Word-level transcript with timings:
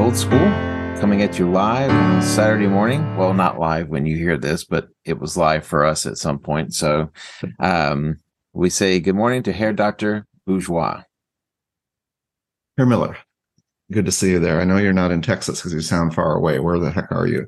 old 0.00 0.16
school 0.16 0.38
coming 0.98 1.20
at 1.22 1.38
you 1.38 1.50
live 1.50 1.90
on 1.90 2.22
Saturday 2.22 2.66
morning. 2.66 3.16
Well, 3.18 3.34
not 3.34 3.58
live 3.58 3.88
when 3.88 4.06
you 4.06 4.16
hear 4.16 4.38
this, 4.38 4.64
but 4.64 4.88
it 5.04 5.18
was 5.18 5.36
live 5.36 5.66
for 5.66 5.84
us 5.84 6.06
at 6.06 6.16
some 6.16 6.38
point. 6.38 6.72
So 6.74 7.10
um, 7.58 8.18
we 8.54 8.70
say 8.70 8.98
good 9.00 9.14
morning 9.14 9.42
to 9.42 9.52
Herr 9.52 9.74
Dr. 9.74 10.26
Bourgeois. 10.46 11.02
Herr 12.78 12.86
Miller, 12.86 13.14
good 13.92 14.06
to 14.06 14.12
see 14.12 14.30
you 14.30 14.38
there. 14.38 14.58
I 14.60 14.64
know 14.64 14.78
you're 14.78 14.94
not 14.94 15.10
in 15.12 15.20
Texas 15.20 15.58
because 15.60 15.74
you 15.74 15.82
sound 15.82 16.14
far 16.14 16.34
away. 16.34 16.58
Where 16.60 16.78
the 16.78 16.90
heck 16.90 17.12
are 17.12 17.26
you? 17.26 17.46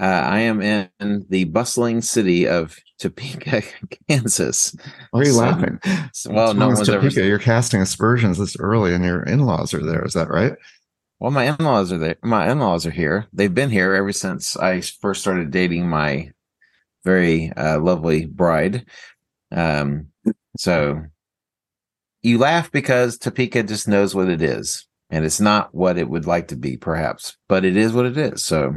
Uh, 0.00 0.04
I 0.04 0.38
am 0.40 0.60
in 0.62 1.26
the 1.28 1.42
bustling 1.44 2.02
city 2.02 2.46
of 2.46 2.76
Topeka, 3.00 3.62
Kansas. 4.08 4.76
Why 5.10 5.20
are 5.20 5.24
you 5.24 5.32
So- 5.32 5.38
laughing? 5.40 5.80
Well, 6.30 6.54
no 6.54 6.68
one's 6.68 6.88
ever. 6.88 7.00
Topeka. 7.00 7.26
You're 7.26 7.40
casting 7.40 7.80
aspersions 7.80 8.38
this 8.38 8.56
early, 8.60 8.94
and 8.94 9.04
your 9.04 9.24
in-laws 9.24 9.74
are 9.74 9.84
there. 9.84 10.04
Is 10.04 10.12
that 10.14 10.28
right? 10.28 10.52
Well, 11.20 11.32
my 11.32 11.44
in-laws 11.44 11.92
are 11.92 11.98
there. 11.98 12.16
My 12.22 12.50
in-laws 12.50 12.86
are 12.86 12.92
here. 12.92 13.26
They've 13.32 13.54
been 13.54 13.70
here 13.70 13.92
ever 13.94 14.12
since 14.12 14.56
I 14.56 14.80
first 14.80 15.20
started 15.20 15.50
dating 15.50 15.88
my 15.88 16.30
very 17.04 17.52
uh, 17.56 17.80
lovely 17.80 18.26
bride. 18.26 18.86
Um, 19.50 20.08
so 20.56 21.02
you 22.22 22.38
laugh 22.38 22.70
because 22.70 23.18
Topeka 23.18 23.64
just 23.64 23.88
knows 23.88 24.14
what 24.14 24.28
it 24.28 24.42
is, 24.42 24.86
and 25.10 25.24
it's 25.24 25.40
not 25.40 25.74
what 25.74 25.98
it 25.98 26.08
would 26.08 26.26
like 26.26 26.48
to 26.48 26.56
be, 26.56 26.76
perhaps, 26.76 27.36
but 27.48 27.64
it 27.64 27.76
is 27.76 27.92
what 27.92 28.06
it 28.06 28.16
is. 28.16 28.44
So 28.44 28.74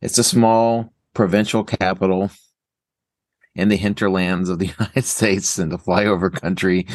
it's 0.00 0.18
a 0.18 0.24
small 0.24 0.92
provincial 1.14 1.64
capital 1.64 2.30
in 3.56 3.68
the 3.68 3.76
hinterlands 3.76 4.48
of 4.48 4.58
the 4.58 4.66
United 4.78 5.04
States 5.04 5.58
and 5.58 5.72
the 5.72 5.78
flyover 5.78 6.32
country. 6.32 6.86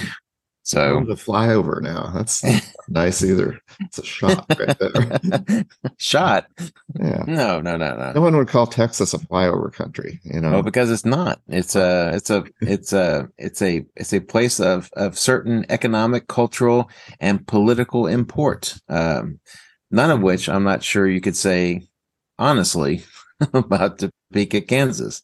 So 0.69 1.03
the 1.03 1.15
flyover 1.15 1.81
now. 1.81 2.11
That's 2.13 2.43
nice 2.89 3.23
either. 3.23 3.59
It's 3.79 3.97
a 3.97 4.05
shot 4.05 4.45
right 4.59 4.77
there. 4.77 5.65
shot. 5.97 6.45
yeah. 6.99 7.23
No, 7.25 7.59
no, 7.59 7.75
no, 7.75 7.95
no. 7.97 8.11
No 8.13 8.21
one 8.21 8.37
would 8.37 8.49
call 8.49 8.67
Texas 8.67 9.15
a 9.15 9.17
flyover 9.17 9.73
country. 9.73 10.19
You 10.23 10.39
know. 10.39 10.51
Well, 10.51 10.61
because 10.61 10.91
it's 10.91 11.05
not. 11.05 11.41
It's 11.47 11.75
a. 11.75 12.11
It's 12.13 12.29
a. 12.29 12.43
It's 12.61 12.93
a. 12.93 13.27
It's 13.39 13.63
a. 13.63 13.83
It's 13.95 14.13
a 14.13 14.19
place 14.19 14.59
of 14.59 14.91
of 14.93 15.17
certain 15.17 15.65
economic, 15.69 16.27
cultural, 16.27 16.91
and 17.19 17.47
political 17.47 18.05
import. 18.05 18.77
Um, 18.89 19.39
none 19.89 20.11
of 20.11 20.21
which 20.21 20.47
I'm 20.47 20.63
not 20.63 20.83
sure 20.83 21.07
you 21.07 21.19
could 21.19 21.35
say 21.35 21.87
honestly 22.37 23.03
about 23.53 23.97
Topeka, 23.97 24.61
Kansas. 24.61 25.23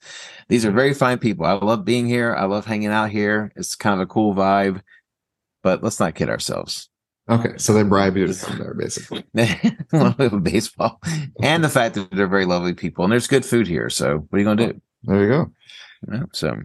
These 0.50 0.66
are 0.66 0.72
very 0.72 0.96
fine 0.96 1.20
people. 1.20 1.46
I 1.46 1.54
love 1.54 1.86
being 1.86 2.08
here. 2.08 2.34
I 2.34 2.46
love 2.46 2.66
hanging 2.66 2.88
out 2.90 3.12
here. 3.12 3.52
It's 3.56 3.76
kind 3.76 3.94
of 3.94 4.00
a 4.02 4.12
cool 4.12 4.34
vibe. 4.34 4.82
But 5.66 5.82
let's 5.82 6.00
not 6.00 6.14
kid 6.14 6.30
ourselves. 6.30 6.90
okay, 7.28 7.54
so 7.58 7.74
they 7.74 7.82
bribe 7.82 8.16
you 8.16 8.28
to 8.28 8.46
come 8.46 8.60
there, 8.60 8.76
basically. 8.76 9.24
Baseball, 10.44 11.02
and 11.42 11.64
the 11.64 11.70
fact 11.70 11.96
that 11.96 12.12
they're 12.12 12.28
very 12.28 12.46
lovely 12.46 12.76
people, 12.76 13.04
and 13.04 13.12
there's 13.12 13.26
good 13.26 13.44
food 13.44 13.68
here. 13.68 13.90
So, 13.90 14.20
what 14.30 14.38
are 14.38 14.38
you 14.38 14.46
going 14.46 14.58
to 14.58 14.74
do? 14.74 14.82
There 15.06 15.24
you 15.24 15.28
go. 15.28 15.52
Yeah, 16.14 16.24
So, 16.34 16.62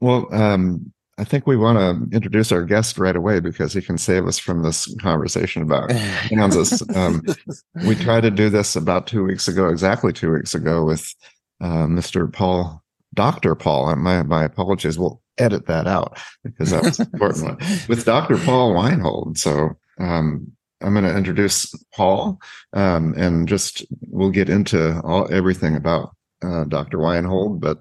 Well, 0.00 0.32
um, 0.32 0.92
I 1.18 1.24
think 1.24 1.48
we 1.48 1.56
want 1.56 1.78
to 1.78 2.16
introduce 2.16 2.52
our 2.52 2.62
guest 2.62 2.98
right 2.98 3.16
away 3.16 3.40
because 3.40 3.72
he 3.72 3.82
can 3.82 3.98
save 3.98 4.28
us 4.28 4.38
from 4.38 4.62
this 4.62 4.94
conversation 5.00 5.62
about 5.62 5.90
Kansas. 6.28 6.88
Um, 6.94 7.20
we 7.84 7.96
tried 7.96 8.20
to 8.20 8.30
do 8.30 8.48
this 8.48 8.76
about 8.76 9.08
two 9.08 9.24
weeks 9.24 9.48
ago, 9.48 9.70
exactly 9.70 10.12
two 10.12 10.32
weeks 10.32 10.54
ago, 10.54 10.84
with 10.84 11.12
uh, 11.60 11.88
Mr. 11.88 12.32
Paul, 12.32 12.80
Dr. 13.14 13.54
Paul. 13.54 13.94
My 13.96 14.22
my 14.22 14.44
apologies. 14.44 14.98
We'll 14.98 15.22
edit 15.38 15.66
that 15.66 15.86
out 15.86 16.18
because 16.44 16.70
that 16.70 16.84
was 16.84 17.00
an 17.00 17.08
important 17.12 17.44
one 17.44 17.56
with 17.88 18.04
Dr. 18.04 18.36
Paul 18.38 18.74
Weinhold. 18.74 19.38
So 19.38 19.70
um, 19.98 20.52
I'm 20.80 20.92
going 20.92 21.04
to 21.04 21.16
introduce 21.16 21.72
Paul, 21.94 22.38
um, 22.72 23.14
and 23.16 23.48
just 23.48 23.84
we'll 24.08 24.30
get 24.30 24.48
into 24.48 25.00
all 25.02 25.32
everything 25.32 25.76
about 25.76 26.14
uh, 26.42 26.64
Dr. 26.64 26.98
Weinhold, 26.98 27.60
but. 27.60 27.80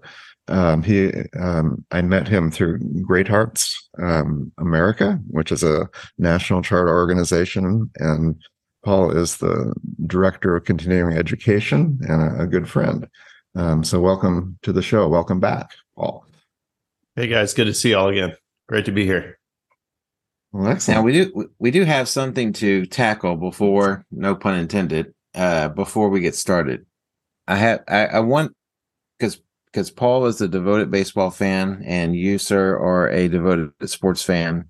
Um, 0.49 0.83
he, 0.83 1.09
um, 1.39 1.85
I 1.91 2.01
met 2.01 2.27
him 2.27 2.51
through 2.51 2.79
Great 3.01 3.29
Hearts 3.29 3.89
um, 4.01 4.51
America, 4.57 5.17
which 5.29 5.53
is 5.53 5.63
a 5.63 5.87
national 6.17 6.61
charter 6.61 6.93
organization, 6.93 7.89
and 7.95 8.35
Paul 8.83 9.11
is 9.11 9.37
the 9.37 9.73
director 10.05 10.55
of 10.55 10.65
continuing 10.65 11.15
education 11.17 11.99
and 12.07 12.21
a, 12.21 12.43
a 12.43 12.45
good 12.45 12.69
friend. 12.69 13.07
Um, 13.55 13.83
so, 13.83 13.99
welcome 13.99 14.57
to 14.63 14.73
the 14.73 14.81
show. 14.81 15.07
Welcome 15.07 15.39
back, 15.39 15.71
Paul. 15.95 16.25
Hey 17.15 17.27
guys, 17.27 17.53
good 17.53 17.65
to 17.65 17.73
see 17.75 17.91
y'all 17.91 18.07
again. 18.07 18.35
Great 18.67 18.85
to 18.85 18.91
be 18.91 19.05
here. 19.05 19.37
Well, 20.51 20.67
excellent. 20.67 20.97
Now 20.97 21.03
we 21.03 21.13
do 21.13 21.51
we 21.59 21.69
do 21.69 21.83
have 21.83 22.09
something 22.09 22.53
to 22.53 22.87
tackle 22.87 23.35
before, 23.35 24.05
no 24.11 24.33
pun 24.33 24.57
intended, 24.57 25.13
uh, 25.35 25.69
before 25.69 26.09
we 26.09 26.21
get 26.21 26.33
started. 26.33 26.85
I 27.47 27.55
have 27.57 27.83
I, 27.87 28.05
I 28.07 28.19
want 28.21 28.55
because 29.19 29.39
because 29.65 29.91
Paul 29.91 30.25
is 30.25 30.41
a 30.41 30.47
devoted 30.47 30.89
baseball 30.89 31.29
fan 31.29 31.83
and 31.85 32.15
you, 32.15 32.39
sir, 32.39 32.77
are 32.77 33.09
a 33.09 33.27
devoted 33.27 33.71
sports 33.85 34.23
fan. 34.23 34.69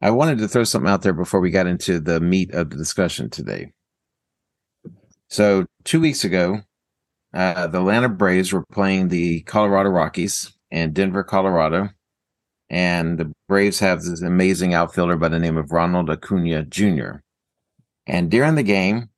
I 0.00 0.10
wanted 0.10 0.38
to 0.38 0.48
throw 0.48 0.64
something 0.64 0.90
out 0.90 1.02
there 1.02 1.12
before 1.12 1.40
we 1.40 1.50
got 1.50 1.66
into 1.66 2.00
the 2.00 2.20
meat 2.20 2.54
of 2.54 2.70
the 2.70 2.76
discussion 2.76 3.28
today. 3.28 3.72
So 5.28 5.66
two 5.84 6.00
weeks 6.00 6.24
ago, 6.24 6.62
uh, 7.34 7.66
the 7.66 7.78
Atlanta 7.78 8.08
Braves 8.08 8.52
were 8.52 8.64
playing 8.72 9.08
the 9.08 9.42
Colorado 9.42 9.90
Rockies 9.90 10.52
in 10.70 10.92
Denver, 10.92 11.24
Colorado 11.24 11.90
and 12.70 13.18
the 13.18 13.32
Braves 13.48 13.78
have 13.78 14.02
this 14.02 14.22
amazing 14.22 14.74
outfielder 14.74 15.16
by 15.16 15.28
the 15.28 15.38
name 15.38 15.56
of 15.56 15.72
Ronald 15.72 16.10
Acuna 16.10 16.64
Jr. 16.64 17.20
And 18.06 18.30
during 18.30 18.54
the 18.56 18.62
game, 18.62 19.10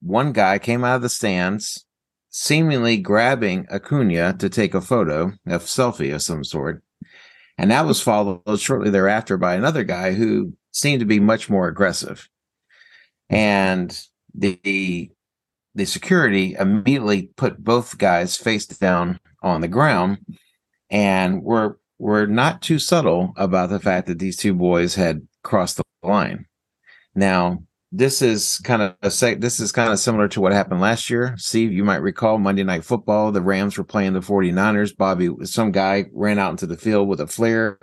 one 0.00 0.32
guy 0.32 0.58
came 0.58 0.84
out 0.84 0.96
of 0.96 1.02
the 1.02 1.08
stands, 1.08 1.86
seemingly 2.30 2.98
grabbing 2.98 3.66
Acuna 3.70 4.34
to 4.38 4.48
take 4.48 4.74
a 4.74 4.80
photo, 4.80 5.32
a 5.46 5.58
selfie 5.58 6.14
of 6.14 6.22
some 6.22 6.44
sort. 6.44 6.82
And 7.56 7.70
that 7.70 7.86
was 7.86 8.00
followed 8.00 8.58
shortly 8.58 8.90
thereafter 8.90 9.36
by 9.36 9.54
another 9.54 9.84
guy 9.84 10.12
who 10.12 10.54
seemed 10.72 11.00
to 11.00 11.06
be 11.06 11.20
much 11.20 11.48
more 11.48 11.68
aggressive. 11.68 12.28
And 13.30 13.98
the 14.34 14.58
the 14.64 15.10
security 15.84 16.54
immediately 16.58 17.30
put 17.36 17.62
both 17.62 17.98
guys 17.98 18.36
face 18.36 18.66
down 18.66 19.18
on 19.42 19.60
the 19.60 19.68
ground 19.68 20.18
and 20.90 21.42
were 21.42 21.78
were 21.98 22.26
not 22.26 22.60
too 22.60 22.78
subtle 22.78 23.32
about 23.36 23.70
the 23.70 23.78
fact 23.78 24.08
that 24.08 24.18
these 24.18 24.36
two 24.36 24.52
boys 24.52 24.94
had 24.94 25.26
crossed 25.44 25.76
the 25.76 25.84
line. 26.02 26.46
Now, 27.14 27.62
this 27.92 28.22
is 28.22 28.58
kind 28.64 28.82
of 28.82 28.96
a 29.02 29.34
this 29.36 29.60
is 29.60 29.70
kind 29.70 29.92
of 29.92 29.98
similar 29.98 30.26
to 30.28 30.40
what 30.40 30.52
happened 30.52 30.80
last 30.80 31.10
year. 31.10 31.34
Steve, 31.36 31.72
you 31.72 31.84
might 31.84 32.02
recall 32.02 32.38
Monday 32.38 32.64
Night 32.64 32.84
Football, 32.84 33.32
the 33.32 33.42
Rams 33.42 33.78
were 33.78 33.84
playing 33.84 34.14
the 34.14 34.20
49ers. 34.20 34.96
Bobby, 34.96 35.30
some 35.44 35.72
guy 35.72 36.06
ran 36.12 36.38
out 36.38 36.50
into 36.50 36.66
the 36.66 36.76
field 36.76 37.06
with 37.06 37.20
a 37.20 37.26
flare 37.26 37.78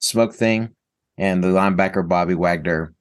smoke 0.00 0.34
thing, 0.34 0.74
and 1.16 1.42
the 1.42 1.48
linebacker 1.48 2.06
Bobby 2.06 2.34
Wagner 2.34 2.92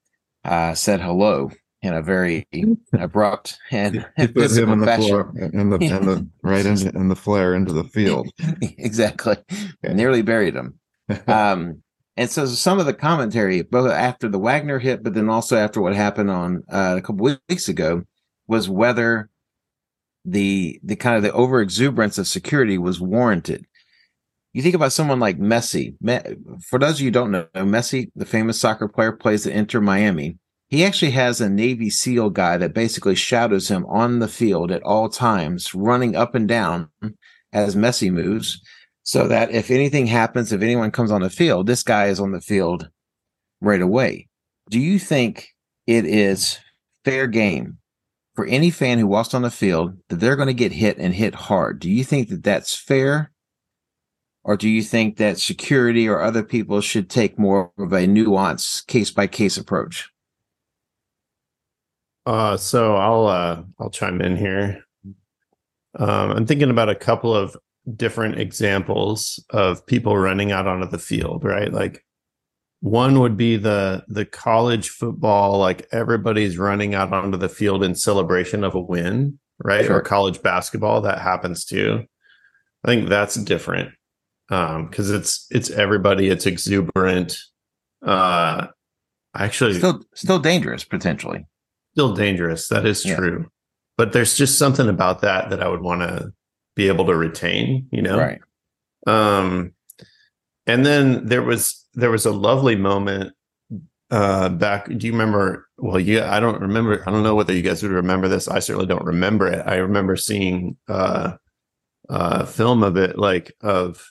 uh, 0.43 0.73
said 0.73 1.01
hello 1.01 1.51
in 1.85 1.93
a 1.93 2.01
very 2.01 2.47
abrupt 2.99 3.57
and 3.71 4.05
He 4.17 4.27
put 4.27 4.51
him 4.51 4.71
in 4.71 4.79
the 4.79 4.97
floor, 4.97 5.33
in 5.37 5.69
the, 5.69 5.77
in 5.77 6.05
the 6.05 6.27
right 6.43 6.65
into 6.65 6.89
in 6.89 7.07
the 7.07 7.15
flare 7.15 7.53
into 7.55 7.73
the 7.73 7.83
field. 7.83 8.29
exactly. 8.61 9.37
Nearly 9.83 10.21
buried 10.21 10.55
him. 10.55 10.79
Um, 11.27 11.83
and 12.17 12.29
so 12.31 12.45
some 12.45 12.79
of 12.79 12.85
the 12.85 12.93
commentary, 12.93 13.61
both 13.61 13.91
after 13.91 14.27
the 14.27 14.39
Wagner 14.39 14.79
hit, 14.79 15.03
but 15.03 15.13
then 15.13 15.29
also 15.29 15.57
after 15.57 15.81
what 15.81 15.93
happened 15.95 16.31
on 16.31 16.63
uh, 16.71 16.95
a 16.97 17.01
couple 17.01 17.37
weeks 17.49 17.67
ago, 17.67 18.03
was 18.47 18.69
whether 18.69 19.29
the 20.23 20.79
the 20.83 20.95
kind 20.95 21.15
of 21.15 21.23
the 21.23 21.31
over 21.33 21.61
exuberance 21.61 22.17
of 22.17 22.27
security 22.27 22.77
was 22.77 22.99
warranted. 22.99 23.65
You 24.53 24.61
think 24.61 24.73
about 24.75 24.93
someone 24.93 25.19
like 25.19 25.37
Messi. 25.37 25.95
Me- 25.99 26.21
For 26.69 26.79
those 26.79 26.95
of 26.95 26.99
you 27.01 27.07
who 27.07 27.11
don't 27.11 27.31
know, 27.31 27.47
Messi, 27.55 28.09
the 28.15 28.25
famous 28.25 28.59
soccer 28.59 28.87
player, 28.87 29.11
plays 29.11 29.45
at 29.45 29.53
Inter 29.53 29.81
Miami. 29.81 30.37
He 30.67 30.83
actually 30.83 31.11
has 31.11 31.41
a 31.41 31.49
Navy 31.49 31.89
SEAL 31.89 32.31
guy 32.31 32.57
that 32.57 32.73
basically 32.73 33.15
shadows 33.15 33.67
him 33.67 33.85
on 33.85 34.19
the 34.19 34.27
field 34.27 34.71
at 34.71 34.81
all 34.83 35.09
times, 35.09 35.75
running 35.75 36.15
up 36.15 36.33
and 36.33 36.47
down 36.47 36.89
as 37.53 37.75
Messi 37.75 38.11
moves, 38.11 38.61
so 39.03 39.27
that 39.27 39.51
if 39.51 39.69
anything 39.69 40.07
happens, 40.07 40.51
if 40.51 40.61
anyone 40.61 40.89
comes 40.91 41.11
on 41.11 41.21
the 41.21 41.29
field, 41.29 41.67
this 41.67 41.83
guy 41.83 42.07
is 42.07 42.19
on 42.19 42.31
the 42.31 42.41
field 42.41 42.89
right 43.61 43.81
away. 43.81 44.27
Do 44.69 44.79
you 44.79 44.97
think 44.97 45.49
it 45.85 46.05
is 46.05 46.57
fair 47.03 47.27
game 47.27 47.77
for 48.33 48.45
any 48.47 48.71
fan 48.71 48.97
who 48.97 49.05
walks 49.05 49.35
on 49.35 49.43
the 49.43 49.51
field 49.51 49.95
that 50.09 50.19
they're 50.19 50.35
going 50.35 50.47
to 50.47 50.53
get 50.53 50.71
hit 50.71 50.97
and 50.97 51.13
hit 51.13 51.35
hard? 51.35 51.79
Do 51.79 51.89
you 51.89 52.03
think 52.03 52.29
that 52.29 52.43
that's 52.43 52.75
fair? 52.75 53.31
Or 54.43 54.57
do 54.57 54.67
you 54.67 54.81
think 54.81 55.17
that 55.17 55.39
security 55.39 56.07
or 56.07 56.21
other 56.21 56.43
people 56.43 56.81
should 56.81 57.09
take 57.09 57.37
more 57.37 57.71
of 57.77 57.93
a 57.93 58.07
nuanced 58.07 58.87
case 58.87 59.11
by 59.11 59.27
case 59.27 59.57
approach? 59.57 60.09
Uh, 62.25 62.57
so 62.57 62.95
I'll 62.95 63.27
uh, 63.27 63.63
I'll 63.79 63.89
chime 63.89 64.21
in 64.21 64.35
here. 64.35 64.83
Um, 65.97 66.31
I'm 66.31 66.45
thinking 66.45 66.69
about 66.69 66.89
a 66.89 66.95
couple 66.95 67.33
of 67.35 67.55
different 67.95 68.39
examples 68.39 69.43
of 69.51 69.85
people 69.85 70.17
running 70.17 70.51
out 70.51 70.67
onto 70.67 70.87
the 70.87 70.97
field, 70.97 71.43
right? 71.43 71.71
Like 71.71 72.03
one 72.81 73.19
would 73.19 73.37
be 73.37 73.57
the 73.57 74.03
the 74.07 74.25
college 74.25 74.89
football, 74.89 75.59
like 75.59 75.87
everybody's 75.91 76.57
running 76.57 76.95
out 76.95 77.13
onto 77.13 77.37
the 77.37 77.49
field 77.49 77.83
in 77.83 77.95
celebration 77.95 78.63
of 78.63 78.75
a 78.75 78.81
win, 78.81 79.39
right? 79.63 79.85
Sure. 79.85 79.97
Or 79.97 80.01
college 80.01 80.41
basketball 80.41 81.01
that 81.01 81.19
happens 81.19 81.65
too. 81.65 82.03
I 82.83 82.87
think 82.87 83.09
that's 83.09 83.35
different 83.35 83.91
um 84.49 84.87
because 84.87 85.09
it's 85.09 85.47
it's 85.49 85.71
everybody 85.71 86.29
it's 86.29 86.45
exuberant 86.45 87.39
uh 88.05 88.67
actually 89.35 89.73
Still, 89.73 90.03
still 90.13 90.39
dangerous 90.39 90.83
potentially. 90.83 91.47
Still 91.95 92.13
dangerous 92.13 92.67
that 92.67 92.85
is 92.85 93.05
Yeah. 93.05 93.15
true 93.15 93.45
but 93.97 94.11
there's 94.11 94.35
just 94.37 94.59
something 94.59 94.89
about 94.89 95.21
that 95.21 95.49
that 95.49 95.63
i 95.63 95.67
would 95.67 95.81
want 95.81 96.01
to 96.01 96.33
be 96.75 96.89
able 96.89 97.05
to 97.05 97.15
retain 97.15 97.87
you 97.91 98.01
know 98.01 98.17
Right. 98.17 98.41
um 99.07 99.71
and 100.67 100.85
then 100.85 101.25
there 101.25 101.41
was 101.41 101.85
there 101.93 102.11
was 102.11 102.25
a 102.25 102.31
lovely 102.31 102.75
moment 102.75 103.31
uh 104.11 104.49
back 104.49 104.87
do 104.87 105.07
you 105.07 105.13
remember 105.13 105.67
well 105.77 105.99
yeah 105.99 106.35
i 106.35 106.39
don't 106.41 106.59
remember 106.61 107.01
i 107.07 107.11
don't 107.11 107.23
know 107.23 107.33
whether 107.35 107.53
you 107.53 107.61
guys 107.61 107.81
would 107.81 107.91
remember 107.93 108.27
this 108.27 108.47
i 108.49 108.59
certainly 108.59 108.87
don't 108.87 109.05
remember 109.05 109.47
it 109.47 109.63
i 109.65 109.75
remember 109.75 110.15
seeing 110.17 110.75
uh 110.89 111.33
uh 112.09 112.45
film 112.45 112.83
of 112.83 112.97
it 112.97 113.17
like 113.17 113.53
of 113.61 114.05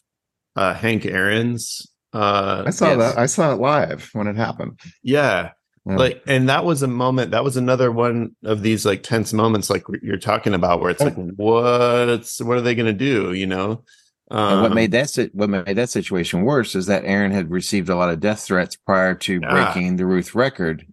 uh 0.56 0.72
hank 0.74 1.04
aaron's 1.04 1.86
uh 2.14 2.62
I 2.66 2.70
saw 2.70 2.88
Yes. 2.90 2.98
that. 2.98 3.18
I 3.18 3.26
saw 3.26 3.52
it 3.52 3.60
live 3.60 4.08
when 4.14 4.26
it 4.26 4.36
happened. 4.36 4.80
yeah 5.02 5.50
Yeah. 5.86 5.96
like 5.96 6.22
and 6.26 6.48
that 6.48 6.64
was 6.64 6.82
a 6.82 6.86
moment 6.88 7.32
that 7.32 7.44
was 7.44 7.56
another 7.58 7.92
one 7.92 8.34
of 8.42 8.62
these 8.62 8.86
like 8.86 9.02
tense 9.02 9.34
moments 9.34 9.68
like 9.68 9.84
you're 10.02 10.16
talking 10.16 10.54
about 10.54 10.80
where 10.80 10.90
it's 10.90 11.02
like 11.02 11.14
what's 11.16 12.40
what 12.40 12.56
are 12.56 12.62
they 12.62 12.74
going 12.74 12.86
to 12.86 12.92
do 12.92 13.34
you 13.34 13.46
know 13.46 13.84
And 14.30 14.62
what 14.62 14.70
Um, 14.70 14.74
made 14.74 14.92
that 14.92 15.10
si- 15.10 15.30
what 15.34 15.50
made 15.50 15.76
that 15.76 15.90
situation 15.90 16.42
worse 16.44 16.74
is 16.74 16.86
that 16.86 17.04
Aaron 17.04 17.32
had 17.32 17.50
received 17.50 17.90
a 17.90 17.96
lot 17.96 18.08
of 18.08 18.20
death 18.20 18.40
threats 18.44 18.76
prior 18.76 19.14
to 19.26 19.40
Yeah. 19.42 19.50
breaking 19.50 19.96
the 19.96 20.06
Ruth 20.06 20.34
record. 20.34 20.86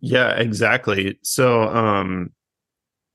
Yeah, 0.00 0.30
exactly. 0.38 1.18
So 1.22 1.62
um 1.62 2.30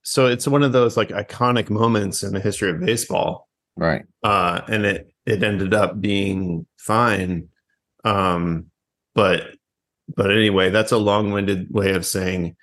so 0.04 0.26
it's 0.28 0.48
one 0.48 0.64
of 0.64 0.74
those 0.74 0.98
like 0.98 1.10
iconic 1.10 1.70
moments 1.70 2.24
in 2.24 2.34
the 2.34 2.42
history 2.42 2.70
of 2.72 2.82
baseball. 2.82 3.48
Right. 3.78 4.04
Uh 4.22 4.62
and 4.68 4.86
it 4.86 5.14
it 5.26 5.44
ended 5.44 5.74
up 5.74 6.02
being 6.02 6.66
fine. 6.78 7.48
Um 8.04 8.66
but 9.16 9.56
but 10.16 10.32
anyway, 10.32 10.70
that's 10.70 10.92
a 10.92 10.98
long-winded 10.98 11.68
way 11.74 11.92
of 11.94 12.06
saying 12.06 12.56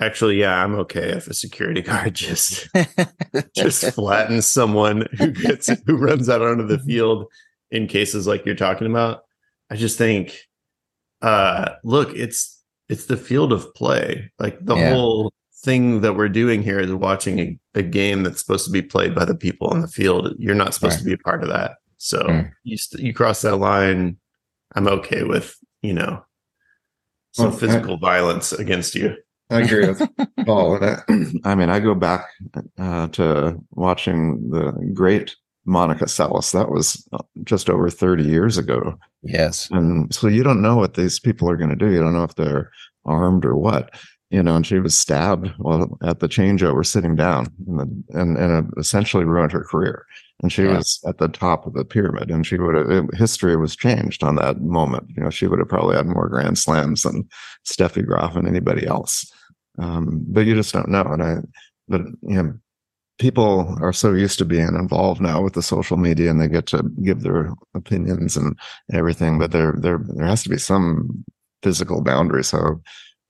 actually 0.00 0.40
yeah, 0.40 0.64
I'm 0.64 0.74
okay 0.76 1.10
if 1.10 1.28
a 1.28 1.34
security 1.34 1.80
guard 1.88 2.14
just 2.14 2.68
just 3.54 3.84
flattens 3.94 4.46
someone 4.46 5.06
who 5.18 5.30
gets 5.30 5.68
who 5.86 5.96
runs 5.96 6.28
out 6.28 6.42
onto 6.42 6.66
the 6.66 6.78
field 6.80 7.26
in 7.70 7.86
cases 7.86 8.26
like 8.26 8.44
you're 8.44 8.54
talking 8.54 8.88
about. 8.88 9.22
I 9.70 9.76
just 9.76 9.98
think 9.98 10.38
uh 11.20 11.72
look, 11.84 12.14
it's 12.14 12.60
it's 12.88 13.06
the 13.06 13.16
field 13.16 13.52
of 13.52 13.72
play. 13.74 14.30
Like 14.38 14.58
the 14.64 14.76
Yeah. 14.76 14.94
whole 14.94 15.32
thing 15.64 16.00
that 16.00 16.16
we're 16.16 16.28
doing 16.28 16.62
here 16.62 16.80
is 16.80 16.92
watching 16.92 17.38
a, 17.38 17.58
a 17.76 17.82
game 17.82 18.24
that's 18.24 18.40
supposed 18.40 18.64
to 18.66 18.72
be 18.72 18.82
played 18.82 19.14
by 19.14 19.24
the 19.24 19.34
people 19.36 19.68
on 19.68 19.80
the 19.80 19.86
field. 19.88 20.34
You're 20.38 20.56
not 20.56 20.74
supposed 20.74 20.94
Right. 20.94 20.98
to 20.98 21.04
be 21.04 21.12
a 21.12 21.18
part 21.18 21.42
of 21.44 21.48
that. 21.50 21.76
So 21.98 22.18
Mm. 22.24 22.50
you 22.64 22.76
st- 22.76 23.02
you 23.04 23.14
cross 23.14 23.42
that 23.42 23.56
line, 23.56 24.16
I'm 24.74 24.88
okay 24.88 25.22
with, 25.22 25.54
you 25.82 25.92
know, 25.92 26.24
some 27.32 27.46
Well, 27.46 27.54
I- 27.56 27.58
physical 27.60 27.96
violence 27.98 28.52
against 28.52 28.94
you. 28.94 29.16
I 29.50 29.60
agree 29.60 29.86
with 29.86 30.00
Paul. 30.46 30.76
And 30.82 31.42
I, 31.44 31.50
I 31.50 31.54
mean, 31.54 31.68
I 31.68 31.78
go 31.78 31.94
back 31.94 32.24
uh, 32.78 33.08
to 33.08 33.58
watching 33.72 34.48
the 34.48 34.72
great 34.94 35.36
Monica 35.66 36.06
Seles. 36.06 36.52
That 36.52 36.70
was 36.70 37.06
uh, 37.12 37.18
just 37.44 37.68
over 37.68 37.90
30 37.90 38.22
years 38.24 38.56
ago. 38.56 38.98
yes. 39.22 39.68
And 39.70 40.12
so 40.14 40.26
you 40.28 40.42
don't 40.42 40.62
know 40.62 40.76
what 40.76 40.94
these 40.94 41.20
people 41.20 41.50
are 41.50 41.56
going 41.58 41.68
to 41.70 41.76
do. 41.76 41.90
You 41.92 42.00
don't 42.00 42.14
know 42.14 42.24
if 42.24 42.34
they're 42.34 42.70
armed 43.04 43.44
or 43.44 43.56
what. 43.56 43.90
You 44.30 44.42
know, 44.42 44.56
and 44.56 44.66
she 44.66 44.78
was 44.78 44.98
stabbed 44.98 45.48
while 45.58 45.98
at 46.02 46.20
the 46.20 46.28
changeover 46.28 46.86
sitting 46.86 47.14
down 47.16 47.48
and, 47.66 47.78
the, 47.78 48.18
and, 48.18 48.38
and 48.38 48.66
it 48.74 48.80
essentially 48.80 49.24
ruined 49.24 49.52
her 49.52 49.64
career. 49.64 50.06
And 50.42 50.52
she 50.52 50.62
Yeah. 50.64 50.78
was 50.78 51.00
at 51.06 51.18
the 51.18 51.28
top 51.28 51.66
of 51.66 51.74
the 51.74 51.84
pyramid 51.84 52.30
and 52.30 52.44
she 52.46 52.58
would 52.58 52.74
have, 52.74 52.90
it- 52.90 53.14
history 53.14 53.56
was 53.56 53.76
changed 53.76 54.24
on 54.24 54.36
that 54.36 54.60
moment. 54.60 55.06
You 55.16 55.22
know, 55.22 55.30
she 55.30 55.46
would 55.46 55.58
have 55.60 55.68
probably 55.68 55.96
had 55.96 56.06
more 56.06 56.28
grand 56.28 56.58
slams 56.58 57.02
than 57.02 57.28
Steffi 57.64 58.04
Graf 58.04 58.34
and 58.36 58.48
anybody 58.48 58.86
else. 58.86 59.30
Um, 59.78 60.24
but 60.28 60.46
you 60.46 60.54
just 60.54 60.72
don't 60.72 60.88
know. 60.88 61.02
And 61.02 61.22
I, 61.22 61.36
but, 61.88 62.02
you 62.22 62.42
know, 62.42 62.54
people 63.18 63.76
are 63.80 63.92
so 63.92 64.12
used 64.12 64.38
to 64.38 64.44
being 64.44 64.74
involved 64.74 65.20
now 65.20 65.40
with 65.42 65.52
the 65.52 65.62
social 65.62 65.96
media 65.96 66.28
and 66.30 66.40
they 66.40 66.48
get 66.48 66.66
to 66.66 66.82
give 67.04 67.20
their 67.22 67.52
opinions 67.74 68.36
and 68.36 68.58
everything, 68.92 69.38
but 69.38 69.52
there, 69.52 69.74
there, 69.78 70.00
there 70.16 70.26
has 70.26 70.42
to 70.42 70.48
be 70.48 70.58
some 70.58 71.24
physical 71.62 72.02
boundary. 72.02 72.42
So 72.42 72.82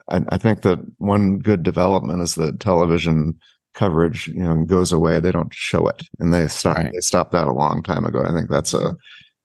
I, 0.08 0.22
I 0.30 0.38
think 0.38 0.62
that 0.62 0.78
one 0.98 1.38
good 1.38 1.62
development 1.62 2.22
is 2.22 2.36
that 2.36 2.58
television 2.60 3.38
coverage, 3.74 4.28
you 4.28 4.42
know, 4.42 4.64
goes 4.64 4.92
away. 4.92 5.20
They 5.20 5.32
don't 5.32 5.52
show 5.54 5.86
it 5.88 6.02
and 6.18 6.32
they 6.32 6.48
stop, 6.48 6.76
Right. 6.76 6.92
they 6.92 7.00
stopped 7.00 7.32
that 7.32 7.46
a 7.48 7.52
long 7.52 7.82
time 7.82 8.04
ago. 8.04 8.22
I 8.24 8.32
think 8.32 8.50
that's 8.50 8.74
a, 8.74 8.96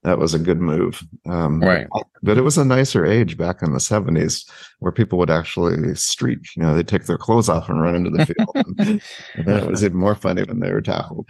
that 0.04 0.20
was 0.20 0.34
a 0.34 0.40
good 0.40 0.60
move. 0.60 1.02
Um, 1.28 1.60
Right. 1.62 1.88
but 2.24 2.38
it 2.38 2.44
was 2.44 2.58
a 2.58 2.64
nicer 2.66 3.06
age 3.06 3.38
back 3.38 3.62
in 3.62 3.74
the 3.74 3.80
seventies 3.80 4.46
where 4.80 4.92
people 4.92 5.18
would 5.20 5.30
actually 5.30 5.96
streak, 5.96 6.40
you 6.56 6.62
know, 6.64 6.76
they'd 6.76 6.88
take 6.88 7.06
their 7.06 7.18
clothes 7.18 7.50
off 7.50 7.68
and 7.70 7.82
run 7.82 7.96
into 7.96 8.10
the 8.12 8.26
field. 8.26 8.78
and, 8.80 9.02
it 9.48 9.68
was 9.68 9.84
even 9.84 9.98
more 9.98 10.16
funny 10.16 10.44
when 10.44 10.60
they 10.60 10.72
were 10.72 10.82
tackled. 10.82 11.28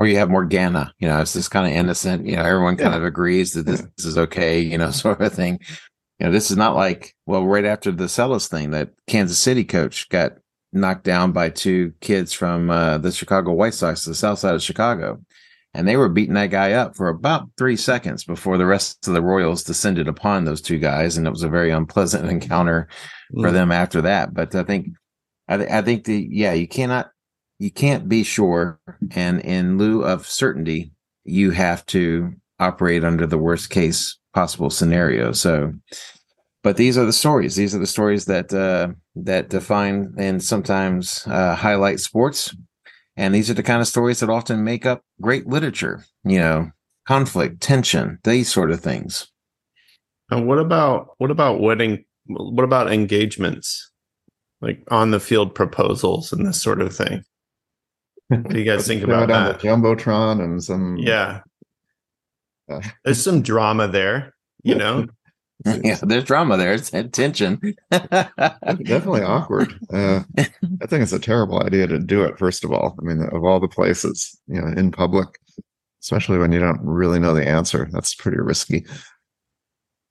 Or 0.00 0.06
you 0.08 0.16
have 0.16 0.28
Morganna, 0.30 0.92
you 0.98 1.06
know, 1.06 1.20
it's 1.20 1.34
just 1.34 1.52
kind 1.52 1.66
of 1.66 1.72
innocent. 1.72 2.26
You 2.26 2.36
know, 2.36 2.42
everyone 2.42 2.76
kind 2.76 2.92
Yeah. 2.92 2.98
of 2.98 3.04
agrees 3.04 3.52
that 3.52 3.64
this, 3.66 3.82
this 3.96 4.06
is 4.06 4.18
okay, 4.18 4.60
you 4.60 4.76
know, 4.78 4.90
sort 4.92 5.20
of 5.20 5.32
thing. 5.32 5.60
You 6.18 6.26
know, 6.26 6.32
this 6.32 6.50
is 6.50 6.56
not 6.56 6.74
like, 6.74 7.14
well, 7.26 7.44
right 7.44 7.64
after 7.64 7.92
the 7.92 8.04
Seles 8.04 8.48
thing, 8.48 8.70
that 8.70 8.90
Kansas 9.06 9.38
City 9.38 9.62
coach 9.64 10.08
got 10.08 10.32
knocked 10.74 11.04
down 11.04 11.32
by 11.32 11.48
two 11.48 11.92
kids 12.00 12.32
from 12.32 12.70
uh, 12.70 12.98
the 12.98 13.12
Chicago 13.12 13.52
White 13.52 13.74
Sox, 13.74 14.04
the 14.04 14.14
south 14.14 14.38
side 14.38 14.54
of 14.54 14.62
Chicago. 14.62 15.20
And 15.72 15.88
they 15.88 15.96
were 15.96 16.08
beating 16.08 16.34
that 16.34 16.50
guy 16.50 16.72
up 16.72 16.96
for 16.96 17.08
about 17.08 17.48
three 17.58 17.76
seconds 17.76 18.24
before 18.24 18.58
the 18.58 18.66
rest 18.66 19.08
of 19.08 19.14
the 19.14 19.22
Royals 19.22 19.64
descended 19.64 20.06
upon 20.06 20.44
those 20.44 20.60
two 20.60 20.78
guys. 20.78 21.16
And 21.16 21.26
it 21.26 21.30
was 21.30 21.42
a 21.42 21.48
very 21.48 21.70
unpleasant 21.70 22.28
encounter 22.30 22.88
for 23.40 23.50
them 23.50 23.72
after 23.72 24.00
that. 24.02 24.34
But 24.34 24.54
I 24.54 24.62
think, 24.62 24.90
I, 25.48 25.56
th- 25.56 25.70
I 25.70 25.82
think 25.82 26.04
the 26.04 26.28
yeah, 26.30 26.52
you 26.52 26.68
cannot, 26.68 27.10
you 27.58 27.70
can't 27.70 28.08
be 28.08 28.22
sure, 28.22 28.80
and 29.12 29.40
in 29.40 29.78
lieu 29.78 30.02
of 30.02 30.26
certainty, 30.26 30.92
you 31.24 31.50
have 31.52 31.84
to 31.86 32.34
operate 32.58 33.04
under 33.04 33.26
the 33.26 33.38
worst 33.38 33.70
case 33.70 34.18
possible 34.32 34.70
scenario. 34.70 35.32
So, 35.32 35.72
but 36.64 36.78
these 36.78 36.96
are 36.98 37.04
the 37.04 37.12
stories. 37.12 37.54
These 37.54 37.74
are 37.74 37.78
the 37.78 37.86
stories 37.86 38.24
that 38.24 38.52
uh, 38.52 38.88
that 39.14 39.50
define 39.50 40.14
and 40.18 40.42
sometimes 40.42 41.24
uh, 41.28 41.54
highlight 41.54 42.00
sports. 42.00 42.56
And 43.16 43.32
these 43.32 43.48
are 43.48 43.54
the 43.54 43.62
kind 43.62 43.80
of 43.80 43.86
stories 43.86 44.18
that 44.18 44.30
often 44.30 44.64
make 44.64 44.86
up 44.86 45.02
great 45.20 45.46
literature. 45.46 46.04
You 46.24 46.38
know, 46.38 46.70
conflict, 47.06 47.60
tension, 47.60 48.18
these 48.24 48.50
sort 48.52 48.72
of 48.72 48.80
things. 48.80 49.28
And 50.30 50.48
what 50.48 50.58
about 50.58 51.14
what 51.18 51.30
about 51.30 51.60
wedding? 51.60 52.04
What 52.26 52.64
about 52.64 52.90
engagements, 52.90 53.92
like 54.62 54.82
on 54.90 55.10
the 55.10 55.20
field 55.20 55.54
proposals 55.54 56.32
and 56.32 56.46
this 56.46 56.60
sort 56.60 56.80
of 56.80 56.96
thing? 56.96 57.22
What 58.28 58.48
do 58.48 58.58
you 58.58 58.64
guys 58.64 58.86
think 58.86 59.04
about 59.04 59.20
went 59.28 59.32
on 59.32 59.44
that? 59.44 59.60
the 59.60 59.68
jumbotron 59.68 60.42
and 60.42 60.64
some 60.64 60.96
Yeah, 60.96 61.42
Uh, 62.70 62.80
there's 63.04 63.22
some 63.22 63.42
drama 63.42 63.86
there, 63.86 64.34
you 64.62 64.74
know. 64.74 65.06
yeah, 65.82 65.98
there's 66.02 66.24
drama 66.24 66.56
there. 66.56 66.74
It's 66.74 66.90
tension. 66.90 67.74
definitely 67.90 69.22
awkward. 69.22 69.74
Uh, 69.92 70.20
I 70.36 70.86
think 70.86 71.02
it's 71.02 71.12
a 71.12 71.18
terrible 71.18 71.62
idea 71.62 71.86
to 71.86 71.98
do 71.98 72.22
it. 72.24 72.38
First 72.38 72.64
of 72.64 72.72
all, 72.72 72.94
I 73.00 73.04
mean, 73.04 73.22
of 73.32 73.44
all 73.44 73.60
the 73.60 73.68
places, 73.68 74.38
you 74.46 74.60
know, 74.60 74.68
in 74.68 74.90
public, 74.90 75.28
especially 76.02 76.38
when 76.38 76.52
you 76.52 76.60
don't 76.60 76.80
really 76.82 77.18
know 77.18 77.34
the 77.34 77.48
answer, 77.48 77.88
that's 77.92 78.14
pretty 78.14 78.38
risky. 78.38 78.84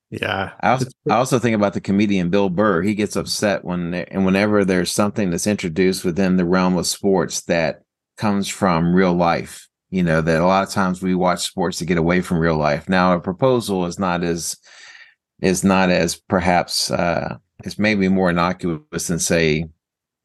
Yeah, 0.09 0.51
I 0.61 0.69
also, 0.71 0.85
I 1.09 1.15
also 1.15 1.39
think 1.39 1.55
about 1.55 1.73
the 1.73 1.81
comedian 1.81 2.29
Bill 2.29 2.49
Burr. 2.49 2.81
He 2.81 2.95
gets 2.95 3.15
upset 3.15 3.65
when 3.65 3.93
and 3.93 4.25
whenever 4.25 4.63
there's 4.63 4.91
something 4.91 5.29
that's 5.29 5.47
introduced 5.47 6.05
within 6.05 6.37
the 6.37 6.45
realm 6.45 6.77
of 6.77 6.87
sports 6.87 7.41
that 7.41 7.81
comes 8.17 8.47
from 8.47 8.93
real 8.93 9.13
life. 9.13 9.67
You 9.89 10.03
know 10.03 10.21
that 10.21 10.41
a 10.41 10.45
lot 10.45 10.67
of 10.67 10.73
times 10.73 11.01
we 11.01 11.13
watch 11.13 11.41
sports 11.41 11.77
to 11.79 11.85
get 11.85 11.97
away 11.97 12.21
from 12.21 12.39
real 12.39 12.57
life. 12.57 12.89
Now 12.89 13.13
a 13.13 13.19
proposal 13.19 13.85
is 13.85 13.97
not 13.97 14.23
as 14.23 14.55
is 15.43 15.63
not 15.63 15.89
as 15.89 16.15
perhaps 16.15 16.89
uh, 16.91 17.37
it's 17.63 17.77
maybe 17.77 18.07
more 18.07 18.29
innocuous 18.29 19.07
than 19.07 19.19
say 19.19 19.67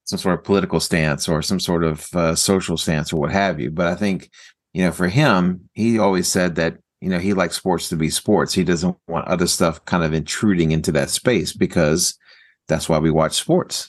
some 0.04 0.18
sort 0.18 0.38
of 0.38 0.44
political 0.44 0.80
stance 0.80 1.28
or 1.28 1.42
some 1.42 1.60
sort 1.60 1.84
of 1.84 2.08
uh, 2.14 2.34
social 2.34 2.76
stance 2.76 3.12
or 3.12 3.20
what 3.20 3.32
have 3.32 3.60
you. 3.60 3.70
But 3.70 3.88
I 3.88 3.94
think 3.94 4.30
you 4.72 4.84
know 4.84 4.92
for 4.92 5.08
him, 5.08 5.68
he 5.74 5.98
always 5.98 6.28
said 6.28 6.54
that 6.54 6.78
you 7.00 7.08
know 7.08 7.18
he 7.18 7.34
likes 7.34 7.56
sports 7.56 7.88
to 7.90 7.96
be 7.96 8.10
sports 8.10 8.54
he 8.54 8.64
doesn't 8.64 8.96
want 9.06 9.28
other 9.28 9.46
stuff 9.46 9.84
kind 9.84 10.02
of 10.02 10.12
intruding 10.12 10.72
into 10.72 10.90
that 10.92 11.10
space 11.10 11.52
because 11.52 12.18
that's 12.66 12.88
why 12.88 12.98
we 12.98 13.10
watch 13.10 13.34
sports 13.34 13.88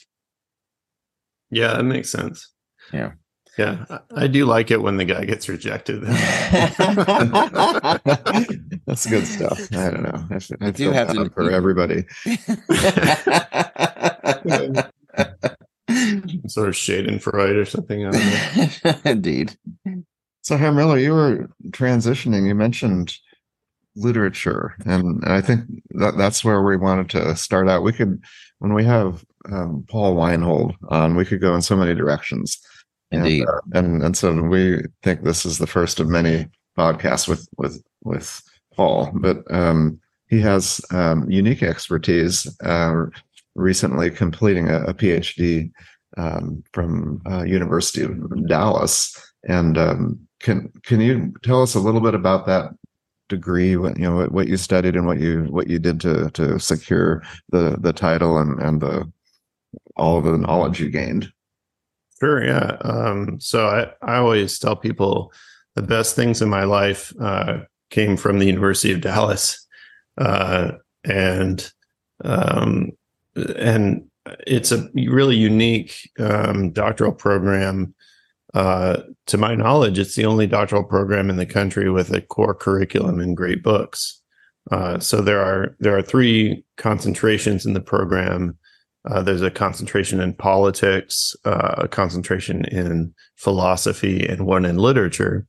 yeah, 1.50 1.74
that 1.74 1.82
makes 1.82 2.10
sense. 2.10 2.48
Yeah. 2.92 3.12
Yeah, 3.58 3.84
I 4.14 4.26
do 4.26 4.46
like 4.46 4.70
it 4.70 4.80
when 4.80 4.96
the 4.96 5.04
guy 5.04 5.24
gets 5.24 5.48
rejected. 5.48 6.02
That's 8.86 9.06
good 9.06 9.26
stuff. 9.26 9.60
I 9.72 9.90
don't 9.90 10.02
know. 10.02 10.24
I, 10.30 10.66
I 10.66 10.70
do 10.70 10.84
feel 10.84 10.92
have 10.92 11.08
bad 11.08 11.16
to- 11.16 11.30
for 11.30 11.50
everybody. 11.50 12.04
sort 16.46 16.68
of 16.68 16.76
shade 16.76 17.06
and 17.06 17.20
Schadenfreude 17.20 17.60
or 17.60 17.64
something. 17.64 18.06
I 18.06 18.10
don't 18.10 18.84
know. 18.84 18.94
Indeed. 19.10 19.56
So, 20.42 20.56
Herr 20.56 20.72
Miller, 20.72 20.98
you 20.98 21.12
were 21.14 21.48
transitioning. 21.70 22.46
You 22.46 22.54
mentioned 22.54 23.14
literature, 23.96 24.74
and, 24.86 25.22
and 25.24 25.32
I 25.32 25.40
think 25.40 25.62
that 25.90 26.16
that's 26.16 26.44
where 26.44 26.62
we 26.62 26.76
wanted 26.76 27.10
to 27.10 27.36
start 27.36 27.68
out. 27.68 27.82
We 27.82 27.92
could, 27.92 28.22
when 28.58 28.72
we 28.72 28.84
have 28.84 29.24
um, 29.50 29.84
Paul 29.88 30.14
Weinhold 30.14 30.74
on, 30.88 31.16
we 31.16 31.24
could 31.24 31.40
go 31.40 31.54
in 31.54 31.62
so 31.62 31.76
many 31.76 31.94
directions. 31.94 32.58
And, 33.12 33.48
uh, 33.48 33.60
and 33.74 34.02
and 34.02 34.16
so 34.16 34.32
we 34.40 34.82
think 35.02 35.22
this 35.22 35.44
is 35.44 35.58
the 35.58 35.66
first 35.66 35.98
of 36.00 36.08
many 36.08 36.46
podcasts 36.78 37.26
with 37.26 37.48
with 37.56 37.82
with 38.04 38.42
Paul, 38.74 39.10
but 39.14 39.42
um, 39.50 40.00
he 40.28 40.40
has 40.40 40.80
um, 40.92 41.28
unique 41.30 41.62
expertise. 41.62 42.46
Uh, 42.62 43.06
recently 43.54 44.10
completing 44.10 44.68
a, 44.68 44.82
a 44.84 44.94
PhD 44.94 45.70
um, 46.16 46.62
from 46.72 47.20
uh, 47.30 47.42
University 47.42 48.02
of 48.02 48.46
Dallas, 48.46 49.16
and 49.48 49.78
um, 49.78 50.20
can 50.40 50.72
can 50.84 51.00
you 51.00 51.32
tell 51.42 51.62
us 51.62 51.74
a 51.74 51.80
little 51.80 52.00
bit 52.00 52.14
about 52.14 52.46
that 52.46 52.72
degree? 53.28 53.76
What 53.76 53.96
you 53.98 54.04
know, 54.04 54.16
what, 54.16 54.32
what 54.32 54.48
you 54.48 54.56
studied 54.56 54.96
and 54.96 55.06
what 55.06 55.20
you 55.20 55.44
what 55.44 55.68
you 55.68 55.78
did 55.78 56.00
to 56.00 56.30
to 56.30 56.58
secure 56.58 57.22
the 57.50 57.76
the 57.78 57.92
title 57.92 58.38
and 58.38 58.60
and 58.60 58.80
the 58.80 59.10
all 59.96 60.20
the 60.20 60.38
knowledge 60.38 60.80
you 60.80 60.90
gained. 60.90 61.32
Sure, 62.20 62.44
yeah. 62.44 62.76
Um, 62.82 63.40
so 63.40 63.66
I, 63.66 63.90
I 64.02 64.16
always 64.18 64.58
tell 64.58 64.76
people 64.76 65.32
the 65.74 65.82
best 65.82 66.14
things 66.16 66.42
in 66.42 66.50
my 66.50 66.64
life 66.64 67.12
uh, 67.20 67.60
came 67.88 68.16
from 68.16 68.38
the 68.38 68.46
University 68.46 68.92
of 68.92 69.00
Dallas, 69.00 69.66
uh, 70.18 70.72
and 71.04 71.72
um, 72.22 72.90
and 73.56 74.04
it's 74.46 74.70
a 74.70 74.88
really 74.94 75.36
unique 75.36 76.10
um, 76.18 76.72
doctoral 76.72 77.12
program. 77.12 77.94
Uh, 78.52 78.98
to 79.26 79.38
my 79.38 79.54
knowledge, 79.54 79.98
it's 79.98 80.16
the 80.16 80.26
only 80.26 80.46
doctoral 80.46 80.84
program 80.84 81.30
in 81.30 81.36
the 81.36 81.46
country 81.46 81.88
with 81.88 82.12
a 82.12 82.20
core 82.20 82.54
curriculum 82.54 83.20
and 83.20 83.36
great 83.36 83.62
books. 83.62 84.20
Uh, 84.70 84.98
so 84.98 85.22
there 85.22 85.40
are 85.40 85.74
there 85.80 85.96
are 85.96 86.02
three 86.02 86.64
concentrations 86.76 87.64
in 87.64 87.72
the 87.72 87.80
program. 87.80 88.58
Uh, 89.08 89.22
there's 89.22 89.42
a 89.42 89.50
concentration 89.50 90.20
in 90.20 90.34
politics, 90.34 91.34
uh, 91.44 91.74
a 91.78 91.88
concentration 91.88 92.64
in 92.66 93.14
philosophy, 93.36 94.26
and 94.26 94.46
one 94.46 94.64
in 94.64 94.76
literature. 94.76 95.46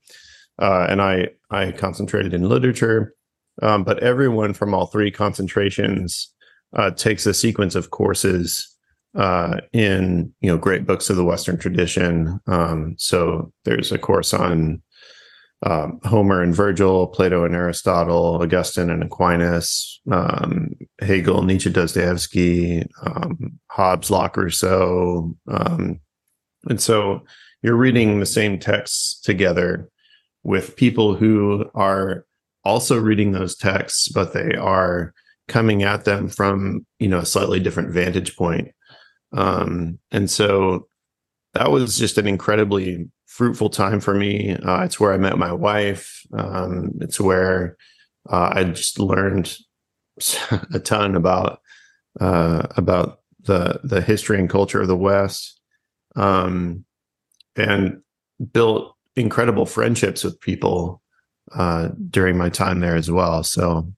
Uh, 0.60 0.86
and 0.90 1.02
I 1.02 1.30
I 1.50 1.72
concentrated 1.72 2.34
in 2.34 2.48
literature, 2.48 3.14
um, 3.62 3.84
but 3.84 4.00
everyone 4.00 4.54
from 4.54 4.74
all 4.74 4.88
three 4.88 5.12
concentrations 5.12 6.34
uh, 6.74 6.92
takes 6.92 7.26
a 7.26 7.34
sequence 7.34 7.76
of 7.76 7.90
courses 7.90 8.72
uh, 9.16 9.60
in 9.74 10.34
you 10.40 10.50
know 10.50 10.58
great 10.58 10.86
books 10.86 11.10
of 11.10 11.18
the 11.18 11.26
Western 11.26 11.58
tradition. 11.58 12.40
Um, 12.48 12.96
so 12.98 13.52
there's 13.66 13.92
a 13.92 13.98
course 13.98 14.34
on 14.34 14.82
um, 15.64 16.00
Homer 16.04 16.42
and 16.42 16.56
Virgil, 16.56 17.08
Plato 17.08 17.46
and 17.46 17.56
Aristotle, 17.56 18.42
Augustine 18.42 18.90
and 18.90 19.04
Aquinas, 19.04 20.02
um, 20.12 20.72
Hegel, 21.00 21.44
Nietzsche, 21.44 21.70
Dostoevsky, 21.70 22.88
um, 23.06 23.60
Hobbes, 23.68 24.10
Locke, 24.10 24.38
Rousseau, 24.38 25.36
um, 25.48 26.00
and 26.70 26.82
so 26.82 27.24
you're 27.62 27.76
reading 27.76 28.20
the 28.20 28.26
same 28.26 28.60
texts 28.60 29.20
together 29.22 29.90
with 30.44 30.76
people 30.76 31.16
who 31.16 31.70
are 31.76 32.26
also 32.64 33.00
reading 33.00 33.32
those 33.32 33.56
texts, 33.56 34.08
but 34.10 34.34
they 34.34 34.56
are 34.56 35.14
coming 35.48 35.84
at 35.84 36.06
them 36.06 36.30
from 36.30 36.86
you 37.00 37.08
know 37.08 37.20
a 37.20 37.26
slightly 37.26 37.60
different 37.60 37.92
vantage 37.92 38.36
point. 38.36 38.70
Um, 39.34 40.00
and 40.12 40.30
so 40.30 40.88
that 41.54 41.72
was 41.72 41.98
just 41.98 42.18
an 42.18 42.28
incredibly 42.28 43.10
fruitful 43.32 43.70
time 43.70 44.02
for 44.02 44.14
me. 44.14 44.58
Uh, 44.58 44.84
it's 44.84 45.00
where 45.00 45.14
I 45.14 45.18
met 45.18 45.38
my 45.38 45.54
wife. 45.54 46.22
Um, 46.34 46.92
it's 47.00 47.20
where 47.20 47.78
uh, 48.30 48.52
I 48.54 48.66
just 48.66 49.00
learned 49.00 49.58
a 50.74 50.80
ton 50.80 51.16
about 51.16 51.62
uh, 52.20 52.68
about 52.76 53.22
the 53.44 53.80
the 53.84 54.02
history 54.02 54.38
and 54.38 54.50
culture 54.50 54.82
of 54.82 54.90
the 54.90 54.98
West, 54.98 55.62
um, 56.18 56.84
and 57.56 58.02
built 58.52 58.96
incredible 59.16 59.66
friendships 59.66 60.26
with 60.26 60.40
people 60.42 61.02
uh, 61.54 61.90
during 62.10 62.38
my 62.38 62.50
time 62.50 62.82
there 62.82 62.98
as 62.98 63.10
well. 63.10 63.44
So, 63.44 63.94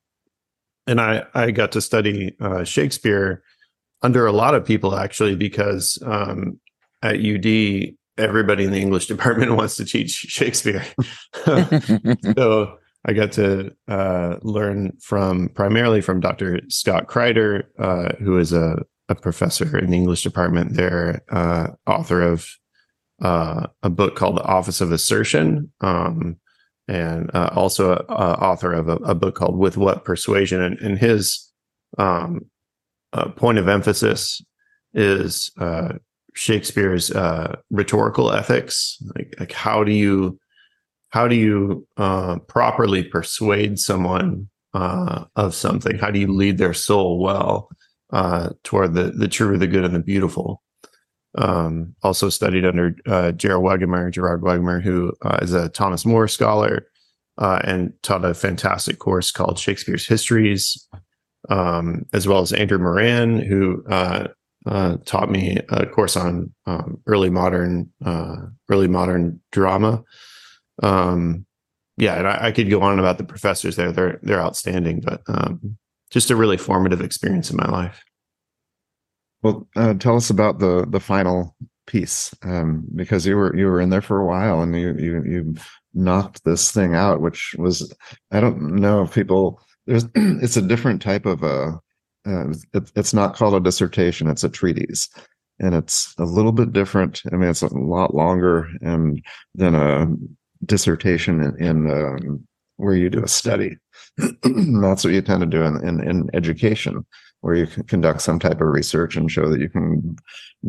and 0.86 1.02
I 1.02 1.24
I 1.34 1.50
got 1.50 1.72
to 1.72 1.82
study 1.82 2.36
uh, 2.40 2.64
Shakespeare 2.64 3.44
under 4.04 4.28
a 4.28 4.32
lot 4.32 4.54
of 4.54 4.64
people 4.64 4.96
actually 4.96 5.36
because 5.36 5.98
um, 6.06 6.60
at 7.02 7.16
UD 7.16 7.96
everybody 8.18 8.64
in 8.64 8.72
the 8.72 8.82
English 8.82 9.08
department 9.08 9.56
wants 9.56 9.76
to 9.78 9.86
teach 9.86 10.12
Shakespeare. 10.12 10.86
so 11.46 12.78
I 13.06 13.14
got 13.14 13.32
to 13.34 13.72
uh, 13.88 14.38
learn 14.42 14.94
from 15.02 15.50
primarily 15.50 16.02
from 16.02 16.20
Dr. 16.20 16.62
Scott 16.70 17.08
Crider, 17.08 17.70
uh, 17.78 18.14
who 18.20 18.38
is 18.38 18.54
a, 18.54 18.84
a 19.10 19.16
professor 19.16 19.78
in 19.78 19.90
the 19.90 19.98
English 19.98 20.24
department 20.24 20.76
there, 20.76 21.22
uh, 21.30 21.68
author 21.86 22.22
of 22.22 22.48
uh, 23.22 23.68
a 23.84 23.90
book 23.90 24.16
called 24.16 24.38
The 24.38 24.44
Office 24.44 24.82
of 24.82 24.92
Assertion, 24.92 25.72
um, 25.82 26.38
and 26.88 27.30
uh, 27.34 27.50
also 27.54 27.92
a, 27.92 28.14
a 28.14 28.34
author 28.36 28.74
of 28.74 28.90
a, 28.90 28.96
a, 28.98 29.16
book 29.16 29.36
called 29.36 29.58
With 29.58 29.78
What 29.78 30.04
Persuasion. 30.04 30.62
And, 30.62 30.80
and 30.80 30.98
his 30.98 31.50
um, 31.98 32.50
uh, 33.14 33.30
point 33.30 33.58
of 33.58 33.70
emphasis 33.70 34.42
is 34.94 35.52
Shakespeare's 36.34 37.12
uh, 37.12 37.56
rhetorical 37.70 38.32
ethics, 38.32 38.98
like, 39.16 39.36
like 39.40 39.52
how 39.52 39.84
do 39.84 39.92
you 39.92 40.40
how 41.10 41.28
do 41.28 41.36
you 41.36 41.88
uh, 41.98 42.40
properly 42.48 43.04
persuade 43.04 43.78
someone 43.78 44.50
uh, 44.74 45.26
of 45.36 45.54
something? 45.54 46.00
How 46.00 46.10
do 46.10 46.20
you 46.20 46.28
lead 46.28 46.58
their 46.58 46.74
soul 46.74 47.20
well 47.20 47.70
uh, 48.12 48.50
toward 48.64 48.96
the 48.96 49.12
the 49.12 49.28
true, 49.28 49.58
the 49.58 49.68
good, 49.68 49.86
and 49.86 49.96
the 49.96 50.00
beautiful? 50.00 50.64
Um, 51.36 51.96
also 52.04 52.30
studied 52.30 52.66
under 52.66 52.96
uh, 53.08 53.32
Gerard 53.32 53.64
Wegemer, 53.64 54.12
Gerard 54.12 54.42
Wegemer, 54.42 54.82
who 54.82 55.14
uh, 55.24 55.40
is 55.42 55.54
a 55.54 55.70
Thomas 55.70 56.06
More 56.06 56.28
scholar 56.28 56.88
and 57.38 57.94
taught 58.04 58.26
a 58.26 58.34
fantastic 58.34 59.00
course 59.00 59.32
called 59.32 59.58
Shakespeare's 59.58 60.06
Histories, 60.06 60.88
um, 61.50 62.06
as 62.14 62.28
well 62.28 62.42
as 62.42 62.54
Andrew 62.54 62.78
Moran, 62.78 63.40
who 63.40 63.84
uh, 64.66 64.98
taught 65.06 65.30
me 65.30 65.58
a 65.70 65.86
course 65.86 66.16
on 66.16 66.54
um, 66.66 67.02
early 67.08 67.30
modern 67.30 67.92
uh, 68.06 68.38
early 68.70 68.88
modern 68.88 69.42
drama. 69.52 70.04
Um, 70.82 71.46
yeah, 71.98 72.16
and 72.16 72.28
I, 72.28 72.48
I, 72.48 72.52
could 72.52 72.70
go 72.70 72.82
on 72.82 72.98
about 72.98 73.18
the 73.18 73.24
professors 73.24 73.76
there. 73.76 73.92
They're 73.92 74.20
they're 74.24 74.42
outstanding, 74.42 75.02
but 75.02 75.22
um, 75.28 75.78
just 76.12 76.32
a 76.32 76.36
really 76.36 76.58
formative 76.58 77.02
experience 77.02 77.52
in 77.52 77.58
my 77.58 77.70
life. 77.70 78.04
Well, 79.42 79.68
uh, 79.76 79.94
tell 79.96 80.16
us 80.16 80.30
about 80.30 80.60
the 80.60 80.86
the 80.90 81.00
final 81.00 81.56
piece 81.86 82.34
um, 82.44 82.86
because 82.96 83.26
you 83.26 83.36
were 83.36 83.56
you 83.56 83.68
were 83.68 83.82
in 83.82 83.90
there 83.90 84.02
for 84.02 84.20
a 84.20 84.26
while 84.26 84.62
and 84.62 84.76
you 84.76 84.96
you 84.98 85.24
you 85.24 85.56
knocked 85.94 86.44
this 86.46 86.72
thing 86.72 86.96
out, 86.96 87.22
which 87.22 87.56
was 87.58 87.94
I 88.32 88.40
don't 88.40 88.76
know 88.76 89.04
if 89.04 89.14
people 89.14 89.62
there's 89.86 90.06
it's 90.16 90.58
a 90.58 90.62
different 90.62 91.02
type 91.02 91.26
of 91.26 91.44
a 91.44 91.80
uh, 92.26 92.50
it, 92.74 92.92
it's 92.96 93.14
not 93.14 93.36
called 93.36 93.56
a 93.56 93.60
dissertation 93.60 94.28
it's 94.28 94.44
a 94.44 94.50
treatise. 94.50 95.10
And 95.60 95.76
it's 95.76 96.16
a 96.18 96.26
little 96.26 96.52
bit 96.52 96.74
different 96.74 97.22
i 97.32 97.36
mean 97.36 97.50
it's 97.50 97.62
a 97.62 97.68
lot 97.78 98.16
longer 98.16 98.70
and 98.82 99.24
than 99.56 99.76
a 99.76 100.08
dissertation 100.66 101.42
in, 101.42 101.64
in 101.64 101.92
um, 101.92 102.48
where 102.78 102.96
you 102.96 103.10
do 103.10 103.24
a 103.24 103.28
study. 103.28 103.78
That's 104.18 105.04
what 105.04 105.14
you 105.14 105.22
tend 105.22 105.42
to 105.42 105.46
do 105.46 105.64
in, 105.64 105.88
in, 105.88 106.08
in 106.08 106.30
education 106.34 107.06
where 107.42 107.56
you 107.56 107.68
conduct 107.88 108.22
some 108.22 108.40
type 108.40 108.62
of 108.62 108.68
research 108.68 109.16
and 109.16 109.30
show 109.30 109.50
that 109.50 109.60
you 109.60 109.70
can 109.70 110.16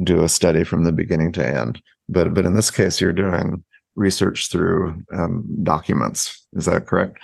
do 0.02 0.24
a 0.24 0.28
study 0.28 0.64
from 0.64 0.84
the 0.84 0.92
beginning 0.92 1.32
to 1.32 1.46
end. 1.46 1.80
But 2.08 2.34
but 2.34 2.44
in 2.44 2.54
this 2.54 2.70
case 2.70 3.00
you're 3.00 3.12
doing 3.12 3.62
research 3.96 4.50
through 4.50 5.02
um, 5.12 5.44
documents. 5.62 6.46
Is 6.54 6.66
that 6.66 6.86
correct 6.86 7.18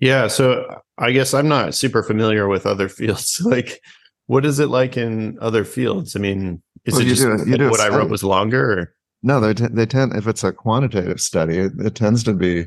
yeah. 0.00 0.26
So 0.26 0.82
I 0.98 1.12
guess 1.12 1.34
I'm 1.34 1.48
not 1.48 1.74
super 1.74 2.02
familiar 2.02 2.48
with 2.48 2.66
other 2.66 2.88
fields. 2.88 3.40
like, 3.44 3.80
what 4.26 4.44
is 4.44 4.58
it 4.58 4.68
like 4.68 4.96
in 4.96 5.38
other 5.40 5.64
fields? 5.64 6.16
I 6.16 6.18
mean, 6.18 6.62
is 6.84 6.94
well, 6.94 7.02
it 7.02 7.06
just 7.06 7.24
like 7.24 7.70
what 7.70 7.80
I 7.80 7.88
wrote 7.88 8.10
was 8.10 8.24
longer? 8.24 8.72
Or? 8.72 8.94
No, 9.22 9.40
they, 9.40 9.54
t- 9.54 9.66
they 9.70 9.86
tend, 9.86 10.14
if 10.16 10.26
it's 10.26 10.44
a 10.44 10.52
quantitative 10.52 11.20
study, 11.20 11.58
it, 11.58 11.72
it, 11.78 11.94
tends 11.94 12.24
to 12.24 12.32
be 12.32 12.66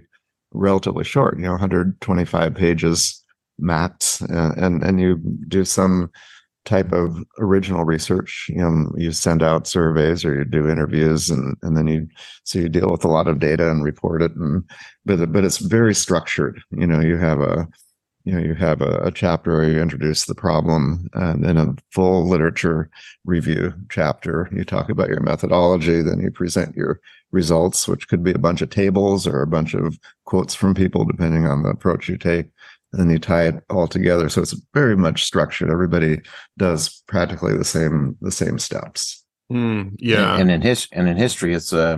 relatively 0.51 1.03
short, 1.03 1.37
you 1.37 1.45
know, 1.45 1.51
125 1.51 2.53
pages 2.53 3.23
max. 3.57 4.21
Uh, 4.21 4.53
and, 4.55 4.83
and 4.83 4.99
you 4.99 5.17
do 5.47 5.65
some 5.65 6.11
type 6.65 6.91
of 6.93 7.23
original 7.39 7.83
research. 7.83 8.47
You 8.49 8.57
know, 8.57 8.91
you 8.97 9.11
send 9.11 9.43
out 9.43 9.67
surveys 9.67 10.23
or 10.23 10.35
you 10.35 10.45
do 10.45 10.69
interviews, 10.69 11.29
and 11.29 11.57
and 11.61 11.77
then 11.77 11.87
you 11.87 12.07
so 12.43 12.59
you 12.59 12.69
deal 12.69 12.89
with 12.89 13.03
a 13.03 13.09
lot 13.09 13.27
of 13.27 13.39
data 13.39 13.69
and 13.69 13.83
report 13.83 14.21
it. 14.21 14.35
And 14.35 14.63
but 15.05 15.31
but 15.31 15.43
it's 15.43 15.57
very 15.57 15.95
structured. 15.95 16.61
You 16.71 16.87
know, 16.87 16.99
you 16.99 17.17
have 17.17 17.41
a 17.41 17.67
you 18.25 18.33
know 18.33 18.39
you 18.39 18.53
have 18.55 18.81
a, 18.81 18.99
a 19.03 19.11
chapter 19.11 19.57
where 19.57 19.69
you 19.69 19.81
introduce 19.81 20.25
the 20.25 20.35
problem, 20.35 21.09
and 21.13 21.43
then 21.43 21.57
a 21.57 21.75
full 21.91 22.27
literature 22.27 22.89
review 23.25 23.73
chapter. 23.89 24.49
You 24.51 24.63
talk 24.63 24.89
about 24.89 25.09
your 25.09 25.21
methodology, 25.21 26.01
then 26.01 26.19
you 26.21 26.31
present 26.31 26.75
your 26.75 27.01
results, 27.31 27.87
which 27.87 28.07
could 28.07 28.23
be 28.23 28.31
a 28.31 28.37
bunch 28.37 28.61
of 28.61 28.69
tables 28.69 29.27
or 29.27 29.41
a 29.41 29.47
bunch 29.47 29.73
of 29.73 29.99
quotes 30.25 30.53
from 30.53 30.75
people, 30.75 31.03
depending 31.03 31.47
on 31.47 31.63
the 31.63 31.69
approach 31.69 32.07
you 32.07 32.17
take 32.17 32.45
and 32.93 33.01
then 33.01 33.09
you 33.09 33.19
tie 33.19 33.47
it 33.47 33.55
all 33.69 33.87
together. 33.87 34.29
So 34.29 34.41
it's 34.41 34.55
very 34.73 34.95
much 34.95 35.23
structured. 35.23 35.69
Everybody 35.69 36.21
does 36.57 37.03
practically 37.07 37.57
the 37.57 37.65
same 37.65 38.15
the 38.21 38.31
same 38.31 38.59
steps. 38.59 39.23
Mm, 39.51 39.95
yeah, 39.97 40.33
and, 40.33 40.43
and 40.43 40.51
in 40.51 40.61
his 40.61 40.87
and 40.91 41.09
in 41.09 41.17
history, 41.17 41.53
it's 41.53 41.73
uh, 41.73 41.97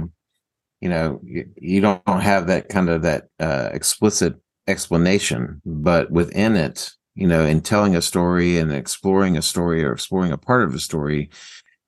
you 0.81 0.89
know, 0.89 1.19
you, 1.23 1.45
you 1.57 1.81
don't 1.81 2.01
have 2.07 2.47
that 2.47 2.69
kind 2.69 2.89
of 2.89 3.01
that 3.03 3.25
uh, 3.39 3.69
explicit 3.73 4.35
explanation, 4.67 5.61
but 5.65 6.11
within 6.11 6.55
it, 6.55 6.91
you 7.15 7.27
know, 7.27 7.45
in 7.45 7.61
telling 7.61 7.95
a 7.95 8.01
story 8.01 8.57
and 8.57 8.71
exploring 8.71 9.37
a 9.37 9.41
story 9.41 9.83
or 9.83 9.93
exploring 9.93 10.31
a 10.31 10.37
part 10.37 10.63
of 10.63 10.73
a 10.73 10.79
story, 10.79 11.29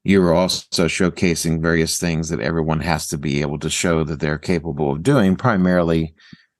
you 0.03 0.23
are 0.23 0.33
also 0.33 0.87
showcasing 0.87 1.61
various 1.61 1.99
things 1.99 2.29
that 2.29 2.39
everyone 2.39 2.79
has 2.79 3.07
to 3.07 3.17
be 3.17 3.41
able 3.41 3.59
to 3.59 3.69
show 3.69 4.03
that 4.03 4.19
they're 4.19 4.37
capable 4.37 4.91
of 4.91 5.03
doing, 5.03 5.35
primarily 5.35 6.13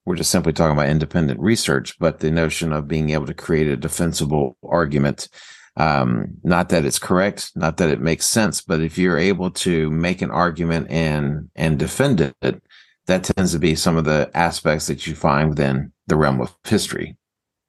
we're 0.08 0.16
just 0.16 0.32
simply 0.32 0.54
talking 0.54 0.72
about 0.72 0.88
independent 0.88 1.38
research, 1.38 2.00
but 2.00 2.22
the 2.22 2.32
notion 2.32 2.72
of 2.72 2.88
being 2.88 3.10
able 3.10 3.26
to 3.26 3.34
create 3.34 3.68
a 3.68 3.76
defensible 3.76 4.56
argument. 4.64 5.28
Um, 5.76 6.30
not 6.44 6.70
that 6.70 6.86
it's 6.86 6.98
correct, 6.98 7.52
not 7.56 7.76
that 7.78 7.90
it 7.90 8.00
makes 8.00 8.26
sense, 8.26 8.62
but 8.62 8.80
if 8.80 8.98
you're 8.98 9.18
able 9.18 9.52
to 9.52 9.92
make 9.92 10.22
an 10.22 10.32
argument 10.32 10.90
and 10.90 11.50
and 11.58 11.78
defend 11.78 12.22
it, 12.22 12.34
that 12.42 13.24
tends 13.26 13.52
to 13.52 13.60
be 13.60 13.76
some 13.76 13.98
of 13.98 14.06
the 14.06 14.32
aspects 14.34 14.88
that 14.88 15.06
you 15.06 15.14
find 15.14 15.50
within 15.50 15.92
the 16.08 16.16
realm 16.16 16.40
of 16.40 16.56
history. 16.64 17.18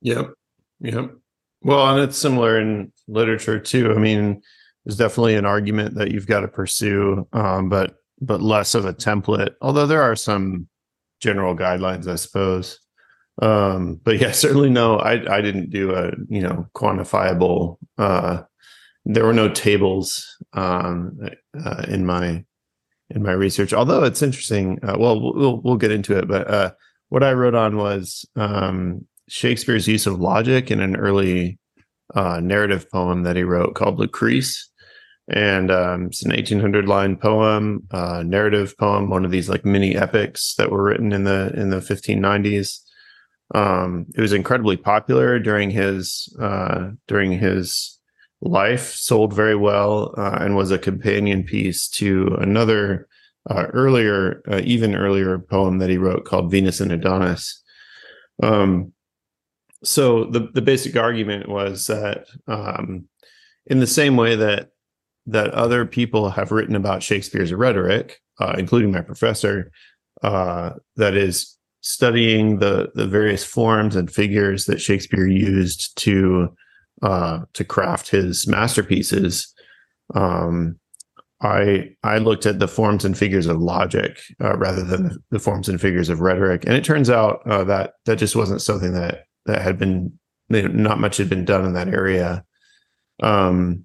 Yep. 0.02 0.30
Yep. 0.80 1.10
Well, 1.62 1.88
and 1.88 2.00
it's 2.00 2.16
similar 2.16 2.60
in 2.60 2.92
literature 3.08 3.58
too. 3.58 3.92
I 3.92 3.98
mean, 3.98 4.40
there's 4.84 4.96
definitely 4.96 5.34
an 5.34 5.44
argument 5.44 5.96
that 5.96 6.12
you've 6.12 6.28
got 6.28 6.40
to 6.42 6.48
pursue, 6.48 7.26
um, 7.32 7.68
but 7.68 7.96
but 8.20 8.40
less 8.40 8.76
of 8.76 8.84
a 8.84 8.94
template. 8.94 9.54
Although 9.60 9.86
there 9.88 10.02
are 10.02 10.14
some 10.14 10.68
general 11.20 11.56
guidelines, 11.56 12.06
I 12.06 12.16
suppose. 12.16 12.80
Um, 13.40 14.00
but 14.02 14.20
yeah, 14.20 14.32
certainly 14.32 14.70
no, 14.70 14.98
I 14.98 15.36
I 15.36 15.40
didn't 15.40 15.70
do 15.70 15.94
a 15.94 16.12
you 16.28 16.42
know 16.42 16.66
quantifiable. 16.74 17.78
Uh, 17.96 18.42
there 19.04 19.24
were 19.24 19.32
no 19.32 19.48
tables 19.48 20.36
um, 20.52 21.18
uh, 21.64 21.84
in 21.88 22.04
my 22.04 22.44
in 23.10 23.22
my 23.22 23.32
research. 23.32 23.72
Although 23.72 24.04
it's 24.04 24.22
interesting. 24.22 24.78
Uh, 24.82 24.96
well, 24.98 25.34
we'll 25.34 25.60
we'll 25.62 25.76
get 25.76 25.92
into 25.92 26.16
it, 26.16 26.28
but 26.28 26.48
uh, 26.50 26.72
what 27.08 27.22
I 27.22 27.32
wrote 27.32 27.54
on 27.54 27.76
was 27.76 28.26
um, 28.36 29.06
Shakespeare's 29.28 29.88
use 29.88 30.06
of 30.06 30.20
logic 30.20 30.70
in 30.70 30.80
an 30.80 30.96
early 30.96 31.58
uh, 32.14 32.40
narrative 32.40 32.90
poem 32.90 33.22
that 33.22 33.36
he 33.36 33.42
wrote 33.42 33.74
called 33.74 33.98
Lucrece 33.98 34.64
and 35.30 35.70
um, 35.70 36.06
it's 36.06 36.22
an 36.22 36.30
1800 36.30 36.86
line 36.86 37.16
poem 37.16 37.86
uh, 37.90 38.22
narrative 38.24 38.76
poem 38.78 39.10
one 39.10 39.24
of 39.24 39.30
these 39.30 39.48
like 39.48 39.64
mini 39.64 39.96
epics 39.96 40.54
that 40.54 40.70
were 40.70 40.82
written 40.82 41.12
in 41.12 41.24
the 41.24 41.52
in 41.54 41.70
the 41.70 41.78
1590s 41.78 42.80
um, 43.54 44.06
it 44.14 44.20
was 44.20 44.32
incredibly 44.32 44.76
popular 44.76 45.38
during 45.38 45.70
his 45.70 46.34
uh, 46.40 46.90
during 47.06 47.32
his 47.32 47.98
life 48.40 48.94
sold 48.94 49.32
very 49.32 49.56
well 49.56 50.14
uh, 50.16 50.38
and 50.40 50.56
was 50.56 50.70
a 50.70 50.78
companion 50.78 51.42
piece 51.42 51.88
to 51.88 52.36
another 52.40 53.08
uh, 53.50 53.66
earlier 53.72 54.42
uh, 54.50 54.60
even 54.64 54.94
earlier 54.94 55.38
poem 55.38 55.78
that 55.78 55.90
he 55.90 55.98
wrote 55.98 56.24
called 56.24 56.50
venus 56.50 56.80
and 56.80 56.92
adonis. 56.92 57.62
Um, 58.42 58.92
so 59.82 60.24
the, 60.24 60.48
the 60.52 60.62
basic 60.62 60.96
argument 60.96 61.48
was 61.48 61.86
that 61.86 62.26
um, 62.46 63.08
in 63.66 63.80
the 63.80 63.86
same 63.86 64.16
way 64.16 64.36
that 64.36 64.70
that 65.28 65.50
other 65.50 65.84
people 65.84 66.30
have 66.30 66.50
written 66.50 66.74
about 66.74 67.02
Shakespeare's 67.02 67.52
rhetoric, 67.52 68.20
uh, 68.40 68.54
including 68.58 68.90
my 68.90 69.02
professor, 69.02 69.70
uh, 70.22 70.70
that 70.96 71.14
is 71.14 71.56
studying 71.80 72.58
the 72.58 72.90
the 72.94 73.06
various 73.06 73.44
forms 73.44 73.94
and 73.94 74.10
figures 74.10 74.64
that 74.64 74.80
Shakespeare 74.80 75.26
used 75.26 75.96
to 75.98 76.48
uh, 77.02 77.40
to 77.52 77.64
craft 77.64 78.08
his 78.08 78.46
masterpieces. 78.46 79.52
Um, 80.14 80.78
I 81.40 81.90
I 82.02 82.18
looked 82.18 82.46
at 82.46 82.58
the 82.58 82.66
forms 82.66 83.04
and 83.04 83.16
figures 83.16 83.46
of 83.46 83.58
logic 83.58 84.20
uh, 84.42 84.56
rather 84.56 84.82
than 84.82 85.22
the, 85.30 85.38
forms 85.38 85.68
and 85.68 85.80
figures 85.80 86.08
of 86.08 86.20
rhetoric, 86.20 86.64
and 86.66 86.74
it 86.74 86.84
turns 86.84 87.10
out 87.10 87.42
uh, 87.46 87.64
that 87.64 87.92
that 88.06 88.16
just 88.16 88.34
wasn't 88.34 88.62
something 88.62 88.92
that 88.94 89.24
that 89.46 89.62
had 89.62 89.78
been 89.78 90.18
not 90.48 90.98
much 90.98 91.18
had 91.18 91.28
been 91.28 91.44
done 91.44 91.66
in 91.66 91.74
that 91.74 91.88
area. 91.88 92.44
Um, 93.22 93.84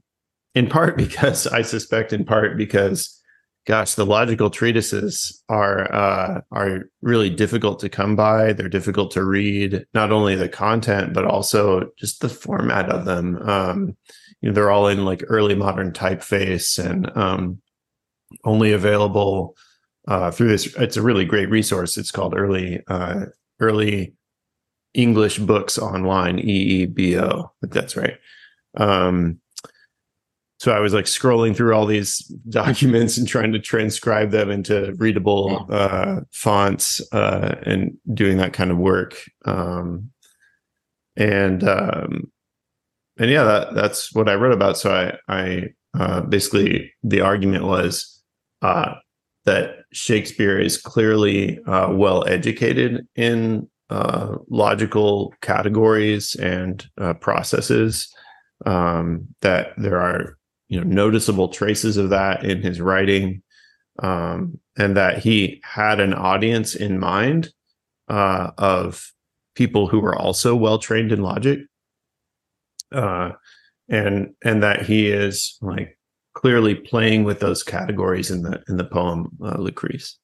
in 0.56 0.68
part 0.68 0.98
because 0.98 1.48
I 1.48 1.62
suspect, 1.62 2.13
in 2.13 2.26
part 2.26 2.58
because, 2.58 3.20
gosh, 3.66 3.96
the 3.96 4.06
logical 4.06 4.50
treatises 4.50 5.44
are 5.50 5.92
uh, 5.94 6.42
are 6.52 6.84
really 7.02 7.30
difficult 7.30 7.80
to 7.80 7.89
come 7.89 8.16
by. 8.16 8.54
They're 8.54 8.70
difficult 8.70 9.12
to 9.12 9.24
read. 9.24 9.86
Not 9.94 10.12
only 10.12 10.36
the 10.36 10.50
content, 10.50 11.13
but 11.13 11.26
also 11.26 11.89
just 11.98 12.22
the 12.22 12.30
format 12.30 12.89
of 12.89 13.06
them. 13.06 13.38
Um, 13.48 13.98
you 14.42 14.50
know, 14.50 14.54
they're 14.54 14.72
all 14.72 14.88
in 14.88 15.06
like 15.06 15.24
early 15.28 15.56
modern 15.56 15.92
typeface 15.92 16.84
and 16.84 17.16
um, 17.18 17.62
only 18.44 18.74
available 18.74 19.56
uh, 20.08 20.32
through 20.32 20.50
this. 20.50 20.66
It's 20.76 20.98
a 20.98 21.02
really 21.02 21.26
great 21.26 21.50
resource. 21.50 21.98
It's 21.98 22.12
called 22.12 22.36
Early 22.36 22.82
uh, 22.88 23.26
Early 23.60 24.13
English 24.94 25.39
Books 25.39 25.80
Online 25.80 26.38
(EEBO). 26.38 27.50
That's 27.62 27.96
right. 27.96 28.18
Um, 28.76 29.39
so 30.63 30.71
I 30.71 30.80
was 30.80 30.93
like 30.93 31.04
scrolling 31.04 31.54
through 31.54 31.76
all 31.76 31.86
these 31.86 32.19
documents 32.49 33.17
and 33.17 33.28
trying 33.28 33.52
to 33.52 33.60
transcribe 33.60 34.32
them 34.32 34.49
into 34.49 34.93
readable 34.93 35.67
uh, 35.69 36.21
fonts 36.32 37.02
uh, 37.12 37.56
and 37.63 37.97
doing 38.13 38.38
that 38.38 38.54
kind 38.54 38.71
of 38.71 38.78
work. 38.78 39.17
Um, 39.43 40.12
and 41.17 41.67
um, 41.67 42.32
and 43.19 43.30
yeah, 43.30 43.43
that, 43.43 43.76
that's 43.76 44.15
what 44.15 44.30
I 44.30 44.36
wrote 44.36 44.54
about. 44.54 44.78
So 44.78 44.89
I 44.89 45.17
I 45.28 45.63
uh, 45.99 46.21
basically 46.21 46.93
the 47.04 47.19
argument 47.19 47.65
was 47.65 48.23
uh, 48.62 48.93
that 49.43 49.80
Shakespeare 49.91 50.58
is 50.58 50.82
clearly 50.82 51.60
uh, 51.65 51.89
well 51.91 52.26
educated 52.26 53.06
in 53.17 53.67
uh, 53.89 54.38
logical 54.47 55.34
categories 55.41 56.36
and 56.36 56.88
processes. 57.19 58.08
Um, 58.65 59.28
that 59.41 59.73
there 59.76 59.99
are 59.99 60.38
you 60.69 60.80
know 60.80 60.88
noticeable 60.88 61.49
traces 61.49 61.97
of 61.97 62.10
that 62.10 62.43
in 62.43 62.62
his 62.62 62.82
writing 62.82 63.41
um, 64.02 64.60
and 64.78 64.97
that 64.97 65.19
he 65.19 65.62
had 65.63 65.99
an 65.99 66.13
audience 66.13 66.76
in 66.76 66.99
mind 66.99 67.49
uh, 68.08 68.52
of 68.58 69.12
people 69.56 69.88
who 69.88 69.99
were 69.99 70.15
also 70.15 70.56
well 70.56 70.80
trained 70.80 71.12
in 71.12 71.21
logic. 71.21 71.60
Uh, 72.91 73.32
and 73.89 74.34
and 74.43 74.63
that 74.63 74.84
he 74.84 75.08
is 75.08 75.58
like 75.62 75.97
clearly 76.34 76.76
playing 76.76 77.23
with 77.23 77.39
those 77.39 77.63
categories 77.63 78.32
in 78.32 78.43
the 78.43 78.63
in 78.69 78.78
the 78.78 78.84
poem 78.84 79.30
uh, 79.43 79.58
lucrece. 79.58 80.15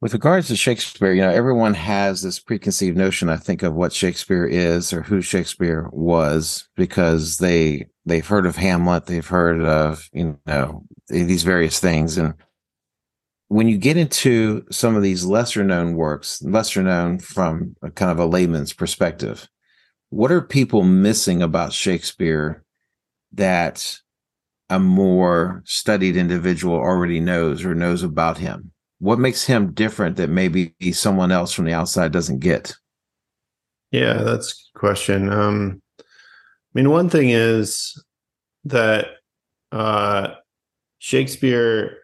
With 0.00 0.14
regards 0.14 0.48
to 0.48 0.56
Shakespeare, 0.56 1.12
you 1.12 1.22
know, 1.22 1.30
everyone 1.30 1.74
has 1.74 2.22
this 2.22 2.40
preconceived 2.40 2.96
notion, 2.96 3.28
I 3.28 3.36
think, 3.36 3.62
of 3.62 3.74
what 3.74 3.92
Shakespeare 3.92 4.44
is 4.44 4.92
or 4.92 5.02
who 5.02 5.20
Shakespeare 5.20 5.88
was 5.92 6.68
because 6.76 7.38
they 7.38 7.86
they've 8.04 8.26
heard 8.26 8.46
of 8.46 8.56
Hamlet, 8.56 9.06
they've 9.06 9.26
heard 9.26 9.62
of, 9.62 10.08
you 10.12 10.38
know, 10.46 10.84
these 11.08 11.42
various 11.42 11.78
things. 11.80 12.18
And 12.18 12.34
when 13.48 13.68
you 13.68 13.78
get 13.78 13.96
into 13.96 14.64
some 14.70 14.96
of 14.96 15.02
these 15.02 15.24
lesser 15.24 15.64
known 15.64 15.94
works, 15.94 16.42
lesser 16.42 16.82
known 16.82 17.18
from 17.18 17.76
a 17.82 17.90
kind 17.90 18.10
of 18.10 18.18
a 18.18 18.26
layman's 18.26 18.72
perspective, 18.72 19.48
what 20.10 20.32
are 20.32 20.42
people 20.42 20.82
missing 20.82 21.42
about 21.42 21.72
Shakespeare 21.72 22.64
that 23.32 23.98
a 24.68 24.78
more 24.78 25.62
studied 25.64 26.16
individual 26.16 26.76
already 26.76 27.20
knows 27.20 27.64
or 27.64 27.74
knows 27.74 28.02
about 28.02 28.38
him? 28.38 28.72
what 29.02 29.18
makes 29.18 29.44
him 29.44 29.72
different 29.72 30.16
that 30.16 30.30
maybe 30.30 30.76
someone 30.92 31.32
else 31.32 31.52
from 31.52 31.64
the 31.64 31.72
outside 31.72 32.12
doesn't 32.12 32.38
get? 32.38 32.72
Yeah, 33.90 34.22
that's 34.22 34.70
a 34.72 34.78
question. 34.78 35.28
Um, 35.28 35.81
I 36.74 36.78
mean, 36.78 36.90
one 36.90 37.08
thing 37.08 37.30
is 37.30 38.02
that 38.64 39.06
uh, 39.70 40.34
Shakespeare 40.98 41.98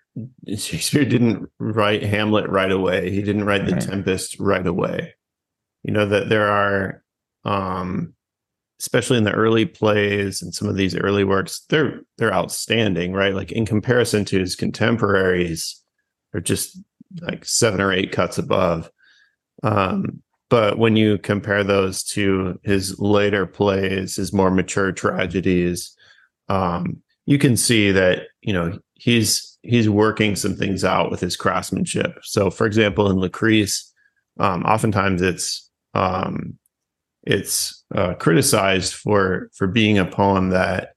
Shakespeare 0.57 1.05
didn't 1.05 1.49
write 1.59 2.03
Hamlet 2.03 2.49
right 2.49 2.73
away. 2.73 3.11
He 3.11 3.23
didn't 3.23 3.45
write 3.45 3.67
The 3.67 3.73
right. 3.73 3.83
Tempest 3.83 4.39
right 4.41 4.67
away. 4.67 5.15
You 5.85 5.93
know 5.93 6.07
that 6.07 6.29
there 6.29 6.49
are 6.49 7.03
um, 7.45 8.15
especially 8.81 9.19
in 9.19 9.25
the 9.25 9.33
early 9.33 9.65
plays 9.65 10.41
and 10.41 10.55
some 10.55 10.69
of 10.69 10.77
these 10.77 10.97
early 10.97 11.25
works, 11.25 11.65
they're 11.69 12.01
they're 12.17 12.35
outstanding, 12.35 13.13
right? 13.13 13.35
Like 13.35 13.53
in 13.53 13.67
comparison 13.67 14.25
to 14.27 14.39
his 14.39 14.55
contemporaries, 14.55 15.83
they're 16.33 16.41
just 16.41 16.79
like 17.21 17.45
seven 17.45 17.81
or 17.81 17.93
eight 17.93 18.13
cuts 18.13 18.39
above. 18.39 18.91
Um, 19.63 20.23
but 20.51 20.79
when 20.79 20.97
you 20.97 21.19
compare 21.19 21.63
those 21.63 22.03
to 22.03 22.59
his 22.63 22.99
later 22.99 23.47
plays, 23.47 24.17
his 24.17 24.33
more 24.33 24.51
mature 24.51 24.93
tragedies, 24.93 25.95
um, 26.49 27.03
you 27.27 27.39
can 27.39 27.57
see 27.57 27.91
that 27.93 28.23
you 28.41 28.53
know 28.53 28.79
he's 28.95 29.59
he's 29.63 29.89
working 29.89 30.37
some 30.37 30.55
things 30.55 30.85
out 30.85 31.11
with 31.11 31.21
his 31.21 31.37
craftsmanship. 31.37 32.19
So, 32.23 32.51
for 32.51 32.67
example, 32.67 33.11
in 33.11 33.19
Lucrece, 33.19 33.85
um, 34.41 34.63
oftentimes 34.65 35.21
it's 35.21 35.71
um, 35.95 36.59
it's 37.25 37.85
uh, 37.95 38.15
criticized 38.15 38.95
for 38.95 39.51
for 39.55 39.67
being 39.67 39.99
a 39.99 40.07
poem 40.07 40.51
that 40.51 40.93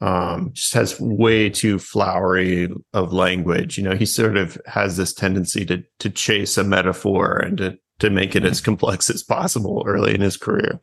um, 0.00 0.50
just 0.52 0.74
has 0.74 0.98
way 1.00 1.50
too 1.50 1.78
flowery 1.78 2.68
of 2.92 3.12
language. 3.12 3.76
You 3.76 3.84
know, 3.84 3.94
he 3.94 4.06
sort 4.06 4.36
of 4.36 4.58
has 4.66 4.96
this 4.96 5.12
tendency 5.12 5.66
to 5.66 5.82
to 5.98 6.10
chase 6.10 6.56
a 6.56 6.64
metaphor 6.64 7.36
and 7.36 7.58
to 7.58 7.78
to 8.04 8.10
make 8.10 8.36
it 8.36 8.44
as 8.44 8.60
complex 8.60 9.10
as 9.10 9.22
possible 9.22 9.82
early 9.86 10.14
in 10.14 10.20
his 10.20 10.36
career. 10.36 10.80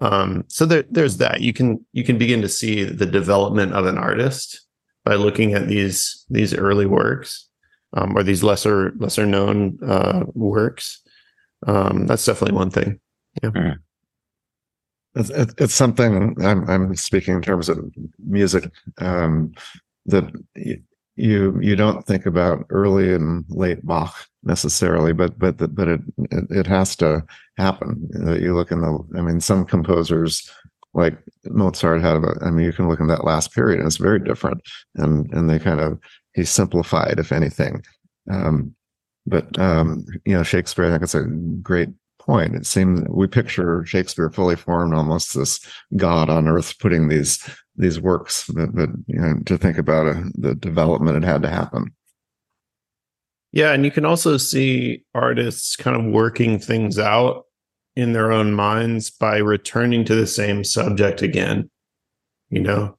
Um, 0.00 0.44
so 0.48 0.66
there, 0.66 0.84
there's 0.90 1.16
that. 1.18 1.40
You 1.40 1.52
can 1.52 1.84
you 1.92 2.04
can 2.04 2.18
begin 2.18 2.42
to 2.42 2.48
see 2.48 2.84
the 2.84 3.06
development 3.06 3.72
of 3.72 3.86
an 3.86 3.98
artist 3.98 4.66
by 5.04 5.14
looking 5.16 5.54
at 5.54 5.68
these 5.68 6.24
these 6.30 6.54
early 6.54 6.86
works 6.86 7.48
um, 7.94 8.16
or 8.16 8.22
these 8.22 8.42
lesser 8.42 8.92
lesser 8.96 9.26
known 9.26 9.78
uh, 9.86 10.24
works. 10.34 11.02
Um, 11.66 12.06
that's 12.06 12.24
definitely 12.24 12.56
one 12.56 12.70
thing. 12.70 13.00
Yeah. 13.42 13.74
It's, 15.14 15.30
it's 15.58 15.74
something 15.74 16.34
I'm, 16.42 16.68
I'm 16.68 16.96
speaking 16.96 17.34
in 17.34 17.42
terms 17.42 17.68
of 17.68 17.78
music 18.18 18.70
um, 18.98 19.52
that 20.06 20.24
you 21.16 21.58
you 21.60 21.76
don't 21.76 22.06
think 22.06 22.26
about 22.26 22.64
early 22.70 23.12
and 23.12 23.44
late 23.48 23.84
Bach 23.84 24.14
necessarily, 24.42 25.12
but 25.12 25.38
but 25.38 25.56
but 25.74 25.88
it 25.88 26.00
it 26.50 26.66
has 26.66 26.96
to 26.96 27.24
happen. 27.56 28.08
That 28.10 28.40
You 28.40 28.54
look 28.54 28.70
in 28.70 28.80
the, 28.80 28.98
I 29.16 29.20
mean, 29.20 29.40
some 29.40 29.64
composers 29.64 30.50
like 30.94 31.16
Mozart 31.46 32.02
had, 32.02 32.16
a, 32.16 32.34
I 32.42 32.50
mean, 32.50 32.66
you 32.66 32.72
can 32.72 32.88
look 32.88 33.00
in 33.00 33.06
that 33.08 33.24
last 33.24 33.54
period, 33.54 33.78
and 33.78 33.86
it's 33.86 33.96
very 33.96 34.18
different, 34.18 34.60
and 34.96 35.32
and 35.32 35.48
they 35.48 35.58
kind 35.58 35.80
of 35.80 35.98
he 36.34 36.44
simplified, 36.44 37.18
if 37.18 37.32
anything. 37.32 37.82
Um, 38.30 38.74
but 39.26 39.58
um, 39.58 40.04
you 40.24 40.34
know, 40.34 40.42
Shakespeare, 40.42 40.86
I 40.86 40.90
think 40.90 41.02
it's 41.02 41.14
a 41.14 41.24
great 41.62 41.90
point. 42.26 42.54
It 42.54 42.66
seems 42.66 43.02
we 43.08 43.26
picture 43.26 43.84
Shakespeare 43.84 44.30
fully 44.30 44.56
formed, 44.56 44.94
almost 44.94 45.34
this 45.34 45.60
god 45.96 46.30
on 46.30 46.48
earth, 46.48 46.78
putting 46.78 47.08
these 47.08 47.38
these 47.76 48.00
works. 48.00 48.48
But, 48.48 48.74
but 48.74 48.90
you 49.06 49.20
know, 49.20 49.40
to 49.46 49.58
think 49.58 49.78
about 49.78 50.06
it, 50.06 50.24
the 50.40 50.54
development 50.54 51.22
it 51.22 51.26
had 51.26 51.42
to 51.42 51.48
happen. 51.48 51.92
Yeah, 53.52 53.72
and 53.72 53.84
you 53.84 53.90
can 53.90 54.04
also 54.04 54.38
see 54.38 55.04
artists 55.14 55.76
kind 55.76 55.96
of 55.96 56.12
working 56.12 56.58
things 56.58 56.98
out 56.98 57.44
in 57.94 58.14
their 58.14 58.32
own 58.32 58.54
minds 58.54 59.10
by 59.10 59.36
returning 59.38 60.04
to 60.06 60.14
the 60.14 60.26
same 60.26 60.64
subject 60.64 61.20
again. 61.22 61.70
You 62.50 62.60
know, 62.60 62.98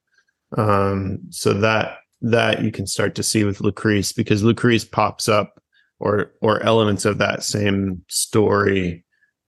um, 0.57 1.19
so 1.29 1.53
that 1.53 1.97
that 2.21 2.63
you 2.63 2.71
can 2.71 2.87
start 2.87 3.15
to 3.15 3.23
see 3.23 3.43
with 3.43 3.59
Lucrece 3.59 4.15
because 4.15 4.43
Lucrece 4.43 4.89
pops 4.89 5.27
up 5.27 5.59
or 5.99 6.33
or 6.41 6.61
elements 6.63 7.05
of 7.05 7.17
that 7.17 7.43
same 7.43 8.03
story 8.09 9.02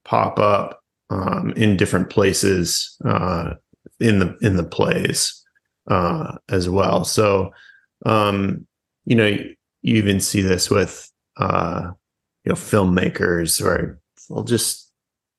pop 0.06 0.38
up 0.38 0.80
um, 1.10 1.52
in 1.56 1.76
different 1.76 2.08
places 2.08 2.96
uh, 3.04 3.54
in 4.00 4.18
the 4.20 4.36
in 4.40 4.56
the 4.56 4.64
plays 4.64 5.44
uh, 5.88 6.36
as 6.48 6.68
well. 6.68 7.04
So 7.04 7.52
um, 8.06 8.66
you 9.04 9.16
know 9.16 9.26
you 9.26 9.96
even 9.96 10.20
see 10.20 10.40
this 10.40 10.70
with 10.70 11.10
uh, 11.36 11.90
you 12.44 12.50
know 12.50 12.56
filmmakers 12.56 13.62
or 13.62 14.00
they'll 14.28 14.44
just 14.44 14.86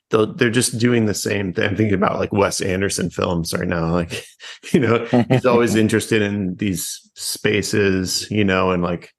they're 0.10 0.50
just 0.50 0.78
doing 0.78 1.06
the 1.06 1.14
same 1.14 1.54
thing. 1.54 1.66
I'm 1.66 1.76
thinking 1.76 1.94
about 1.94 2.20
like 2.20 2.32
Wes 2.32 2.62
Anderson 2.62 3.10
films 3.10 3.54
right 3.54 3.68
now. 3.68 3.92
Like, 3.92 4.26
you 4.72 4.80
know, 4.80 5.06
he's 5.30 5.46
always 5.46 5.76
interested 5.84 6.22
in 6.22 6.56
these 6.56 7.10
spaces, 7.16 8.30
you 8.32 8.46
know, 8.46 8.72
and 8.72 8.82
like 8.82 9.14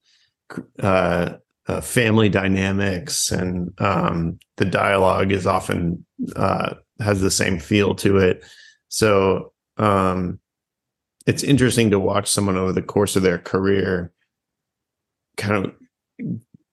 uh, 0.81 1.35
uh, 1.69 1.81
family 1.81 2.29
dynamics 2.29 3.31
and 3.31 3.73
um, 3.79 4.39
the 4.57 4.65
dialogue 4.65 5.31
is 5.33 5.47
often 5.47 6.05
uh, 6.35 6.75
has 7.01 7.21
the 7.21 7.31
same 7.31 7.59
feel 7.59 7.95
to 7.95 8.17
it. 8.17 8.45
So 8.89 9.53
um, 9.77 10.41
it's 11.27 11.43
interesting 11.43 11.91
to 11.91 12.01
watch 12.01 12.29
someone 12.29 12.57
over 12.57 12.73
the 12.73 12.83
course 12.83 13.17
of 13.17 13.23
their 13.23 13.39
career 13.39 14.13
kind 15.37 15.67
of 15.67 15.75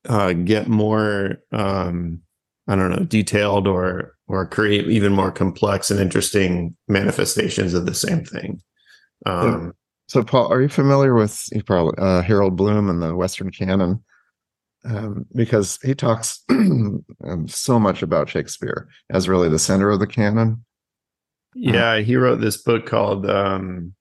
uh, 0.08 0.34
get 0.34 0.68
more 0.68 1.42
um, 1.52 2.22
I 2.68 2.76
don't 2.76 2.90
know 2.90 3.06
detailed 3.06 3.68
or 3.68 4.16
or 4.28 4.48
create 4.48 4.88
even 4.88 5.14
more 5.14 5.32
complex 5.32 5.92
and 5.92 6.00
interesting 6.00 6.76
manifestations 6.88 7.74
of 7.74 7.86
the 7.86 7.94
same 7.94 8.24
thing. 8.24 8.62
Um, 9.26 9.74
so, 10.08 10.24
Paul, 10.24 10.52
are 10.52 10.62
you 10.62 10.70
familiar 10.70 11.14
with 11.14 11.48
probably 11.66 11.94
uh, 11.98 12.22
Harold 12.22 12.56
Bloom 12.56 12.90
and 12.90 13.02
the 13.02 13.16
Western 13.16 13.52
canon? 13.52 14.04
Um, 14.86 15.26
because 15.36 15.80
he 15.84 15.96
talks 15.96 16.44
um, 16.50 17.48
so 17.48 17.80
much 17.80 18.02
about 18.02 18.30
Shakespeare 18.30 18.88
as 19.10 19.28
really 19.28 19.50
the 19.50 19.60
center 19.60 19.90
of 19.90 20.00
the 20.00 20.08
canon. 20.08 20.64
Yeah, 21.56 22.00
he 22.00 22.16
wrote 22.16 22.42
this 22.42 22.58
book 22.58 22.86
called 22.86 23.30
um, 23.30 23.94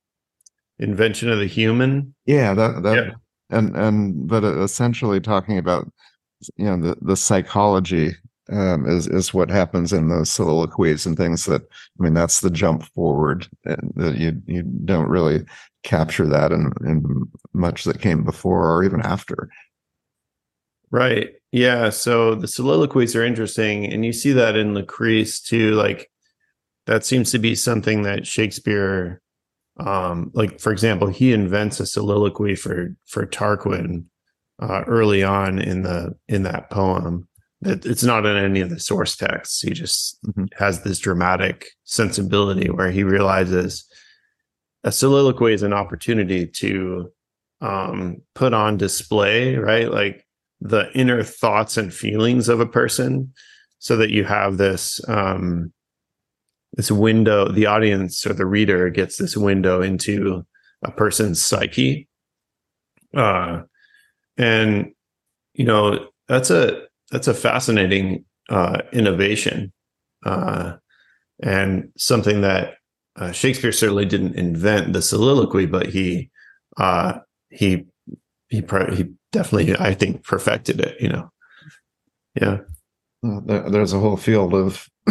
"Invention 0.79 1.31
of 1.31 1.38
the 1.38 1.47
Human." 1.47 2.14
Yeah, 2.27 2.55
that 2.55 2.83
that 2.83 2.97
yeah. 2.97 3.11
and 3.51 3.77
and 3.77 4.29
but 4.29 4.44
essentially 4.44 5.20
talking 5.20 5.59
about 5.59 5.90
you 6.57 6.64
know 6.64 6.77
the 6.77 6.97
the 7.01 7.16
psychology 7.16 8.14
um, 8.51 8.87
is 8.87 9.07
is 9.07 9.33
what 9.33 9.51
happens 9.51 9.92
in 9.92 10.09
those 10.09 10.31
soliloquies 10.31 11.07
and 11.07 11.16
things 11.16 11.47
that 11.47 11.62
I 11.62 12.03
mean 12.03 12.14
that's 12.14 12.40
the 12.40 12.51
jump 12.51 12.83
forward 12.83 13.49
that 13.64 14.16
you 14.18 14.42
you 14.47 14.62
don't 14.62 15.09
really 15.09 15.44
capture 15.83 16.27
that 16.27 16.51
in, 16.51 16.73
in 16.85 17.31
much 17.53 17.85
that 17.85 18.01
came 18.01 18.25
before 18.25 18.70
or 18.70 18.83
even 18.85 19.01
after. 19.03 19.49
Right. 20.95 21.33
Yeah. 21.51 21.91
So 21.91 22.37
the 22.37 22.47
soliloquies 22.47 23.17
are 23.17 23.25
interesting. 23.25 23.93
And 23.93 24.05
you 24.05 24.13
see 24.13 24.31
that 24.31 24.55
in 24.55 24.75
Lucrece 24.75 25.43
too. 25.43 25.73
Like 25.73 26.09
that 26.87 27.05
seems 27.05 27.33
to 27.33 27.41
be 27.41 27.57
something 27.57 28.03
that 28.03 28.29
Shakespeare, 28.29 29.21
um, 29.81 30.31
like 30.35 30.61
for 30.61 30.71
example, 30.71 31.09
he 31.09 31.33
invents 31.33 31.81
a 31.81 31.87
soliloquy 31.87 32.55
for 32.55 32.95
for 33.09 33.27
Tarquin 33.27 34.05
uh, 34.63 34.85
early 34.87 35.25
on 35.25 35.59
in 35.59 35.83
the 35.83 36.15
in 36.29 36.45
that 36.45 36.71
poem. 36.71 37.27
It, 37.63 37.85
it's 37.85 38.05
not 38.05 38.25
in 38.25 38.37
any 38.37 38.61
of 38.61 38.71
the 38.71 38.79
source 38.79 39.17
texts. 39.17 39.63
He 39.63 39.71
just 39.71 40.25
mm-hmm. 40.25 40.45
has 40.59 40.83
this 40.83 41.01
dramatic 41.01 41.71
sensibility 41.83 42.71
where 42.71 42.93
he 42.93 43.03
realizes 43.03 43.85
a 44.85 44.93
soliloquy 44.93 45.55
is 45.55 45.65
an 45.65 45.73
opportunity 45.73 46.47
to 46.47 47.11
um, 47.61 48.23
put 48.37 48.55
on 48.55 48.77
display, 48.77 49.57
right? 49.57 49.91
Like 49.91 50.24
the 50.64 50.90
inner 50.94 51.22
thoughts 51.22 51.77
and 51.77 51.92
feelings 51.92 52.48
of 52.48 52.59
a 52.59 52.66
person 52.66 53.33
so 53.79 53.96
that 53.98 54.11
you 54.11 54.24
have 54.24 54.57
this 54.57 54.98
um 55.09 55.72
this 56.72 56.90
window 56.90 57.53
the 57.53 57.66
audience 57.66 58.27
or 58.27 58.33
the 58.33 58.46
reader 58.46 58.88
gets 58.88 59.18
this 59.18 59.37
window 59.37 59.83
into 59.83 60.44
a 60.83 60.90
person's 60.90 61.40
psyche. 61.40 62.09
Uh 63.14 63.62
and 64.38 64.92
you 65.53 65.64
know 65.66 66.09
that's 66.29 66.50
a 66.50 66.87
that's 67.12 67.29
a 67.29 67.35
fascinating 67.35 68.24
uh 68.48 68.81
innovation. 68.92 69.70
Uh 70.24 70.77
and 71.42 71.90
something 71.98 72.40
that 72.40 72.74
uh, 73.16 73.33
Shakespeare 73.33 73.70
certainly 73.70 74.07
didn't 74.07 74.37
invent 74.37 74.94
the 74.94 75.03
soliloquy 75.03 75.66
but 75.66 75.87
he 75.87 76.31
uh 76.79 77.18
he 78.55 78.61
he 78.61 78.97
he 78.97 79.12
definitely, 79.33 79.77
I 79.77 79.95
think, 79.95 80.25
perfected 80.25 80.81
it. 80.81 81.01
You 81.01 81.09
know, 81.09 81.31
yeah. 82.40 82.59
There's 83.23 83.95
a 83.95 84.01
whole 84.01 84.19
field 84.19 84.55
of 84.55 84.88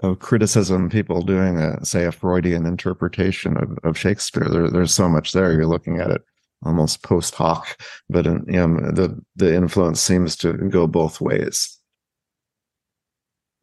of 0.00 0.18
criticism, 0.18 0.88
people 0.88 1.22
doing 1.22 1.58
a 1.58 1.84
say 1.84 2.04
a 2.04 2.12
Freudian 2.12 2.66
interpretation 2.66 3.56
of, 3.56 3.78
of 3.84 3.98
Shakespeare. 3.98 4.48
There, 4.48 4.70
there's 4.70 4.94
so 4.94 5.08
much 5.08 5.32
there. 5.32 5.52
You're 5.52 5.66
looking 5.66 6.00
at 6.00 6.10
it 6.10 6.22
almost 6.64 7.02
post 7.02 7.34
hoc, 7.34 7.78
but 8.08 8.26
in, 8.26 8.44
you 8.48 8.66
know, 8.66 8.92
the 8.92 9.20
the 9.36 9.54
influence 9.54 10.00
seems 10.00 10.36
to 10.36 10.54
go 10.54 10.86
both 10.86 11.20
ways 11.20 11.75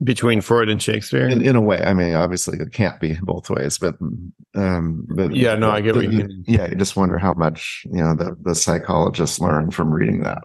between 0.01 0.41
Freud 0.41 0.69
and 0.69 0.81
Shakespeare. 0.81 1.27
In, 1.27 1.45
in, 1.45 1.55
a 1.55 1.61
way, 1.61 1.81
I 1.81 1.93
mean, 1.93 2.13
obviously 2.13 2.57
it 2.59 2.73
can't 2.73 2.99
be 2.99 3.17
both 3.21 3.49
ways, 3.49 3.77
but 3.77 3.95
um, 4.55 5.05
but 5.15 5.35
yeah, 5.35 5.55
no, 5.55 5.71
I 5.71 5.81
get 5.81 5.95
what 5.95 6.05
you 6.05 6.09
mean. 6.09 6.43
Yeah, 6.47 6.67
you 6.67 6.75
just 6.75 6.95
wonder 6.95 7.17
how 7.17 7.33
much 7.33 7.83
you 7.85 8.03
know 8.03 8.15
the 8.15 8.35
the 8.41 8.55
psychologists 8.55 9.39
learned 9.39 9.73
from 9.73 9.91
reading 9.91 10.23
that. 10.23 10.43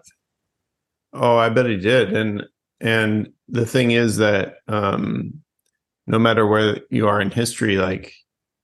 Oh, 1.13 1.37
I 1.37 1.49
bet 1.49 1.65
he 1.65 1.77
did, 1.77 2.13
and 2.13 2.43
and 2.79 3.29
the 3.47 3.65
thing 3.65 3.91
is 3.91 4.17
that 4.17 4.55
um, 4.67 5.41
no 6.07 6.19
matter 6.19 6.45
where 6.45 6.81
you 6.89 7.07
are 7.07 7.21
in 7.21 7.31
history, 7.31 7.77
like 7.77 8.13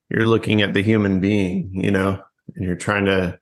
you're 0.10 0.28
looking 0.28 0.62
at 0.62 0.74
the 0.74 0.84
human 0.84 1.19
being, 1.19 1.71
you 1.74 1.91
know, 1.91 2.21
and 2.56 2.65
you're 2.65 2.76
trying 2.76 3.06
to 3.06 3.39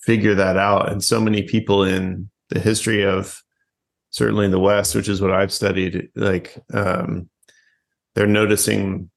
figure 0.00 0.34
that 0.34 0.56
out. 0.56 0.90
And 0.90 1.02
so 1.02 1.20
many 1.20 1.42
people 1.42 1.82
in 1.82 2.30
the 2.50 2.60
history 2.60 3.04
of 3.04 3.42
certainly 4.14 4.44
in 4.44 4.52
the 4.52 4.60
West, 4.60 4.94
which 4.94 5.08
is 5.08 5.20
what 5.20 5.32
I've 5.32 5.52
studied, 5.52 6.08
like 6.14 6.56
um, 6.72 7.28
they're 8.14 8.28
noticing 8.28 9.10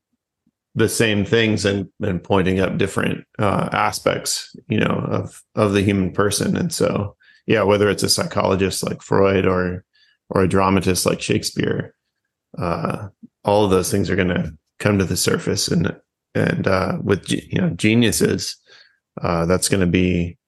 the 0.73 0.89
same 0.89 1.23
things 1.23 1.65
and, 1.65 1.87
and 2.01 2.23
pointing 2.23 2.59
up 2.59 2.79
different 2.79 3.23
uh, 3.37 3.69
aspects, 3.71 4.55
you 4.67 4.79
know, 4.79 5.05
of 5.07 5.43
of 5.53 5.73
the 5.73 5.83
human 5.83 6.11
person. 6.11 6.57
And 6.57 6.73
so, 6.73 7.15
yeah, 7.45 7.61
whether 7.61 7.89
it's 7.89 8.01
a 8.01 8.09
psychologist 8.09 8.83
like 8.83 9.03
Freud 9.03 9.45
or 9.45 9.85
or 10.31 10.41
a 10.41 10.47
dramatist 10.47 11.05
like 11.05 11.21
Shakespeare, 11.21 11.93
uh, 12.57 13.09
all 13.43 13.65
of 13.65 13.69
those 13.69 13.91
things 13.91 14.09
are 14.09 14.15
going 14.15 14.29
to 14.29 14.51
come 14.79 14.97
to 14.97 15.05
the 15.05 15.15
surface. 15.15 15.67
And 15.67 15.95
and 16.33 16.67
uh, 16.67 16.97
with 17.03 17.31
you 17.31 17.61
know 17.61 17.69
geniuses, 17.69 18.57
uh, 19.21 19.45
that's 19.45 19.69
going 19.69 19.81
to 19.81 19.91
be 19.91 20.39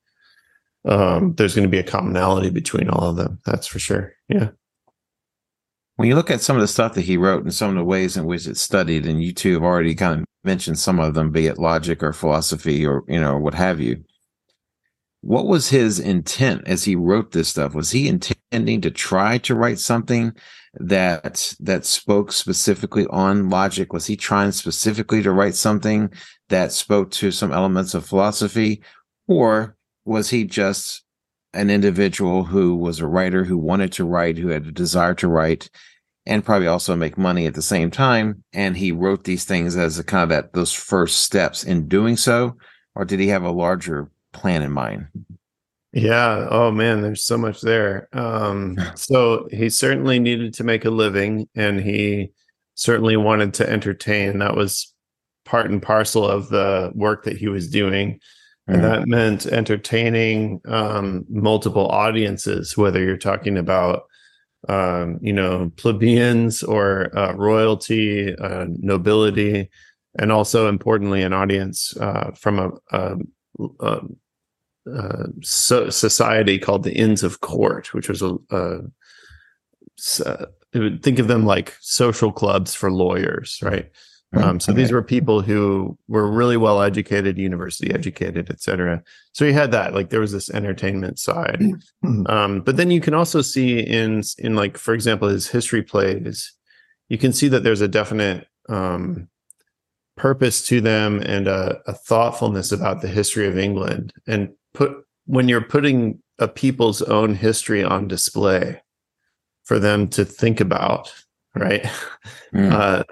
um, 0.85 1.33
there's 1.35 1.55
going 1.55 1.67
to 1.67 1.71
be 1.71 1.79
a 1.79 1.83
commonality 1.83 2.49
between 2.49 2.89
all 2.89 3.09
of 3.09 3.15
them. 3.17 3.39
That's 3.45 3.67
for 3.67 3.79
sure. 3.79 4.13
Yeah. 4.27 4.49
When 5.95 6.07
you 6.07 6.15
look 6.15 6.31
at 6.31 6.41
some 6.41 6.55
of 6.55 6.61
the 6.61 6.67
stuff 6.67 6.93
that 6.93 7.01
he 7.01 7.17
wrote 7.17 7.43
and 7.43 7.53
some 7.53 7.71
of 7.71 7.75
the 7.75 7.83
ways 7.83 8.15
in 8.15 8.25
which 8.25 8.47
it's 8.47 8.61
studied, 8.61 9.05
and 9.05 9.21
you 9.21 9.33
two 9.33 9.53
have 9.53 9.63
already 9.63 9.95
kind 9.95 10.21
of 10.21 10.25
mentioned 10.45 10.79
some 10.79 10.99
of 10.99 11.13
them, 11.13 11.31
be 11.31 11.47
it 11.47 11.57
logic 11.57 12.01
or 12.01 12.13
philosophy 12.13 12.85
or 12.85 13.03
you 13.07 13.19
know 13.19 13.37
what 13.37 13.53
have 13.53 13.81
you. 13.81 14.03
What 15.21 15.47
was 15.47 15.67
his 15.67 15.99
intent 15.99 16.61
as 16.65 16.85
he 16.85 16.95
wrote 16.95 17.33
this 17.33 17.49
stuff? 17.49 17.73
Was 17.73 17.91
he 17.91 18.07
intending 18.07 18.79
to 18.79 18.91
try 18.91 19.39
to 19.39 19.55
write 19.55 19.79
something 19.79 20.33
that 20.75 21.53
that 21.59 21.85
spoke 21.85 22.31
specifically 22.31 23.05
on 23.07 23.49
logic? 23.49 23.91
Was 23.91 24.05
he 24.05 24.15
trying 24.15 24.53
specifically 24.53 25.21
to 25.23 25.31
write 25.33 25.55
something 25.55 26.13
that 26.47 26.71
spoke 26.71 27.11
to 27.11 27.31
some 27.31 27.51
elements 27.51 27.93
of 27.93 28.05
philosophy, 28.05 28.81
or 29.27 29.75
was 30.05 30.29
he 30.29 30.43
just 30.43 31.03
an 31.53 31.69
individual 31.69 32.43
who 32.43 32.75
was 32.75 32.99
a 32.99 33.07
writer 33.07 33.43
who 33.43 33.57
wanted 33.57 33.91
to 33.93 34.05
write, 34.05 34.37
who 34.37 34.49
had 34.49 34.65
a 34.65 34.71
desire 34.71 35.13
to 35.15 35.27
write, 35.27 35.69
and 36.25 36.45
probably 36.45 36.67
also 36.67 36.95
make 36.95 37.17
money 37.17 37.45
at 37.45 37.53
the 37.53 37.61
same 37.61 37.89
time? 37.89 38.43
And 38.53 38.77
he 38.77 38.91
wrote 38.91 39.23
these 39.23 39.45
things 39.45 39.75
as 39.75 39.97
a 39.97 40.03
kind 40.03 40.23
of 40.23 40.29
that 40.29 40.53
those 40.53 40.73
first 40.73 41.19
steps 41.19 41.63
in 41.63 41.87
doing 41.87 42.17
so, 42.17 42.55
or 42.95 43.05
did 43.05 43.19
he 43.19 43.27
have 43.29 43.43
a 43.43 43.51
larger 43.51 44.09
plan 44.33 44.61
in 44.61 44.71
mind? 44.71 45.07
Yeah. 45.91 46.47
Oh 46.51 46.71
man, 46.71 47.01
there's 47.01 47.23
so 47.23 47.37
much 47.37 47.61
there. 47.61 48.07
Um, 48.13 48.77
so 48.95 49.47
he 49.51 49.69
certainly 49.69 50.19
needed 50.19 50.53
to 50.55 50.63
make 50.63 50.85
a 50.85 50.91
living, 50.91 51.47
and 51.55 51.79
he 51.79 52.31
certainly 52.75 53.17
wanted 53.17 53.53
to 53.55 53.69
entertain. 53.69 54.39
That 54.39 54.55
was 54.55 54.93
part 55.45 55.69
and 55.69 55.81
parcel 55.81 56.25
of 56.27 56.49
the 56.49 56.91
work 56.93 57.23
that 57.23 57.37
he 57.37 57.47
was 57.47 57.69
doing 57.69 58.19
and 58.69 58.83
that 58.83 59.07
meant 59.07 59.45
entertaining 59.45 60.61
um, 60.65 61.25
multiple 61.29 61.87
audiences 61.87 62.77
whether 62.77 63.03
you're 63.03 63.17
talking 63.17 63.57
about 63.57 64.03
um, 64.67 65.19
you 65.21 65.33
know 65.33 65.71
plebeians 65.77 66.63
or 66.63 67.17
uh, 67.17 67.33
royalty 67.33 68.35
uh, 68.37 68.65
nobility 68.79 69.69
and 70.17 70.31
also 70.31 70.67
importantly 70.67 71.21
an 71.21 71.33
audience 71.33 71.95
uh, 71.97 72.31
from 72.31 72.59
a, 72.59 72.71
a, 72.91 73.15
a, 73.79 73.99
a 74.87 75.25
so 75.41 75.89
society 75.89 76.59
called 76.59 76.83
the 76.83 76.95
inns 76.95 77.23
of 77.23 77.41
court 77.41 77.93
which 77.93 78.09
was 78.09 78.21
a, 78.21 78.35
a 78.51 78.81
think 80.73 81.19
of 81.19 81.27
them 81.27 81.45
like 81.45 81.75
social 81.79 82.31
clubs 82.31 82.75
for 82.75 82.91
lawyers 82.91 83.59
right 83.63 83.89
um, 84.33 84.59
so 84.59 84.71
okay. 84.71 84.81
these 84.81 84.91
were 84.91 85.01
people 85.01 85.41
who 85.41 85.97
were 86.07 86.29
really 86.29 86.57
well 86.57 86.81
educated, 86.81 87.37
university 87.37 87.91
educated, 87.93 88.49
et 88.51 88.61
cetera. 88.61 89.01
So 89.31 89.45
you 89.45 89.53
had 89.53 89.71
that, 89.71 89.95
like 89.95 90.09
there 90.09 90.19
was 90.19 90.31
this 90.31 90.51
entertainment 90.51 91.17
side. 91.17 91.59
Mm-hmm. 91.59 92.27
Um, 92.27 92.61
but 92.61 92.77
then 92.77 92.91
you 92.91 93.01
can 93.01 93.15
also 93.15 93.41
see 93.41 93.79
in 93.79 94.21
in 94.37 94.55
like, 94.55 94.77
for 94.77 94.93
example, 94.93 95.27
his 95.27 95.47
history 95.47 95.81
plays, 95.81 96.53
you 97.07 97.17
can 97.17 97.33
see 97.33 97.47
that 97.47 97.63
there's 97.63 97.81
a 97.81 97.87
definite 97.87 98.47
um, 98.67 99.27
purpose 100.15 100.67
to 100.67 100.79
them 100.79 101.21
and 101.25 101.47
a, 101.47 101.79
a 101.87 101.93
thoughtfulness 101.93 102.71
about 102.71 103.01
the 103.01 103.07
history 103.07 103.47
of 103.47 103.57
England. 103.57 104.13
And 104.27 104.49
put 104.73 104.95
when 105.25 105.47
you're 105.47 105.61
putting 105.61 106.21
a 106.37 106.47
people's 106.47 107.01
own 107.01 107.35
history 107.35 107.83
on 107.83 108.07
display 108.07 108.81
for 109.63 109.79
them 109.79 110.07
to 110.07 110.23
think 110.23 110.59
about, 110.59 111.13
right? 111.55 111.85
Mm. 112.53 112.71
Uh, 112.71 113.03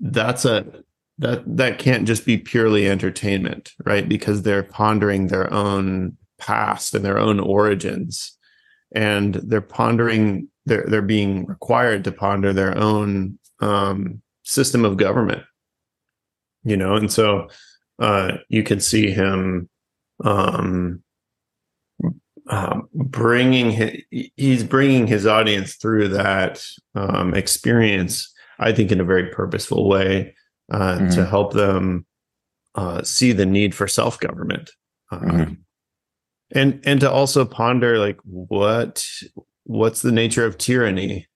that's 0.00 0.44
a 0.44 0.64
that 1.18 1.42
that 1.46 1.78
can't 1.78 2.06
just 2.06 2.26
be 2.26 2.36
purely 2.36 2.88
entertainment 2.88 3.72
right? 3.84 4.08
Because 4.08 4.42
they're 4.42 4.62
pondering 4.62 5.28
their 5.28 5.52
own 5.52 6.16
past 6.38 6.94
and 6.94 7.04
their 7.04 7.18
own 7.18 7.40
origins. 7.40 8.36
And 8.94 9.34
they're 9.34 9.60
pondering 9.60 10.48
they're 10.66 10.86
they're 10.86 11.02
being 11.02 11.46
required 11.46 12.04
to 12.04 12.12
ponder 12.12 12.52
their 12.52 12.76
own 12.76 13.38
um, 13.60 14.22
system 14.44 14.84
of 14.84 14.96
government 14.96 15.42
you 16.66 16.76
know? 16.76 16.96
And 16.96 17.10
so 17.10 17.48
uh, 17.98 18.38
you 18.48 18.62
can 18.62 18.80
see 18.80 19.10
him 19.10 19.70
um, 20.24 21.02
uh, 22.50 22.80
bringing 22.92 23.70
his, 23.70 24.02
he's 24.10 24.64
bringing 24.64 25.06
his 25.06 25.26
audience 25.26 25.76
through 25.76 26.08
that 26.08 26.62
um, 26.94 27.34
experience 27.34 28.32
I 28.58 28.72
think, 28.72 28.92
in 28.92 29.00
a 29.00 29.04
very 29.04 29.28
purposeful 29.28 29.88
way 29.88 30.34
uh, 30.70 30.98
mm-hmm. 30.98 31.10
to 31.10 31.26
help 31.26 31.52
them 31.52 32.06
uh, 32.74 33.02
see 33.02 33.32
the 33.32 33.46
need 33.46 33.74
for 33.74 33.88
self 33.88 34.20
government, 34.20 34.70
um, 35.10 35.20
mm-hmm. 35.20 35.52
and 36.52 36.80
and 36.84 37.00
to 37.00 37.10
also 37.10 37.44
ponder 37.44 37.98
like 37.98 38.18
what 38.24 39.06
what's 39.64 40.02
the 40.02 40.12
nature 40.12 40.44
of 40.44 40.58
tyranny. 40.58 41.26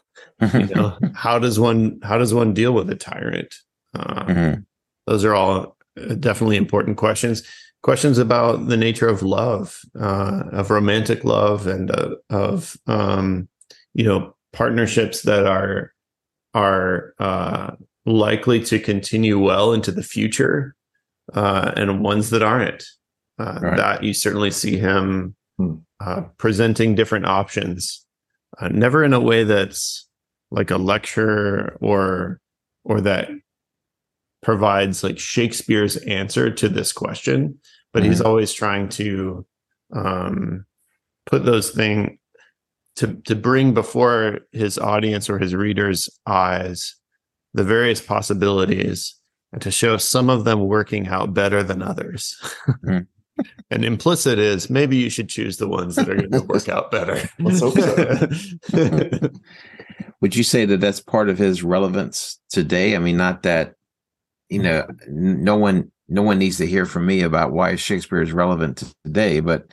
you 0.54 0.66
know, 0.66 0.96
how 1.14 1.38
does 1.38 1.58
one 1.58 1.98
how 2.02 2.18
does 2.18 2.34
one 2.34 2.54
deal 2.54 2.72
with 2.72 2.90
a 2.90 2.94
tyrant? 2.94 3.54
Uh, 3.94 4.24
mm-hmm. 4.24 4.60
Those 5.06 5.24
are 5.24 5.34
all 5.34 5.76
uh, 6.00 6.14
definitely 6.14 6.56
important 6.56 6.96
questions. 6.96 7.42
Questions 7.82 8.18
about 8.18 8.68
the 8.68 8.76
nature 8.76 9.08
of 9.08 9.22
love, 9.22 9.80
uh, 9.98 10.42
of 10.52 10.70
romantic 10.70 11.24
love, 11.24 11.66
and 11.66 11.90
uh, 11.90 12.16
of 12.28 12.76
um, 12.86 13.48
you 13.94 14.04
know 14.04 14.36
partnerships 14.52 15.22
that 15.22 15.46
are 15.46 15.94
are 16.54 17.14
uh, 17.18 17.72
likely 18.06 18.62
to 18.64 18.78
continue 18.78 19.38
well 19.38 19.72
into 19.72 19.92
the 19.92 20.02
future, 20.02 20.74
uh, 21.34 21.72
and 21.76 22.02
ones 22.02 22.30
that 22.30 22.42
aren't. 22.42 22.84
Uh, 23.38 23.58
right. 23.62 23.76
That 23.76 24.04
you 24.04 24.12
certainly 24.12 24.50
see 24.50 24.76
him 24.76 25.34
hmm. 25.56 25.76
uh, 26.00 26.22
presenting 26.36 26.94
different 26.94 27.26
options, 27.26 28.04
uh, 28.60 28.68
never 28.68 29.02
in 29.02 29.14
a 29.14 29.20
way 29.20 29.44
that's 29.44 30.06
like 30.50 30.70
a 30.70 30.76
lecture 30.76 31.76
or 31.80 32.40
or 32.84 33.00
that 33.00 33.30
provides 34.42 35.02
like 35.02 35.18
Shakespeare's 35.18 35.96
answer 35.98 36.50
to 36.50 36.68
this 36.68 36.92
question, 36.92 37.58
but 37.92 38.02
mm-hmm. 38.02 38.10
he's 38.10 38.20
always 38.20 38.52
trying 38.52 38.88
to 38.90 39.46
um, 39.94 40.64
put 41.26 41.44
those 41.44 41.70
things 41.70 42.18
to 42.96 43.14
to 43.24 43.34
bring 43.34 43.74
before 43.74 44.40
his 44.52 44.78
audience 44.78 45.30
or 45.30 45.38
his 45.38 45.54
readers' 45.54 46.08
eyes 46.26 46.96
the 47.54 47.64
various 47.64 48.00
possibilities 48.00 49.14
and 49.52 49.60
to 49.62 49.70
show 49.70 49.96
some 49.96 50.30
of 50.30 50.44
them 50.44 50.60
working 50.60 51.08
out 51.08 51.34
better 51.34 51.62
than 51.62 51.82
others. 51.82 52.38
Mm. 52.84 53.06
and 53.70 53.84
implicit 53.84 54.38
is 54.38 54.70
maybe 54.70 54.96
you 54.96 55.10
should 55.10 55.28
choose 55.28 55.56
the 55.56 55.68
ones 55.68 55.96
that 55.96 56.08
are 56.08 56.14
going 56.14 56.30
to 56.32 56.42
work 56.42 56.68
out 56.68 56.90
better. 56.90 57.28
Let's 57.38 57.60
hope 57.60 57.78
so. 57.78 58.28
Would 60.20 60.36
you 60.36 60.44
say 60.44 60.66
that 60.66 60.80
that's 60.80 61.00
part 61.00 61.28
of 61.28 61.38
his 61.38 61.62
relevance 61.62 62.38
today? 62.50 62.94
I 62.94 62.98
mean, 62.98 63.16
not 63.16 63.42
that 63.42 63.74
you 64.48 64.60
know, 64.62 64.86
no 65.08 65.56
one 65.56 65.90
no 66.08 66.22
one 66.22 66.38
needs 66.38 66.58
to 66.58 66.66
hear 66.66 66.84
from 66.84 67.06
me 67.06 67.22
about 67.22 67.52
why 67.52 67.76
Shakespeare 67.76 68.20
is 68.20 68.32
relevant 68.32 68.82
today, 69.04 69.40
but 69.40 69.70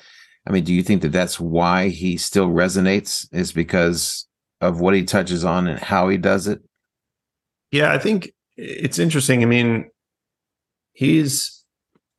I 0.48 0.52
mean, 0.52 0.64
do 0.64 0.74
you 0.74 0.82
think 0.82 1.02
that 1.02 1.12
that's 1.12 1.40
why 1.40 1.90
he 1.90 2.16
still 2.16 2.48
resonates? 2.48 3.28
Is 3.34 3.52
because 3.52 4.28
of 4.62 4.80
what 4.80 4.96
he 4.96 5.04
touches 5.04 5.44
on 5.44 5.68
and 5.68 5.78
how 5.78 6.08
he 6.08 6.18
does 6.18 6.48
it? 6.48 6.62
Yeah, 7.72 7.92
I 7.92 8.00
think 8.00 8.32
it's 8.56 8.98
interesting. 8.98 9.44
I 9.44 9.46
mean, 9.46 9.90
he's, 10.94 11.66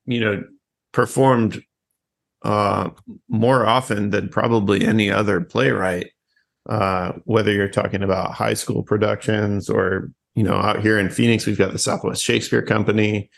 you 0.05 0.21
know, 0.21 0.45
performed 0.93 1.63
uh, 2.43 2.91
more 3.29 3.67
often 3.67 4.11
than 4.11 4.29
probably 4.29 4.87
any 4.87 5.11
other 5.11 5.41
playwright. 5.41 6.11
Uh, 6.69 7.13
whether 7.25 7.51
you're 7.51 7.67
talking 7.67 8.03
about 8.03 8.33
high 8.33 8.53
school 8.53 8.83
productions 8.83 9.71
or 9.71 10.13
you 10.35 10.43
know 10.43 10.57
out 10.57 10.83
here 10.83 10.99
in 10.99 11.09
Phoenix, 11.09 11.47
we've 11.47 11.57
got 11.57 11.73
the 11.73 11.79
Southwest 11.79 12.23
Shakespeare 12.23 12.61
Company, 12.61 13.31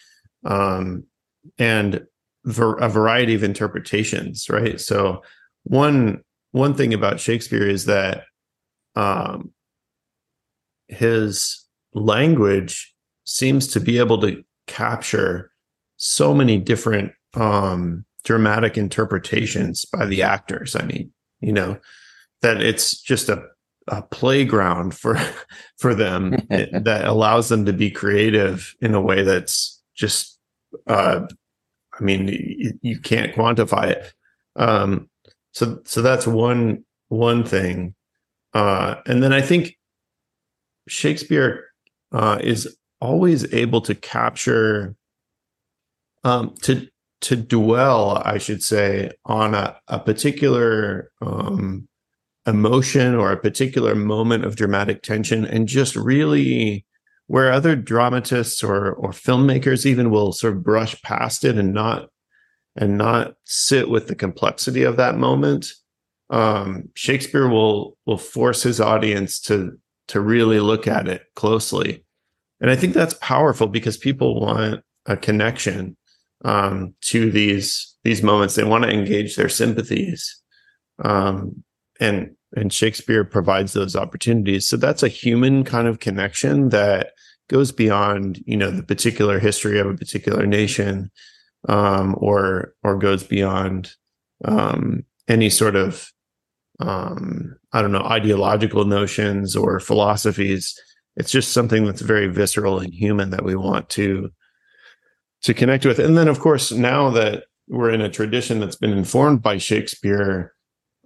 um, 0.44 1.04
and 1.56 2.04
a 2.44 2.88
variety 2.88 3.34
of 3.34 3.42
interpretations, 3.42 4.48
right? 4.48 4.80
So 4.80 5.22
one 5.64 6.22
one 6.52 6.74
thing 6.74 6.94
about 6.94 7.20
Shakespeare 7.20 7.66
is 7.66 7.84
that 7.84 8.24
um, 8.96 9.52
his 10.88 11.64
language 11.94 12.92
seems 13.24 13.68
to 13.68 13.80
be 13.80 13.98
able 13.98 14.20
to 14.20 14.42
capture 14.66 15.52
so 15.96 16.34
many 16.34 16.58
different 16.58 17.12
um, 17.34 18.04
dramatic 18.24 18.76
interpretations 18.76 19.84
by 19.84 20.06
the 20.06 20.22
actors. 20.22 20.74
I 20.74 20.82
mean, 20.82 21.12
you 21.40 21.52
know, 21.52 21.78
that 22.42 22.60
it's 22.60 23.00
just 23.00 23.28
a, 23.28 23.42
a 23.88 24.02
playground 24.02 24.94
for 24.94 25.20
for 25.78 25.94
them 25.94 26.30
that 26.48 27.02
allows 27.04 27.48
them 27.48 27.66
to 27.66 27.72
be 27.72 27.90
creative 27.90 28.74
in 28.80 28.94
a 28.94 29.00
way 29.00 29.22
that's 29.22 29.80
just 29.94 30.38
uh, 30.86 31.26
I 32.00 32.02
mean, 32.02 32.78
you, 32.82 32.98
can't 32.98 33.34
quantify 33.34 33.90
it. 33.90 34.12
Um, 34.56 35.08
so 35.52 35.80
so 35.84 36.02
that's 36.02 36.26
one 36.26 36.84
one 37.08 37.44
thing. 37.44 37.94
Uh, 38.54 38.96
and 39.06 39.22
then 39.22 39.32
I 39.32 39.42
think 39.42 39.76
Shakespeare 40.88 41.66
uh, 42.12 42.38
is 42.42 42.76
always 43.00 43.52
able 43.52 43.80
to 43.82 43.94
capture 43.94 44.96
um, 46.24 46.54
to 46.62 46.88
to 47.22 47.36
dwell, 47.36 48.22
I 48.24 48.38
should 48.38 48.62
say, 48.62 49.10
on 49.26 49.54
a, 49.54 49.76
a 49.88 49.98
particular 49.98 51.10
um, 51.20 51.86
emotion 52.46 53.14
or 53.14 53.30
a 53.30 53.36
particular 53.36 53.94
moment 53.94 54.44
of 54.44 54.56
dramatic 54.56 55.02
tension, 55.02 55.44
and 55.44 55.68
just 55.68 55.96
really 55.96 56.84
where 57.30 57.52
other 57.52 57.76
dramatists 57.76 58.60
or 58.60 58.92
or 58.94 59.10
filmmakers 59.10 59.86
even 59.86 60.10
will 60.10 60.32
sort 60.32 60.52
of 60.52 60.64
brush 60.64 61.00
past 61.02 61.44
it 61.44 61.56
and 61.56 61.72
not 61.72 62.08
and 62.74 62.98
not 62.98 63.34
sit 63.44 63.88
with 63.88 64.08
the 64.08 64.16
complexity 64.16 64.82
of 64.82 64.96
that 64.96 65.16
moment 65.16 65.72
um, 66.30 66.88
shakespeare 66.96 67.48
will 67.48 67.96
will 68.04 68.18
force 68.18 68.64
his 68.64 68.80
audience 68.80 69.38
to 69.38 69.78
to 70.08 70.20
really 70.20 70.58
look 70.58 70.88
at 70.88 71.06
it 71.06 71.22
closely. 71.36 72.04
And 72.60 72.68
i 72.68 72.74
think 72.74 72.94
that's 72.94 73.14
powerful 73.14 73.68
because 73.68 73.96
people 73.96 74.40
want 74.40 74.82
a 75.06 75.16
connection 75.16 75.96
um, 76.44 76.94
to 77.02 77.30
these 77.30 77.94
these 78.02 78.24
moments. 78.24 78.56
They 78.56 78.64
want 78.64 78.82
to 78.82 78.90
engage 78.90 79.36
their 79.36 79.48
sympathies 79.48 80.36
um, 81.04 81.62
and 82.00 82.34
and 82.56 82.72
Shakespeare 82.72 83.24
provides 83.24 83.72
those 83.72 83.96
opportunities. 83.96 84.68
So 84.68 84.76
that's 84.76 85.02
a 85.02 85.08
human 85.08 85.64
kind 85.64 85.86
of 85.86 86.00
connection 86.00 86.70
that 86.70 87.12
goes 87.48 87.72
beyond, 87.72 88.42
you 88.46 88.56
know, 88.56 88.70
the 88.70 88.82
particular 88.82 89.38
history 89.38 89.78
of 89.78 89.86
a 89.86 89.96
particular 89.96 90.46
nation, 90.46 91.10
um, 91.68 92.14
or 92.18 92.74
or 92.82 92.96
goes 92.96 93.22
beyond 93.24 93.92
um, 94.44 95.04
any 95.28 95.50
sort 95.50 95.76
of 95.76 96.10
um, 96.80 97.56
I 97.72 97.82
don't 97.82 97.92
know 97.92 98.02
ideological 98.02 98.84
notions 98.84 99.54
or 99.54 99.80
philosophies. 99.80 100.78
It's 101.16 101.30
just 101.30 101.52
something 101.52 101.84
that's 101.84 102.00
very 102.00 102.28
visceral 102.28 102.78
and 102.78 102.94
human 102.94 103.30
that 103.30 103.44
we 103.44 103.54
want 103.54 103.90
to 103.90 104.30
to 105.42 105.54
connect 105.54 105.84
with. 105.84 105.98
And 105.98 106.16
then, 106.16 106.28
of 106.28 106.40
course, 106.40 106.72
now 106.72 107.10
that 107.10 107.44
we're 107.68 107.90
in 107.90 108.00
a 108.00 108.10
tradition 108.10 108.60
that's 108.60 108.76
been 108.76 108.92
informed 108.92 109.42
by 109.42 109.58
Shakespeare, 109.58 110.54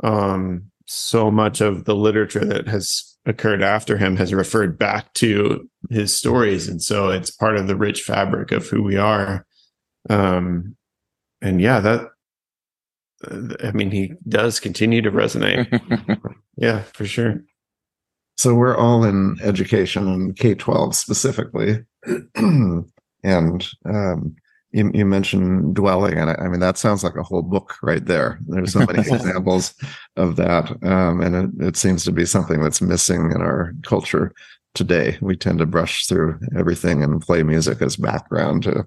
um, 0.02 0.70
so 0.86 1.30
much 1.30 1.60
of 1.60 1.84
the 1.84 1.94
literature 1.94 2.44
that 2.44 2.68
has 2.68 3.16
occurred 3.26 3.62
after 3.62 3.96
him 3.96 4.16
has 4.16 4.34
referred 4.34 4.78
back 4.78 5.12
to 5.14 5.68
his 5.90 6.14
stories. 6.14 6.68
And 6.68 6.82
so 6.82 7.08
it's 7.10 7.30
part 7.30 7.56
of 7.56 7.66
the 7.66 7.76
rich 7.76 8.02
fabric 8.02 8.52
of 8.52 8.68
who 8.68 8.82
we 8.82 8.96
are. 8.96 9.46
Um 10.10 10.76
and 11.40 11.60
yeah 11.60 11.80
that 11.80 12.08
i 13.62 13.70
mean 13.72 13.90
he 13.90 14.12
does 14.28 14.60
continue 14.60 15.00
to 15.02 15.10
resonate. 15.10 15.66
Yeah 16.56 16.82
for 16.92 17.04
sure. 17.04 17.42
So 18.36 18.54
we're 18.54 18.76
all 18.76 19.02
in 19.02 19.38
education 19.42 20.06
and 20.06 20.36
k-12 20.36 20.94
specifically. 20.94 21.84
And 23.26 23.66
um 23.86 24.36
you, 24.74 24.90
you 24.92 25.06
mentioned 25.06 25.74
dwelling 25.74 26.18
and 26.18 26.30
I, 26.30 26.34
I, 26.34 26.48
mean 26.48 26.60
that 26.60 26.76
sounds 26.76 27.04
like 27.04 27.16
a 27.16 27.22
whole 27.22 27.42
book 27.42 27.76
right 27.82 28.04
there. 28.04 28.40
There's 28.46 28.72
so 28.72 28.80
many 28.80 28.98
examples 29.12 29.74
of 30.16 30.36
that 30.36 30.70
um, 30.82 31.20
and 31.20 31.36
it, 31.36 31.68
it, 31.68 31.76
seems 31.76 32.04
to 32.04 32.12
be 32.12 32.26
something 32.26 32.60
that's 32.60 32.82
missing 32.82 33.30
in 33.32 33.40
our 33.40 33.72
culture 33.82 34.32
today. 34.74 35.16
We 35.20 35.36
tend 35.36 35.60
to 35.60 35.66
brush 35.66 36.06
through 36.06 36.40
everything 36.58 37.02
and 37.02 37.22
play 37.22 37.44
music 37.44 37.80
as 37.80 37.96
background 37.96 38.64
to 38.64 38.84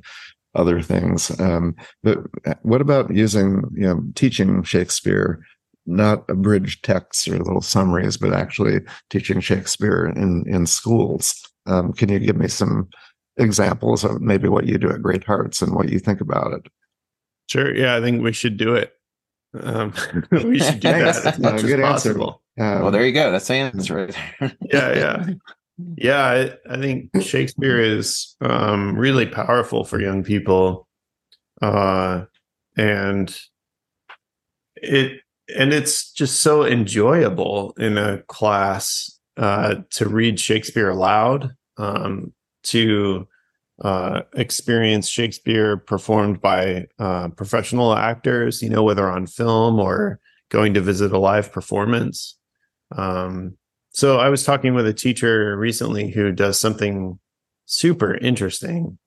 other 0.55 0.81
things. 0.81 1.37
Um, 1.39 1.75
but 2.03 2.19
what 2.63 2.81
about 2.81 3.13
using 3.13 3.63
you 3.73 3.87
know 3.87 4.03
teaching 4.15 4.63
shakespeare 4.63 5.41
not 5.85 6.29
abridged 6.29 6.83
texts 6.83 7.29
or 7.29 7.37
little 7.37 7.61
summaries 7.61 8.17
but 8.17 8.33
actually 8.33 8.81
teaching 9.09 9.39
shakespeare 9.39 10.05
in 10.05 10.43
in 10.47 10.65
schools? 10.65 11.41
Um, 11.65 11.93
can 11.93 12.09
you 12.09 12.19
give 12.19 12.35
me 12.37 12.49
some 12.49 12.89
examples 13.37 14.03
of 14.03 14.21
maybe 14.21 14.47
what 14.47 14.65
you 14.65 14.77
do 14.77 14.89
at 14.89 15.01
Great 15.01 15.23
Hearts 15.23 15.61
and 15.61 15.73
what 15.73 15.89
you 15.89 15.99
think 15.99 16.21
about 16.21 16.53
it. 16.53 16.67
Sure. 17.49 17.73
Yeah, 17.73 17.95
I 17.95 18.01
think 18.01 18.21
we 18.21 18.33
should 18.33 18.57
do 18.57 18.75
it. 18.75 18.93
Um, 19.61 19.93
we 20.31 20.59
should 20.59 20.79
do 20.79 20.89
that 20.89 21.25
as 21.25 21.39
much 21.39 21.63
as 21.63 21.79
possible. 21.79 22.41
Um, 22.59 22.81
well, 22.81 22.91
there 22.91 23.05
you 23.05 23.13
go. 23.13 23.31
That's 23.31 23.47
the 23.47 23.55
answer. 23.55 24.09
yeah, 24.41 24.49
yeah, 24.71 25.25
yeah. 25.95 26.23
I, 26.25 26.73
I, 26.73 26.77
think 26.77 27.09
Shakespeare 27.21 27.79
is 27.79 28.35
um, 28.41 28.97
really 28.97 29.25
powerful 29.25 29.83
for 29.83 30.01
young 30.01 30.23
people, 30.23 30.87
uh, 31.61 32.25
and 32.75 33.39
it 34.75 35.21
and 35.55 35.71
it's 35.71 36.11
just 36.11 36.41
so 36.41 36.65
enjoyable 36.65 37.73
in 37.77 37.97
a 37.97 38.23
class 38.23 39.19
uh, 39.37 39.75
to 39.91 40.09
read 40.09 40.39
Shakespeare 40.39 40.89
aloud. 40.89 41.55
Um, 41.77 42.33
to 42.67 43.27
uh, 43.83 44.21
experience 44.33 45.07
Shakespeare 45.07 45.77
performed 45.77 46.41
by 46.41 46.87
uh, 46.99 47.29
professional 47.29 47.93
actors, 47.93 48.61
you 48.61 48.69
know, 48.69 48.83
whether 48.83 49.09
on 49.09 49.27
film 49.27 49.79
or 49.79 50.19
going 50.49 50.73
to 50.73 50.81
visit 50.81 51.11
a 51.11 51.19
live 51.19 51.51
performance. 51.51 52.37
Um, 52.95 53.57
so 53.91 54.17
I 54.19 54.29
was 54.29 54.43
talking 54.43 54.73
with 54.73 54.87
a 54.87 54.93
teacher 54.93 55.57
recently 55.57 56.09
who 56.09 56.31
does 56.31 56.59
something 56.59 57.19
super 57.65 58.15
interesting. 58.15 58.97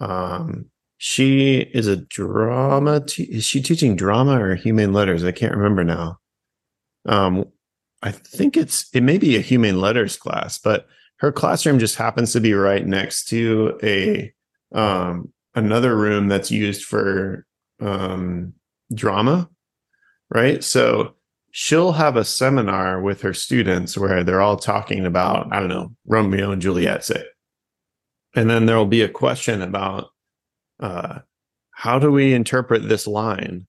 Um, 0.00 0.66
she 0.96 1.58
is 1.58 1.86
a 1.86 1.96
drama. 1.96 3.04
Is 3.18 3.44
she 3.44 3.62
teaching 3.62 3.94
drama 3.94 4.40
or 4.40 4.54
humane 4.56 4.92
letters? 4.92 5.24
I 5.24 5.32
can't 5.32 5.54
remember 5.54 5.84
now. 5.84 6.18
Um, 7.06 7.44
I 8.02 8.10
think 8.10 8.56
it's 8.56 8.88
it 8.92 9.02
may 9.02 9.18
be 9.18 9.36
a 9.36 9.40
humane 9.40 9.80
letters 9.80 10.16
class, 10.16 10.58
but 10.58 10.86
her 11.18 11.32
classroom 11.32 11.78
just 11.78 11.96
happens 11.96 12.32
to 12.32 12.40
be 12.40 12.54
right 12.54 12.86
next 12.86 13.28
to 13.28 13.78
a 13.82 14.32
um, 14.72 15.32
another 15.54 15.96
room 15.96 16.28
that's 16.28 16.50
used 16.50 16.84
for 16.84 17.46
um, 17.80 18.54
drama, 18.94 19.48
right? 20.30 20.62
So 20.62 21.14
she'll 21.50 21.92
have 21.92 22.16
a 22.16 22.24
seminar 22.24 23.00
with 23.00 23.22
her 23.22 23.34
students 23.34 23.96
where 23.96 24.22
they're 24.22 24.40
all 24.40 24.56
talking 24.56 25.06
about 25.06 25.52
I 25.52 25.60
don't 25.60 25.68
know 25.68 25.94
Romeo 26.06 26.52
and 26.52 26.62
Juliet, 26.62 27.04
say, 27.04 27.24
and 28.34 28.48
then 28.48 28.66
there 28.66 28.76
will 28.76 28.86
be 28.86 29.02
a 29.02 29.08
question 29.08 29.62
about 29.62 30.08
uh, 30.80 31.20
how 31.72 31.98
do 31.98 32.12
we 32.12 32.32
interpret 32.32 32.88
this 32.88 33.06
line, 33.06 33.66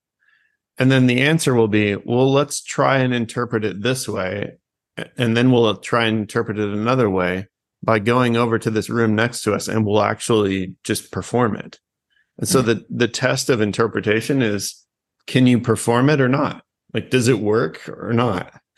and 0.77 0.91
then 0.91 1.07
the 1.07 1.21
answer 1.21 1.55
will 1.55 1.67
be, 1.67 1.95
well, 1.95 2.31
let's 2.31 2.61
try 2.61 2.99
and 2.99 3.13
interpret 3.13 3.65
it 3.65 3.81
this 3.81 4.07
way, 4.07 4.57
and 5.17 5.35
then 5.35 5.51
we'll 5.51 5.75
try 5.77 6.05
and 6.05 6.19
interpret 6.19 6.59
it 6.59 6.69
another 6.69 7.09
way 7.09 7.47
by 7.83 7.99
going 7.99 8.35
over 8.35 8.59
to 8.59 8.69
this 8.69 8.89
room 8.89 9.15
next 9.15 9.41
to 9.43 9.53
us 9.53 9.67
and 9.67 9.85
we'll 9.85 10.01
actually 10.01 10.75
just 10.83 11.11
perform 11.11 11.55
it. 11.55 11.79
And 12.37 12.47
so 12.47 12.59
mm-hmm. 12.59 12.69
the 12.69 12.85
the 12.89 13.07
test 13.07 13.49
of 13.49 13.61
interpretation 13.61 14.41
is 14.41 14.85
can 15.27 15.47
you 15.47 15.59
perform 15.59 16.09
it 16.09 16.21
or 16.21 16.29
not? 16.29 16.63
Like 16.93 17.09
does 17.09 17.27
it 17.27 17.39
work 17.39 17.87
or 17.87 18.13
not? 18.13 18.59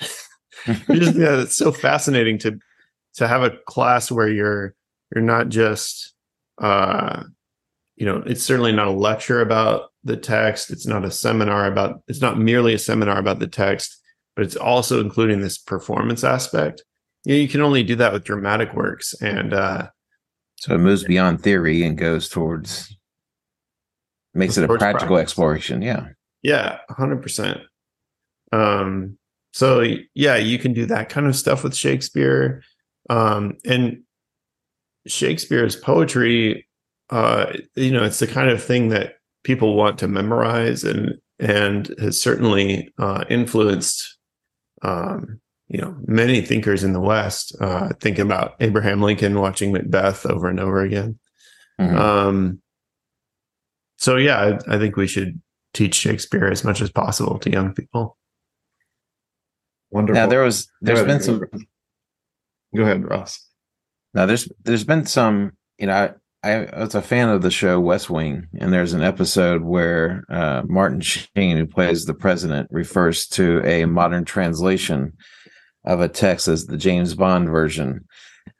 just, 0.66 1.16
yeah, 1.16 1.42
it's 1.42 1.56
so 1.56 1.72
fascinating 1.72 2.38
to 2.40 2.60
to 3.16 3.28
have 3.28 3.44
a 3.44 3.58
class 3.68 4.12
where 4.12 4.28
you're 4.28 4.76
you're 5.14 5.24
not 5.24 5.50
just 5.50 6.14
uh 6.60 7.24
you 7.96 8.06
know, 8.06 8.24
it's 8.26 8.44
certainly 8.44 8.72
not 8.72 8.88
a 8.88 8.92
lecture 8.92 9.42
about 9.42 9.92
the 10.04 10.18
text, 10.18 10.72
it's 10.72 10.88
not 10.88 11.06
a 11.06 11.12
seminar 11.12 11.68
about 11.68 12.02
it's 12.08 12.22
not 12.22 12.40
merely 12.40 12.74
a 12.74 12.80
seminar 12.80 13.20
about 13.20 13.40
the 13.40 13.48
text 13.48 14.01
but 14.36 14.46
it's 14.46 14.56
also 14.56 15.02
including 15.02 15.42
this 15.42 15.58
performance 15.58 16.24
aspect. 16.24 16.84
You, 17.26 17.36
know, 17.36 17.42
you 17.42 17.48
can 17.48 17.62
only 17.62 17.84
do 17.84 17.96
that 17.96 18.14
with 18.14 18.24
dramatic 18.24 18.74
works, 18.74 19.14
and 19.22 19.54
uh, 19.54 19.90
so 20.58 20.76
it 20.76 20.80
moves 20.80 21.04
beyond 21.04 21.42
theory 21.42 21.84
and 21.84 21.98
goes 21.98 22.30
towards 22.30 22.96
makes 24.34 24.58
it 24.58 24.64
a 24.64 24.68
practical 24.68 25.16
practice. 25.16 25.32
exploration. 25.32 25.82
Yeah, 25.82 26.08
yeah, 26.42 26.80
hundred 26.90 27.22
percent. 27.22 27.60
Um, 28.52 29.18
so 29.54 29.86
yeah, 30.14 30.38
you 30.38 30.58
can 30.58 30.74
do 30.74 30.86
that 30.88 31.10
kind 31.10 31.28
of 31.28 31.36
stuff 31.36 31.64
with 31.64 31.76
Shakespeare, 31.76 32.64
um, 33.10 33.58
and 33.66 34.04
Shakespeare's 35.08 35.76
poetry. 35.76 36.68
Uh, 37.10 37.54
you 37.76 37.92
know, 37.92 38.04
it's 38.04 38.20
the 38.20 38.28
kind 38.28 38.50
of 38.50 38.64
thing 38.64 38.90
that 38.90 39.16
people 39.44 39.76
want 39.76 40.00
to 40.00 40.08
memorize 40.08 40.84
and 40.84 41.16
and 41.40 41.94
has 42.00 42.22
certainly 42.22 42.94
uh, 43.00 43.26
influenced 43.30 44.18
um, 44.82 45.40
you 45.68 45.80
know 45.82 45.96
many 46.06 46.42
thinkers 46.42 46.84
in 46.84 46.94
the 46.94 47.00
West 47.00 47.56
uh, 47.62 47.90
thinking 48.00 48.26
about 48.26 48.56
Abraham 48.60 49.02
Lincoln 49.02 49.40
watching 49.40 49.72
Macbeth 49.72 50.26
over 50.26 50.48
and 50.50 50.60
over 50.60 50.82
again. 50.82 51.18
Mhm. 51.80 51.96
Um, 51.98 52.62
so 53.98 54.18
yeah, 54.18 54.58
I, 54.68 54.76
I 54.76 54.78
think 54.80 54.96
we 54.96 55.08
should 55.08 55.40
teach 55.74 55.96
Shakespeare 55.96 56.48
as 56.48 56.64
much 56.64 56.82
as 56.82 56.90
possible 56.92 57.40
to 57.40 57.50
young 57.52 57.74
people. 57.74 58.18
Wonderful. 59.92 60.22
now 60.22 60.28
there 60.28 60.44
was 60.44 60.70
there's 60.82 61.00
Go 61.00 61.06
ahead. 61.06 61.18
been 61.20 61.24
some 61.24 61.42
Go 62.76 62.84
ahead, 62.84 63.04
Ross. 63.10 63.46
Now 64.14 64.26
there's 64.26 64.50
there's 64.64 64.84
been 64.84 65.06
some 65.06 65.54
you 65.78 65.88
know 65.88 66.14
I, 66.44 66.68
was 66.76 66.96
a 66.96 67.02
fan 67.02 67.30
of 67.30 67.44
the 67.44 67.52
show 67.52 67.80
West 67.80 68.10
Wing 68.10 68.48
and 68.58 68.74
there's 68.74 68.94
an 68.94 69.04
episode 69.04 69.62
where 69.62 70.24
uh, 70.30 70.64
Martin 70.66 71.02
Sheen 71.02 71.58
who 71.58 71.68
plays 71.68 72.06
the 72.06 72.16
president 72.16 72.68
refers 72.72 73.28
to 73.30 73.62
a 73.64 73.86
modern 73.86 74.26
translation 74.26 75.14
of 75.86 76.02
a 76.02 76.10
text 76.10 76.48
as 76.48 76.66
the 76.66 76.78
James 76.78 77.14
Bond 77.14 77.50
version. 77.50 78.06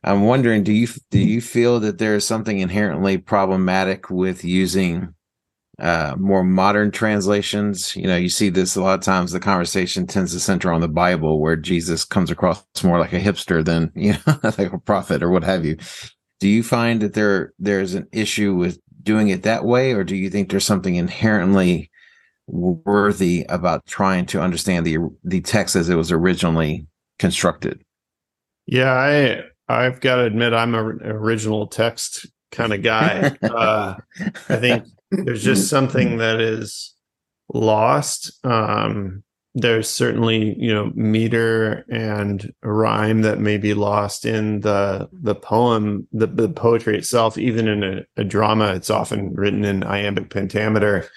I'm 0.04 0.24
wondering 0.24 0.64
do 0.64 0.72
you 0.72 0.88
do 1.10 1.20
you 1.20 1.42
feel 1.42 1.80
that 1.80 1.98
there 1.98 2.16
is 2.16 2.26
something 2.26 2.60
inherently 2.60 3.18
problematic 3.18 4.12
with 4.12 4.44
using 4.44 5.16
uh, 5.80 6.16
more 6.20 6.44
modern 6.44 6.92
translations? 6.92 7.96
You 7.96 8.06
know, 8.06 8.16
you 8.16 8.30
see 8.30 8.50
this 8.50 8.76
a 8.76 8.82
lot 8.84 9.00
of 9.00 9.06
times. 9.06 9.32
The 9.32 9.40
conversation 9.40 10.06
tends 10.06 10.34
to 10.34 10.40
center 10.40 10.72
on 10.72 10.82
the 10.82 10.88
Bible, 10.88 11.40
where 11.40 11.56
Jesus 11.56 12.06
comes 12.06 12.30
across 12.30 12.64
more 12.84 13.00
like 13.00 13.14
a 13.14 13.20
hipster 13.20 13.66
than 13.66 13.92
you 13.96 14.14
know, 14.14 14.40
like 14.44 14.74
a 14.74 14.80
prophet 14.80 15.24
or 15.24 15.32
what 15.32 15.44
have 15.44 15.66
you. 15.66 15.78
Do 16.42 16.50
you 16.50 16.64
find 16.64 17.02
that 17.02 17.14
there 17.14 17.54
there's 17.60 17.94
an 17.94 18.08
issue 18.12 18.56
with 18.56 18.80
doing 19.04 19.30
it 19.30 19.44
that 19.44 19.64
way, 19.64 19.94
or 19.94 20.04
do 20.04 20.16
you 20.16 20.30
think 20.30 20.50
there's 20.50 20.66
something 20.66 20.96
inherently 20.96 21.92
worthy 22.48 23.46
about 23.48 23.86
trying 23.86 24.26
to 24.26 24.42
understand 24.42 24.86
the 24.86 24.98
the 25.24 25.42
text 25.42 25.76
as 25.76 25.88
it 25.88 25.96
was 25.96 26.12
originally 26.12 26.88
constructed? 27.20 27.84
Yeah, 28.66 28.92
I 28.92 29.44
I've 29.72 30.02
got 30.02 30.16
to 30.16 30.24
admit 30.24 30.54
I'm 30.54 30.76
a 30.76 30.84
original 30.84 31.68
text 31.68 32.26
kind 32.52 32.74
of 32.74 32.82
guy. 32.82 33.38
uh, 33.44 33.96
I 34.50 34.56
think 34.56 34.86
there's 35.12 35.44
just 35.44 35.70
something 35.70 36.18
that 36.18 36.42
is 36.42 36.96
lost. 37.54 38.32
Um, 38.44 39.24
there's 39.54 39.90
certainly 39.90 40.56
you 40.58 40.74
know 40.74 40.92
meter 40.96 41.86
and 41.90 42.54
rhyme 42.64 43.22
that 43.22 43.40
may 43.40 43.58
be 43.58 43.74
lost 43.74 44.26
in 44.26 44.62
the 44.62 45.10
the 45.12 45.36
poem, 45.36 46.08
the, 46.12 46.28
the 46.28 46.50
poetry 46.50 46.98
itself. 46.98 47.38
Even 47.38 47.68
in 47.68 47.84
a, 47.84 48.02
a 48.18 48.24
drama, 48.24 48.74
it's 48.74 48.90
often 48.90 49.34
written 49.34 49.66
in 49.66 49.84
iambic 49.84 50.30
pentameter, 50.30 51.10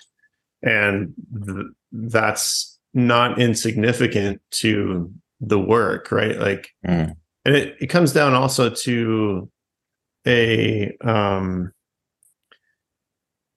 and 0.63 1.15
th- 1.47 1.67
that's 1.93 2.79
not 2.93 3.41
insignificant 3.41 4.41
to 4.51 5.13
the 5.41 5.59
work, 5.59 6.11
right? 6.11 6.39
Like 6.39 6.69
Mm. 6.85 7.15
and 7.45 7.55
it, 7.55 7.77
it 7.81 7.87
comes 7.87 8.13
down 8.13 8.35
also 8.35 8.71
to 8.71 9.51
a 10.27 10.97
um 11.03 11.71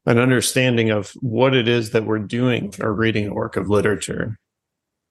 an 0.06 0.20
understanding 0.20 0.90
of 0.90 1.12
what 1.20 1.54
it 1.54 1.68
is 1.68 1.92
that 1.92 2.06
we're 2.06 2.20
doing 2.20 2.74
or 2.80 2.94
reading 2.94 3.28
a 3.28 3.34
work 3.34 3.58
of 3.58 3.70
literature 3.70 4.38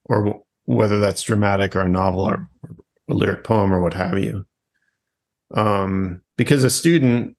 or 0.07 0.25
w- 0.25 0.45
whether 0.65 0.99
that's 0.99 1.23
dramatic 1.23 1.77
or 1.77 1.81
a 1.81 1.89
novel 1.89 2.21
or 2.21 2.49
a 3.09 3.15
lyric 3.15 3.45
poem 3.45 3.73
or 3.73 3.81
what 3.81 3.95
have 3.95 4.19
you 4.19 4.45
um 5.55 6.21
because 6.37 6.65
a 6.65 6.71
student 6.71 7.37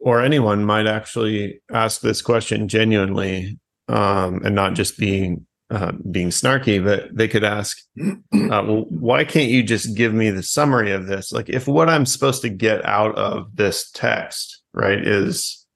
or 0.00 0.20
anyone 0.22 0.64
might 0.64 0.86
actually 0.86 1.60
ask 1.72 2.00
this 2.00 2.20
question 2.20 2.66
genuinely 2.68 3.58
um 3.88 4.44
and 4.44 4.54
not 4.54 4.74
just 4.74 4.98
being 4.98 5.46
uh, 5.70 5.92
being 6.10 6.30
snarky 6.30 6.82
but 6.82 7.14
they 7.14 7.28
could 7.28 7.44
ask 7.44 7.78
uh, 8.00 8.16
well, 8.32 8.86
why 8.88 9.22
can't 9.22 9.50
you 9.50 9.62
just 9.62 9.94
give 9.94 10.14
me 10.14 10.30
the 10.30 10.42
summary 10.42 10.92
of 10.92 11.06
this? 11.06 11.30
Like, 11.30 11.50
if 11.50 11.68
what 11.68 11.90
I'm 11.90 12.06
supposed 12.06 12.40
to 12.40 12.48
get 12.48 12.82
out 12.86 13.14
of 13.18 13.54
this 13.54 13.90
text, 13.90 14.62
right, 14.72 15.06
is 15.06 15.66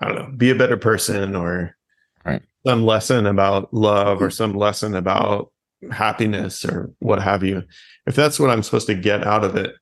I 0.00 0.08
don't 0.08 0.16
know, 0.16 0.36
be 0.36 0.48
a 0.50 0.54
better 0.54 0.78
person 0.78 1.36
or 1.36 1.76
Right. 2.24 2.40
some 2.66 2.86
lesson 2.86 3.26
about 3.26 3.74
love 3.74 4.22
or 4.22 4.30
some 4.30 4.54
lesson 4.54 4.94
about 4.94 5.52
happiness 5.90 6.64
or 6.64 6.90
what 6.98 7.22
have 7.22 7.42
you. 7.42 7.62
If 8.06 8.14
that's 8.14 8.38
what 8.38 8.50
I'm 8.50 8.62
supposed 8.62 8.86
to 8.88 8.94
get 8.94 9.26
out 9.26 9.44
of 9.44 9.56
it, 9.56 9.74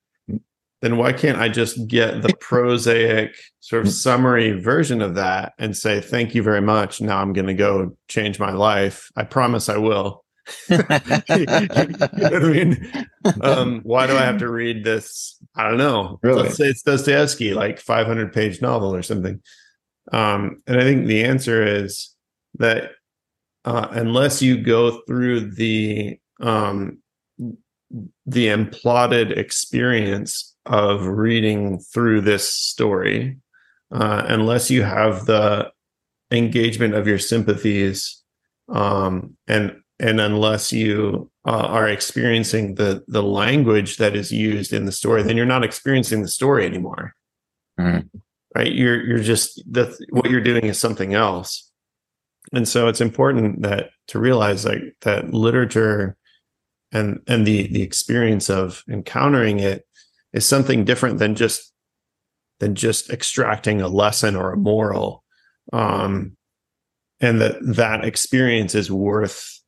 then 0.82 0.96
why 0.96 1.12
can't 1.12 1.38
I 1.38 1.48
just 1.48 1.86
get 1.86 2.22
the 2.22 2.34
prosaic 2.40 3.36
sort 3.60 3.86
of 3.86 3.92
summary 3.92 4.60
version 4.60 5.00
of 5.00 5.14
that 5.14 5.52
and 5.58 5.76
say, 5.76 6.00
thank 6.00 6.34
you 6.34 6.42
very 6.42 6.60
much. 6.60 7.00
Now 7.00 7.20
I'm 7.20 7.32
going 7.32 7.46
to 7.46 7.54
go 7.54 7.96
change 8.08 8.38
my 8.38 8.52
life. 8.52 9.10
I 9.16 9.22
promise 9.22 9.68
I 9.68 9.78
will. 9.78 10.24
you 10.68 10.78
know 10.78 10.86
I 10.90 12.40
mean? 12.40 13.06
Um, 13.42 13.80
why 13.84 14.08
do 14.08 14.16
I 14.16 14.22
have 14.22 14.38
to 14.38 14.50
read 14.50 14.82
this? 14.82 15.38
I 15.54 15.68
don't 15.68 15.78
know. 15.78 16.18
Really? 16.22 16.42
Let's 16.42 16.56
say 16.56 16.66
it's 16.66 16.82
Dostoevsky, 16.82 17.54
like 17.54 17.78
500 17.78 18.32
page 18.32 18.60
novel 18.60 18.92
or 18.92 19.02
something. 19.02 19.40
Um, 20.12 20.62
and 20.66 20.78
I 20.78 20.82
think 20.82 21.06
the 21.06 21.24
answer 21.24 21.64
is 21.64 22.12
that 22.58 22.90
uh, 23.64 23.88
unless 23.90 24.42
you 24.42 24.56
go 24.56 25.02
through 25.06 25.52
the 25.52 26.18
um, 26.40 26.98
the 28.26 28.46
imploded 28.48 29.36
experience 29.36 30.56
of 30.66 31.06
reading 31.06 31.78
through 31.78 32.20
this 32.22 32.48
story, 32.52 33.38
uh, 33.92 34.24
unless 34.28 34.70
you 34.70 34.82
have 34.82 35.26
the 35.26 35.70
engagement 36.30 36.94
of 36.94 37.06
your 37.06 37.18
sympathies, 37.18 38.22
um, 38.68 39.36
and 39.46 39.76
and 40.00 40.20
unless 40.20 40.72
you 40.72 41.30
uh, 41.46 41.66
are 41.66 41.88
experiencing 41.88 42.74
the 42.74 43.04
the 43.08 43.22
language 43.22 43.98
that 43.98 44.16
is 44.16 44.32
used 44.32 44.72
in 44.72 44.86
the 44.86 44.92
story, 44.92 45.22
then 45.22 45.36
you're 45.36 45.46
not 45.46 45.64
experiencing 45.64 46.22
the 46.22 46.28
story 46.28 46.64
anymore. 46.64 47.14
Mhm. 47.78 48.08
Right? 48.54 48.72
You're 48.72 49.04
you're 49.04 49.22
just 49.22 49.62
that 49.72 49.96
what 50.10 50.30
you're 50.30 50.40
doing 50.40 50.64
is 50.64 50.78
something 50.78 51.14
else. 51.14 51.71
And 52.52 52.66
so 52.66 52.88
it's 52.88 53.00
important 53.00 53.62
that 53.62 53.90
to 54.08 54.18
realize 54.18 54.64
like 54.64 54.82
that 55.02 55.32
literature 55.32 56.16
and 56.92 57.20
and 57.26 57.46
the 57.46 57.68
the 57.68 57.82
experience 57.82 58.50
of 58.50 58.82
encountering 58.88 59.60
it 59.60 59.86
is 60.32 60.46
something 60.46 60.84
different 60.84 61.18
than 61.18 61.34
just 61.34 61.72
than 62.60 62.74
just 62.74 63.10
extracting 63.10 63.80
a 63.80 63.88
lesson 63.88 64.36
or 64.36 64.52
a 64.52 64.56
moral. 64.56 65.24
Um 65.72 66.36
and 67.20 67.40
that 67.40 67.56
that 67.62 68.04
experience 68.04 68.74
is 68.74 68.90
worth 68.90 69.60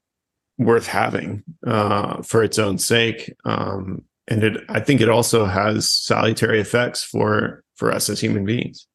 worth 0.59 0.87
having 0.87 1.43
uh 1.67 2.23
for 2.23 2.43
its 2.43 2.59
own 2.59 2.79
sake. 2.79 3.35
Um 3.45 4.05
and 4.29 4.43
it 4.43 4.65
i 4.69 4.81
think 4.81 5.01
it 5.01 5.09
also 5.09 5.45
has 5.45 5.91
salutary 5.91 6.61
effects 6.61 7.03
for 7.03 7.63
for 7.77 7.93
us 7.93 8.09
as 8.09 8.21
human 8.21 8.45
beings 8.45 8.87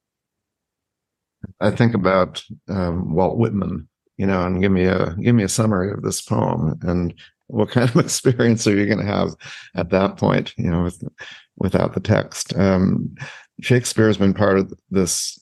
I 1.59 1.71
think 1.71 1.93
about 1.93 2.43
um, 2.67 3.13
Walt 3.13 3.37
Whitman, 3.37 3.87
you 4.17 4.25
know, 4.25 4.45
and 4.45 4.61
give 4.61 4.71
me 4.71 4.85
a 4.85 5.15
give 5.21 5.35
me 5.35 5.43
a 5.43 5.49
summary 5.49 5.91
of 5.91 6.01
this 6.01 6.21
poem, 6.21 6.77
and 6.83 7.13
what 7.47 7.69
kind 7.69 7.89
of 7.89 7.95
experience 8.05 8.67
are 8.67 8.75
you 8.75 8.85
going 8.85 8.99
to 8.99 9.05
have 9.05 9.35
at 9.75 9.89
that 9.89 10.17
point, 10.17 10.53
you 10.57 10.69
know, 10.69 10.83
with, 10.83 11.03
without 11.57 11.93
the 11.93 11.99
text? 11.99 12.55
Um, 12.57 13.15
Shakespeare 13.61 14.07
has 14.07 14.17
been 14.17 14.33
part 14.33 14.59
of 14.59 14.73
this 14.89 15.37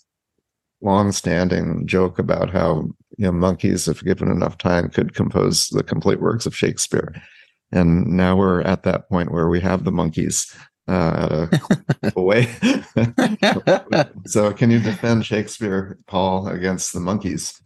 long-standing 0.82 1.88
joke 1.88 2.20
about 2.20 2.52
how 2.52 2.88
you 3.18 3.26
know 3.26 3.32
monkeys, 3.32 3.88
if 3.88 4.04
given 4.04 4.32
enough 4.32 4.58
time, 4.58 4.90
could 4.90 5.14
compose 5.14 5.68
the 5.70 5.84
complete 5.84 6.22
works 6.22 6.46
of 6.46 6.56
Shakespeare, 6.56 7.14
and 7.72 8.08
now 8.08 8.36
we're 8.36 8.62
at 8.62 8.84
that 8.84 9.10
point 9.10 9.32
where 9.32 9.50
we 9.50 9.60
have 9.60 9.84
the 9.84 9.92
monkeys 9.92 10.56
uh, 10.88 11.48
away. 12.16 12.48
so, 14.26 14.54
can 14.54 14.72
you 14.72 14.80
defend 14.80 15.26
Shakespeare, 15.26 15.98
Paul, 16.08 16.48
against 16.48 16.94
the 16.94 17.00
monkeys? 17.00 17.62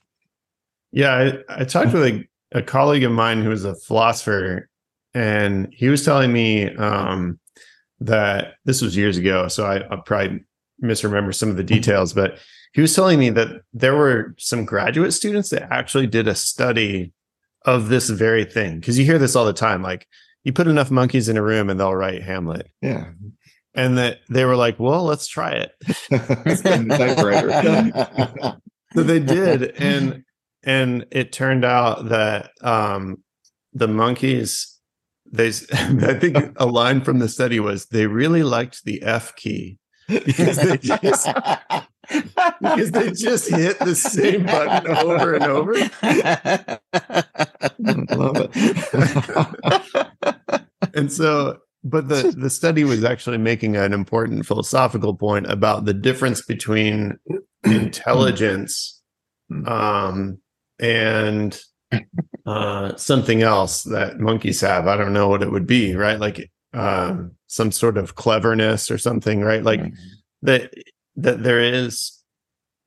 Yeah, 0.92 1.14
I, 1.50 1.62
I 1.62 1.64
talked 1.66 1.94
with 1.94 2.04
a, 2.04 2.28
a 2.52 2.62
colleague 2.62 3.04
of 3.04 3.12
mine 3.12 3.44
who 3.44 3.52
is 3.52 3.66
a 3.66 3.76
philosopher, 3.76 4.70
and 5.14 5.72
he 5.72 5.90
was 5.90 6.04
telling 6.04 6.34
me 6.34 6.74
um, 6.76 7.40
that 8.00 8.56
this 8.66 8.82
was 8.82 8.98
years 8.98 9.18
ago, 9.18 9.48
so 9.48 9.66
I, 9.66 9.80
I'll 9.90 10.02
probably 10.02 10.44
misremember 10.80 11.32
some 11.32 11.50
of 11.50 11.58
the 11.58 11.64
details, 11.64 12.14
but 12.14 12.40
he 12.74 12.82
was 12.82 12.96
telling 12.96 13.20
me 13.20 13.30
that 13.32 13.62
there 13.74 13.96
were 13.96 14.34
some 14.38 14.66
graduate 14.66 15.14
students 15.14 15.50
that 15.50 15.72
actually 15.72 16.08
did 16.08 16.28
a 16.28 16.36
study 16.36 17.14
of 17.66 17.90
this 17.90 18.10
very 18.10 18.46
thing. 18.46 18.80
Because 18.80 18.98
you 18.98 19.06
hear 19.06 19.20
this 19.20 19.36
all 19.36 19.46
the 19.46 19.54
time, 19.54 19.82
like 19.82 20.08
you 20.44 20.54
put 20.54 20.68
enough 20.68 20.92
monkeys 20.92 21.30
in 21.30 21.38
a 21.38 21.42
room 21.42 21.70
and 21.70 21.80
they'll 21.80 21.96
write 21.96 22.24
Hamlet. 22.24 22.70
Yeah. 22.82 23.12
And 23.74 23.98
that 23.98 24.20
they 24.30 24.44
were 24.46 24.56
like, 24.56 24.80
well, 24.80 25.04
let's 25.04 25.28
try 25.28 25.52
it. 25.52 25.72
Typewriter. 26.90 27.52
so 28.94 29.04
they 29.04 29.20
did 29.20 29.76
and 29.78 30.24
and 30.64 31.06
it 31.12 31.32
turned 31.32 31.66
out 31.66 32.10
that 32.10 32.52
um 32.62 33.18
the 33.74 33.88
monkeys 33.88 34.80
they 35.32 35.48
i 35.74 36.14
think 36.14 36.38
a 36.58 36.66
line 36.66 37.02
from 37.02 37.20
the 37.20 37.30
study 37.30 37.60
was 37.60 37.86
they 37.88 38.08
really 38.08 38.44
liked 38.44 38.84
the 38.84 39.02
f 39.04 39.36
key 39.36 39.78
because 40.08 40.58
they 40.58 40.78
just 40.78 41.30
because 42.62 42.92
they 42.92 43.12
just 43.12 43.50
hit 43.50 43.80
the 43.80 43.96
same 43.96 44.46
button 44.46 44.96
over 44.98 45.34
and 45.36 45.46
over. 45.46 45.74
Love 48.16 48.50
it. 48.54 50.62
and 50.94 51.12
so 51.12 51.58
but 51.84 52.08
the 52.08 52.34
the 52.38 52.50
study 52.50 52.84
was 52.84 53.04
actually 53.04 53.38
making 53.40 53.76
an 53.76 53.94
important 53.94 54.46
philosophical 54.46 55.16
point 55.16 55.50
about 55.50 55.86
the 55.86 55.94
difference 55.94 56.42
between 56.44 57.18
intelligence 57.64 59.02
um 59.66 60.38
and 60.80 61.62
uh 62.46 62.96
something 62.96 63.42
else 63.42 63.84
that 63.84 64.20
monkeys 64.20 64.62
have. 64.62 64.88
I 64.88 64.96
don't 64.98 65.14
know 65.14 65.28
what 65.28 65.44
it 65.44 65.52
would 65.52 65.68
be 65.68 65.96
right? 65.96 66.20
Like 66.20 66.52
um 66.74 67.32
some 67.48 67.72
sort 67.72 67.98
of 67.98 68.16
cleverness 68.16 68.90
or 68.92 68.98
something 68.98 69.42
right? 69.42 69.64
Like 69.64 69.82
Mhm. 69.82 69.96
that 70.44 70.74
that 71.18 71.44
there 71.44 71.60
is 71.60 72.18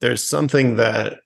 there's 0.01 0.23
something 0.23 0.77
that 0.77 1.21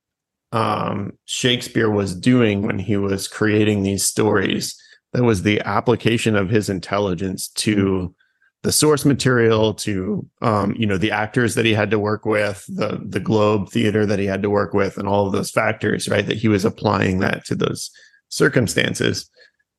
um 0.53 1.13
shakespeare 1.27 1.91
was 1.91 2.15
doing 2.15 2.63
when 2.63 2.79
he 2.79 2.97
was 2.97 3.29
creating 3.29 3.83
these 3.83 4.05
stories 4.05 4.81
that 5.13 5.23
was 5.23 5.43
the 5.43 5.61
application 5.61 6.37
of 6.37 6.49
his 6.49 6.71
intelligence 6.71 7.49
to 7.49 8.15
the 8.63 8.73
source 8.73 9.05
material 9.05 9.73
to 9.73 10.27
um 10.43 10.75
you 10.77 10.87
know 10.87 10.99
the 10.99 11.11
actors 11.11 11.55
that 11.55 11.65
he 11.65 11.75
had 11.75 11.91
to 11.91 11.99
work 11.99 12.25
with 12.25 12.65
the 12.69 13.01
the 13.07 13.21
globe 13.21 13.71
theater 13.71 14.05
that 14.05 14.19
he 14.19 14.27
had 14.27 14.43
to 14.43 14.51
work 14.51 14.75
with 14.75 14.99
and 14.99 15.07
all 15.07 15.27
of 15.27 15.33
those 15.33 15.51
factors 15.51 16.09
right 16.09 16.27
that 16.27 16.39
he 16.39 16.49
was 16.49 16.65
applying 16.65 17.21
that 17.21 17.45
to 17.45 17.55
those 17.55 17.91
circumstances. 18.29 19.31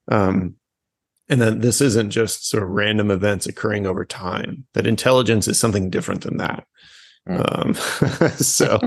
Um 0.10 0.56
and 1.32 1.40
then 1.40 1.60
this 1.60 1.80
isn't 1.82 2.10
just 2.10 2.50
sort 2.50 2.64
of 2.64 2.70
random 2.70 3.12
events 3.12 3.46
occurring 3.46 3.86
over 3.86 4.04
time 4.04 4.66
that 4.74 4.88
intelligence 4.88 5.48
is 5.48 5.60
something 5.60 5.90
different 5.90 6.22
than 6.22 6.38
that 6.38 6.66
um 7.30 7.74
so 8.38 8.80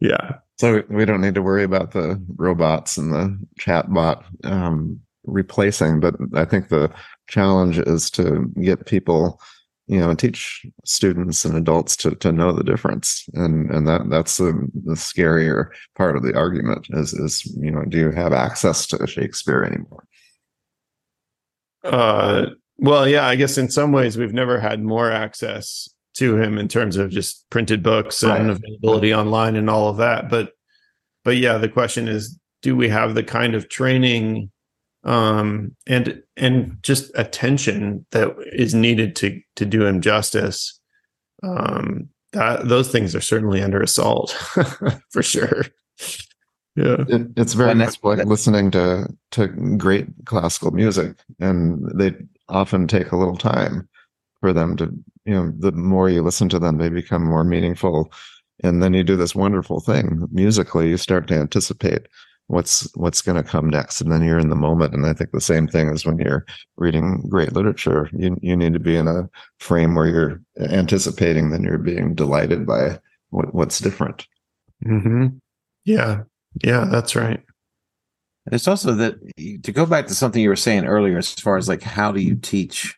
yeah. 0.00 0.38
So 0.58 0.82
we 0.88 1.04
don't 1.04 1.20
need 1.20 1.34
to 1.34 1.42
worry 1.42 1.64
about 1.64 1.92
the 1.92 2.22
robots 2.36 2.96
and 2.96 3.12
the 3.12 3.38
chatbot 3.60 4.24
um, 4.44 5.00
replacing, 5.24 6.00
but 6.00 6.14
I 6.34 6.44
think 6.44 6.68
the 6.68 6.90
challenge 7.28 7.78
is 7.78 8.10
to 8.12 8.50
get 8.62 8.86
people, 8.86 9.40
you 9.86 10.00
know, 10.00 10.14
teach 10.14 10.64
students 10.84 11.44
and 11.44 11.56
adults 11.56 11.96
to 11.98 12.14
to 12.16 12.32
know 12.32 12.52
the 12.52 12.64
difference, 12.64 13.28
and 13.34 13.70
and 13.70 13.86
that 13.86 14.08
that's 14.08 14.38
the, 14.38 14.52
the 14.84 14.94
scarier 14.94 15.68
part 15.94 16.16
of 16.16 16.22
the 16.22 16.34
argument 16.34 16.86
is 16.90 17.12
is 17.12 17.44
you 17.56 17.70
know, 17.70 17.84
do 17.84 17.98
you 17.98 18.10
have 18.10 18.32
access 18.32 18.86
to 18.88 19.06
Shakespeare 19.06 19.62
anymore? 19.62 20.06
Uh, 21.84 22.46
well, 22.78 23.06
yeah, 23.06 23.26
I 23.26 23.36
guess 23.36 23.58
in 23.58 23.70
some 23.70 23.92
ways 23.92 24.16
we've 24.16 24.32
never 24.32 24.58
had 24.58 24.82
more 24.82 25.10
access 25.10 25.88
to 26.16 26.36
him 26.40 26.58
in 26.58 26.68
terms 26.68 26.96
of 26.96 27.10
just 27.10 27.48
printed 27.50 27.82
books 27.82 28.22
and 28.22 28.48
Right. 28.48 28.56
availability 28.56 29.14
online 29.14 29.56
and 29.56 29.68
all 29.70 29.88
of 29.88 29.96
that. 29.98 30.28
But, 30.28 30.52
but 31.24 31.36
yeah, 31.36 31.58
the 31.58 31.68
question 31.68 32.08
is, 32.08 32.38
do 32.62 32.74
we 32.74 32.88
have 32.88 33.14
the 33.14 33.22
kind 33.22 33.54
of 33.54 33.68
training 33.68 34.50
um, 35.04 35.76
and 35.86 36.20
and 36.36 36.78
just 36.82 37.12
attention 37.14 38.04
that 38.10 38.34
is 38.52 38.74
needed 38.74 39.14
to 39.16 39.40
to 39.56 39.64
do 39.64 39.84
him 39.86 40.00
justice? 40.00 40.80
Um, 41.42 42.08
that 42.32 42.66
those 42.68 42.90
things 42.90 43.14
are 43.14 43.20
certainly 43.20 43.62
under 43.62 43.80
assault 43.82 44.30
for 45.10 45.22
sure. 45.22 45.66
Yeah. 46.74 47.04
It, 47.08 47.28
it's 47.36 47.54
very 47.54 47.70
And 47.70 47.78
much 47.78 47.98
like 48.02 48.24
listening 48.26 48.70
to 48.72 49.06
to 49.32 49.46
great 49.78 50.06
classical 50.24 50.72
music, 50.72 51.16
and 51.40 51.88
they 51.94 52.14
often 52.48 52.86
take 52.88 53.12
a 53.12 53.16
little 53.16 53.36
time 53.36 53.88
for 54.46 54.52
them 54.52 54.76
to, 54.76 54.84
you 55.24 55.34
know, 55.34 55.52
the 55.58 55.72
more 55.72 56.08
you 56.08 56.22
listen 56.22 56.48
to 56.50 56.60
them, 56.60 56.78
they 56.78 56.88
become 56.88 57.24
more 57.24 57.42
meaningful, 57.42 58.12
and 58.62 58.80
then 58.80 58.94
you 58.94 59.02
do 59.02 59.16
this 59.16 59.34
wonderful 59.34 59.80
thing 59.80 60.24
musically. 60.30 60.88
You 60.88 60.96
start 60.96 61.26
to 61.28 61.34
anticipate 61.34 62.06
what's 62.46 62.88
what's 62.94 63.22
going 63.22 63.42
to 63.42 63.42
come 63.42 63.68
next, 63.68 64.00
and 64.00 64.12
then 64.12 64.22
you're 64.22 64.38
in 64.38 64.50
the 64.50 64.54
moment. 64.54 64.94
And 64.94 65.04
I 65.04 65.14
think 65.14 65.32
the 65.32 65.40
same 65.40 65.66
thing 65.66 65.88
is 65.88 66.06
when 66.06 66.18
you're 66.18 66.46
reading 66.76 67.24
great 67.28 67.54
literature. 67.54 68.08
You 68.16 68.36
you 68.40 68.56
need 68.56 68.72
to 68.74 68.78
be 68.78 68.94
in 68.94 69.08
a 69.08 69.28
frame 69.58 69.96
where 69.96 70.06
you're 70.06 70.40
anticipating, 70.70 71.50
then 71.50 71.64
you're 71.64 71.76
being 71.76 72.14
delighted 72.14 72.64
by 72.64 73.00
what, 73.30 73.52
what's 73.52 73.80
different. 73.80 74.28
hmm 74.84 75.26
Yeah. 75.84 76.22
Yeah, 76.62 76.84
that's 76.84 77.16
right. 77.16 77.42
It's 78.52 78.68
also 78.68 78.94
that 78.94 79.16
to 79.64 79.72
go 79.72 79.86
back 79.86 80.06
to 80.06 80.14
something 80.14 80.40
you 80.40 80.50
were 80.50 80.54
saying 80.56 80.86
earlier, 80.86 81.18
as 81.18 81.34
far 81.34 81.56
as 81.56 81.68
like 81.68 81.82
how 81.82 82.12
do 82.12 82.20
you 82.20 82.36
teach 82.36 82.96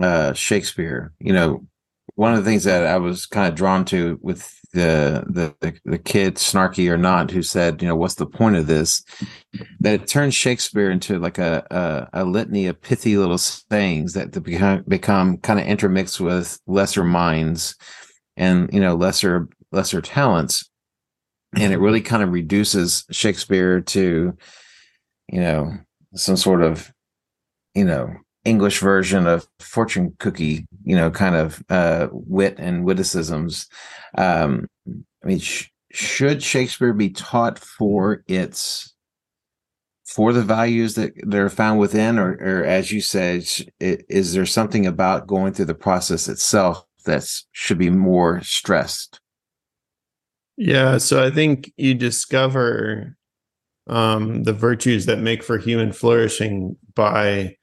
uh, 0.00 0.32
Shakespeare? 0.32 1.12
You 1.20 1.32
know, 1.32 1.66
one 2.14 2.32
of 2.32 2.44
the 2.44 2.50
things 2.50 2.64
that 2.64 2.86
I 2.86 2.96
was 2.98 3.26
kind 3.26 3.48
of 3.48 3.54
drawn 3.54 3.84
to 3.86 4.18
with 4.22 4.52
the 4.72 5.24
the 5.28 5.54
the, 5.60 5.78
the 5.84 5.98
kid, 5.98 6.36
snarky 6.36 6.90
or 6.90 6.98
not, 6.98 7.30
who 7.30 7.42
said, 7.42 7.82
you 7.82 7.88
know, 7.88 7.96
what's 7.96 8.16
the 8.16 8.26
point 8.26 8.56
of 8.56 8.66
this? 8.66 9.04
That 9.80 9.94
it 9.94 10.06
turns 10.06 10.34
Shakespeare 10.34 10.90
into 10.90 11.18
like 11.18 11.38
a 11.38 11.66
a, 11.70 12.22
a 12.22 12.24
litany 12.24 12.66
of 12.66 12.80
pithy 12.80 13.16
little 13.16 13.38
sayings 13.38 14.14
that 14.14 14.42
become 14.42 14.84
become 14.88 15.38
kind 15.38 15.60
of 15.60 15.66
intermixed 15.66 16.20
with 16.20 16.58
lesser 16.66 17.04
minds 17.04 17.74
and 18.36 18.72
you 18.72 18.80
know 18.80 18.94
lesser 18.94 19.48
lesser 19.72 20.00
talents 20.00 20.68
and 21.56 21.72
it 21.72 21.78
really 21.78 22.00
kind 22.00 22.22
of 22.22 22.32
reduces 22.32 23.04
Shakespeare 23.10 23.80
to, 23.80 24.36
you 25.32 25.40
know, 25.40 25.72
some 26.14 26.36
sort 26.36 26.62
of, 26.62 26.92
you 27.74 27.84
know, 27.84 28.14
English 28.46 28.80
version 28.80 29.26
of 29.26 29.46
fortune 29.60 30.14
cookie, 30.18 30.66
you 30.84 30.96
know, 30.96 31.10
kind 31.10 31.34
of 31.34 31.62
uh, 31.68 32.08
wit 32.12 32.56
and 32.58 32.84
witticisms. 32.84 33.66
Um, 34.16 34.66
I 34.88 35.26
mean, 35.26 35.38
sh- 35.40 35.68
should 35.92 36.42
Shakespeare 36.42 36.92
be 36.92 37.10
taught 37.10 37.58
for 37.58 38.22
its 38.26 38.94
for 40.06 40.32
the 40.32 40.42
values 40.42 40.94
that 40.94 41.12
they're 41.26 41.50
found 41.50 41.80
within, 41.80 42.18
or, 42.18 42.32
or 42.34 42.64
as 42.64 42.92
you 42.92 43.00
said, 43.00 43.44
sh- 43.44 43.62
i- 43.82 43.98
is 44.08 44.32
there 44.32 44.46
something 44.46 44.86
about 44.86 45.26
going 45.26 45.52
through 45.52 45.64
the 45.64 45.74
process 45.74 46.28
itself 46.28 46.84
that 47.04 47.28
should 47.52 47.78
be 47.78 47.90
more 47.90 48.40
stressed? 48.42 49.20
Yeah, 50.56 50.98
so 50.98 51.24
I 51.24 51.30
think 51.30 51.72
you 51.76 51.94
discover 51.94 53.16
um, 53.88 54.44
the 54.44 54.52
virtues 54.52 55.06
that 55.06 55.18
make 55.18 55.42
for 55.42 55.58
human 55.58 55.92
flourishing 55.92 56.76
by 56.94 57.56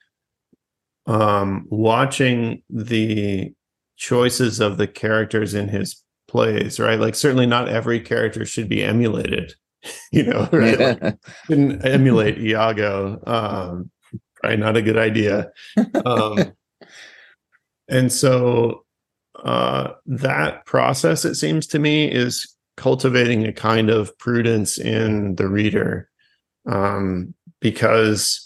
um, 1.05 1.65
watching 1.69 2.63
the 2.69 3.53
choices 3.97 4.59
of 4.59 4.77
the 4.77 4.87
characters 4.87 5.53
in 5.53 5.67
his 5.67 6.01
plays, 6.27 6.79
right? 6.79 6.99
Like, 6.99 7.15
certainly 7.15 7.45
not 7.45 7.69
every 7.69 7.99
character 7.99 8.45
should 8.45 8.69
be 8.69 8.83
emulated, 8.83 9.53
you 10.11 10.23
know, 10.23 10.49
right? 10.51 11.01
Like, 11.01 11.15
shouldn't 11.45 11.85
emulate 11.85 12.37
Iago. 12.39 13.21
Um, 13.25 13.91
probably 14.35 14.57
not 14.57 14.77
a 14.77 14.81
good 14.81 14.97
idea. 14.97 15.51
Um, 16.05 16.53
and 17.89 18.11
so 18.11 18.85
uh, 19.43 19.93
that 20.05 20.65
process, 20.65 21.25
it 21.25 21.35
seems 21.35 21.67
to 21.67 21.79
me, 21.79 22.11
is 22.11 22.53
cultivating 22.77 23.45
a 23.45 23.53
kind 23.53 23.89
of 23.89 24.17
prudence 24.17 24.77
in 24.77 25.35
the 25.35 25.47
reader, 25.47 26.09
um, 26.65 27.33
because 27.59 28.42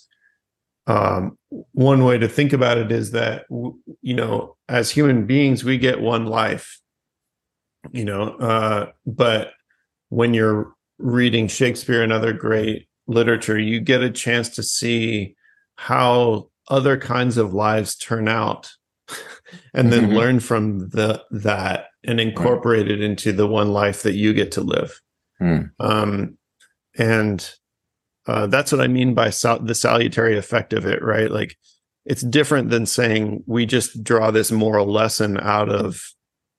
um, 0.88 1.38
one 1.74 2.04
way 2.06 2.18
to 2.18 2.28
think 2.28 2.54
about 2.54 2.78
it 2.78 2.92
is 2.92 3.12
that 3.12 3.46
you 3.50 4.14
know, 4.14 4.56
as 4.70 4.90
human 4.90 5.26
beings, 5.26 5.64
we 5.64 5.78
get 5.78 6.00
one 6.02 6.26
life, 6.26 6.80
you 7.92 8.06
know, 8.06 8.30
uh, 8.38 8.92
but 9.06 9.52
when 10.10 10.34
you're 10.34 10.74
reading 10.98 11.48
Shakespeare 11.48 12.02
and 12.02 12.12
other 12.14 12.34
great 12.34 12.88
literature, 13.08 13.60
you 13.60 13.80
get 13.80 14.02
a 14.02 14.10
chance 14.10 14.50
to 14.50 14.64
see 14.64 15.36
how 15.76 16.50
other 16.70 16.98
kinds 16.98 17.38
of 17.38 17.54
lives 17.54 17.96
turn 17.96 18.28
out 18.28 18.72
and 19.74 19.92
then 19.92 20.10
Mhm. 20.10 20.16
learn 20.16 20.40
from 20.40 20.90
the 20.90 21.24
that 21.32 21.88
and 22.04 22.20
incorporate 22.20 22.90
it 22.90 23.02
into 23.02 23.32
the 23.32 23.48
one 23.48 23.72
life 23.72 24.04
that 24.04 24.16
you 24.16 24.34
get 24.34 24.52
to 24.54 24.62
live 24.62 25.00
Hmm. 25.40 25.62
um 25.80 26.38
and 26.98 27.54
uh, 28.28 28.48
that's 28.48 28.72
what 28.72 28.82
i 28.82 28.88
mean 28.88 29.14
by 29.14 29.30
sal- 29.30 29.60
the 29.60 29.76
salutary 29.76 30.38
effect 30.38 30.74
of 30.74 30.86
it 30.86 31.02
right? 31.04 31.32
Like 31.32 31.58
it's 32.06 32.22
different 32.22 32.70
than 32.70 32.86
saying 32.86 33.44
we 33.48 33.66
just 33.66 34.04
draw 34.04 34.32
this 34.32 34.52
moral 34.52 34.86
lesson 34.86 35.38
out 35.40 35.70
of 35.70 36.02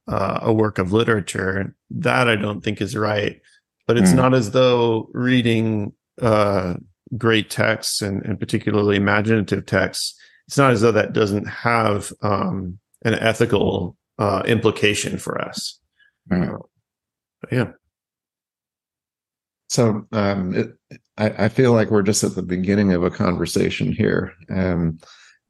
uh, 0.06 0.40
a 0.42 0.52
work 0.52 0.78
of 0.78 0.92
literature. 0.92 1.74
That 1.90 2.28
i 2.28 2.36
don't 2.36 2.62
think 2.62 2.80
is 2.80 2.96
right. 2.96 3.40
But 3.86 3.96
it's 3.96 4.10
Hmm. 4.10 4.16
not 4.16 4.34
as 4.34 4.50
though 4.50 5.08
reading 5.12 5.92
uh, 6.20 6.74
great 7.16 7.48
texts 7.48 8.02
and, 8.02 8.22
and 8.26 8.38
particularly 8.38 8.96
imaginative 8.96 9.64
texts 9.64 10.14
it's 10.46 10.56
not 10.58 10.72
as 10.72 10.80
though 10.80 10.92
that 10.92 11.12
doesn't 11.12 11.46
have 11.46 12.10
um, 12.22 12.78
an 13.04 13.14
ethical 13.14 13.96
uh, 14.18 14.42
implication 14.46 15.18
for 15.18 15.38
us. 15.40 15.78
But 17.42 17.52
yeah. 17.52 17.72
So 19.68 20.06
um, 20.12 20.54
it, 20.54 21.00
I, 21.18 21.44
I 21.44 21.48
feel 21.48 21.72
like 21.72 21.90
we're 21.90 22.02
just 22.02 22.24
at 22.24 22.34
the 22.34 22.42
beginning 22.42 22.92
of 22.92 23.02
a 23.02 23.10
conversation 23.10 23.92
here, 23.92 24.32
um, 24.50 24.98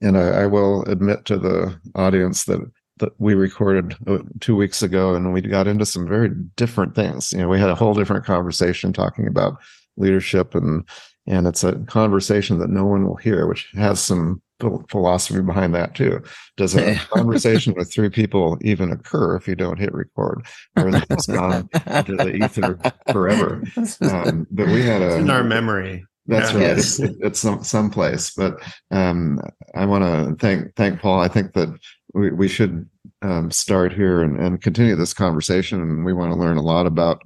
and 0.01 0.17
I, 0.17 0.43
I 0.43 0.47
will 0.47 0.83
admit 0.85 1.25
to 1.27 1.37
the 1.37 1.79
audience 1.95 2.45
that 2.45 2.61
that 2.99 3.13
we 3.19 3.35
recorded 3.35 3.95
uh, 4.09 4.19
two 4.41 4.57
weeks 4.57 4.83
ago, 4.83 5.15
and 5.15 5.33
we 5.33 5.41
got 5.41 5.69
into 5.69 5.87
some 5.87 6.09
very 6.09 6.31
different 6.57 6.97
things. 6.97 7.33
You 7.33 7.39
know, 7.39 7.49
we 7.49 7.61
had 7.61 7.71
a 7.71 7.75
whole 7.77 7.95
different 7.95 8.25
conversation 8.25 8.93
talking 8.93 9.29
about 9.29 9.59
leadership, 9.97 10.55
and 10.55 10.89
and 11.27 11.47
it's 11.47 11.63
a 11.63 11.77
conversation 11.85 12.59
that 12.59 12.71
no 12.71 12.85
one 12.85 13.07
will 13.07 13.17
hear, 13.17 13.47
which 13.47 13.71
has 13.75 14.01
some 14.01 14.43
philosophy 14.89 15.41
behind 15.41 15.75
that 15.75 15.95
too. 15.95 16.21
Does 16.57 16.75
a 16.77 16.97
conversation 17.13 17.75
with 17.77 17.93
three 17.93 18.11
people 18.11 18.59
even 18.63 18.91
occur 18.91 19.37
if 19.37 19.47
you 19.49 19.55
don't 19.55 19.79
hit 19.79 19.93
record, 19.95 20.47
or 20.77 20.89
is 20.89 20.95
it 20.97 21.09
just 21.11 21.29
gone 21.29 21.69
into 21.87 22.17
the 22.17 22.35
ether 22.35 22.79
forever? 23.13 23.63
Um, 24.03 24.47
but 24.51 24.67
we 24.67 24.83
had 24.83 25.03
a 25.03 25.07
It's 25.07 25.17
in 25.17 25.31
our 25.31 25.45
memory. 25.45 26.05
that's 26.27 26.53
Yeah. 26.53 26.59
right. 26.59 26.77
Yes. 26.77 26.99
It's, 26.99 27.17
it's 27.21 27.41
some 27.41 27.63
someplace. 27.63 28.33
But 28.35 28.61
um, 28.91 29.41
I 29.75 29.85
want 29.87 30.05
to 30.05 30.35
thank 30.45 30.75
thank 30.77 31.01
Paul. 31.01 31.21
I 31.21 31.29
think 31.29 31.53
that 31.55 31.69
we, 32.15 32.31
we 32.33 32.49
should 32.49 32.89
um, 33.23 33.51
start 33.51 33.93
here 33.93 34.23
and, 34.23 34.39
and 34.39 34.61
continue 34.63 34.97
this 34.97 35.15
conversation. 35.15 35.81
And 35.81 36.05
we 36.05 36.13
want 36.13 36.33
to 36.33 36.39
learn 36.39 36.57
a 36.57 36.63
lot 36.63 36.87
about 36.87 37.23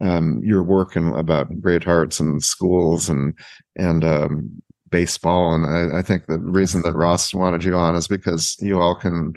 um, 0.00 0.40
your 0.42 0.62
work 0.62 0.96
and 0.96 1.14
about 1.16 1.60
Great 1.60 1.84
Hearts 1.84 2.18
and 2.18 2.42
schools 2.42 3.08
and 3.08 3.34
and 3.76 4.04
um, 4.04 4.62
baseball. 4.92 5.54
And 5.54 5.66
I, 5.66 5.98
I 5.98 6.02
think 6.02 6.26
the 6.26 6.38
reason 6.38 6.82
that 6.82 6.94
Ross 6.94 7.34
wanted 7.34 7.64
you 7.64 7.74
on 7.74 7.96
is 7.96 8.06
because 8.06 8.56
you 8.60 8.80
all 8.80 8.94
can, 8.94 9.34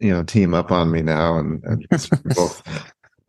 you 0.00 0.10
know, 0.10 0.24
team 0.24 0.54
up 0.54 0.72
on 0.72 0.90
me 0.90 1.02
now 1.02 1.38
and, 1.38 1.62
and 1.62 1.86
both 2.34 2.62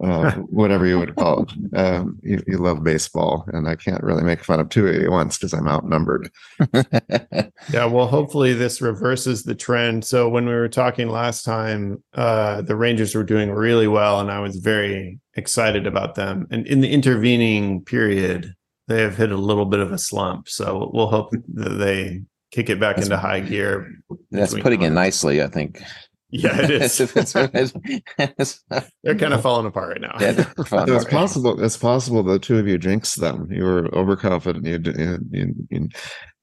uh, 0.04 0.32
whatever 0.34 0.86
you 0.86 1.00
would 1.00 1.16
call 1.16 1.44
it. 1.44 1.78
Um, 1.78 2.20
you, 2.22 2.42
you 2.46 2.58
love 2.58 2.84
baseball, 2.84 3.46
and 3.52 3.68
I 3.68 3.76
can't 3.76 4.04
really 4.04 4.24
make 4.24 4.44
fun 4.44 4.60
of 4.60 4.70
two 4.70 4.88
of 4.88 4.96
you 4.96 5.12
once 5.12 5.38
because 5.38 5.54
I'm 5.54 5.68
outnumbered. 5.68 6.32
Yeah, 7.74 7.86
well, 7.86 8.08
hopefully 8.08 8.54
this 8.54 8.82
reverses 8.82 9.44
the 9.44 9.56
trend. 9.56 10.06
So 10.06 10.30
when 10.30 10.46
we 10.46 10.54
were 10.54 10.70
talking 10.70 11.10
last 11.10 11.44
time, 11.44 12.02
uh, 12.14 12.62
the 12.62 12.78
Rangers 12.78 13.14
were 13.14 13.24
doing 13.24 13.52
really 13.52 13.88
well, 13.88 14.22
and 14.22 14.32
I 14.32 14.40
was 14.40 14.58
very 14.58 15.20
excited 15.34 15.86
about 15.86 16.16
them. 16.16 16.48
And 16.50 16.66
in 16.66 16.80
the 16.80 16.90
intervening 16.90 17.84
period, 17.84 18.54
they 18.88 19.02
have 19.02 19.18
hit 19.18 19.32
a 19.32 19.38
little 19.38 19.66
bit 19.66 19.80
of 19.80 19.92
a 19.92 19.98
slump. 19.98 20.48
So 20.50 20.90
we'll 20.94 21.08
hope 21.10 21.32
that 21.56 21.70
they 21.78 22.24
kick 22.52 22.70
it 22.70 22.80
back 22.80 22.96
That's- 22.96 23.08
into 23.08 23.18
high 23.18 23.42
gear. 23.42 23.92
That's 24.32 24.52
between 24.52 24.64
putting 24.64 24.82
it 24.84 24.92
nicely, 24.92 25.42
I 25.42 25.48
think. 25.48 25.82
Yeah, 26.30 26.62
it 26.62 26.70
is. 26.72 27.00
It's- 27.00 27.36
it's- 27.36 27.74
it's- 28.18 28.64
They're 29.04 29.16
kind 29.16 29.34
of 29.34 29.42
falling 29.42 29.66
apart 29.66 29.90
right 29.94 30.02
now. 30.02 30.16
yeah, 30.20 30.32
they're 30.34 30.46
fun. 30.66 30.88
So 30.88 30.96
it's 30.96 31.06
possible. 31.06 31.64
It's 31.64 31.78
possible 31.78 32.22
the 32.24 32.38
two 32.40 32.58
of 32.58 32.68
you 32.68 32.78
jinxed 32.78 33.20
them. 33.22 33.48
You 33.52 33.64
were 33.64 33.88
overconfident. 33.96 34.66
You, 34.66 34.80
you, 34.94 35.20
you, 35.32 35.56
you 35.70 35.90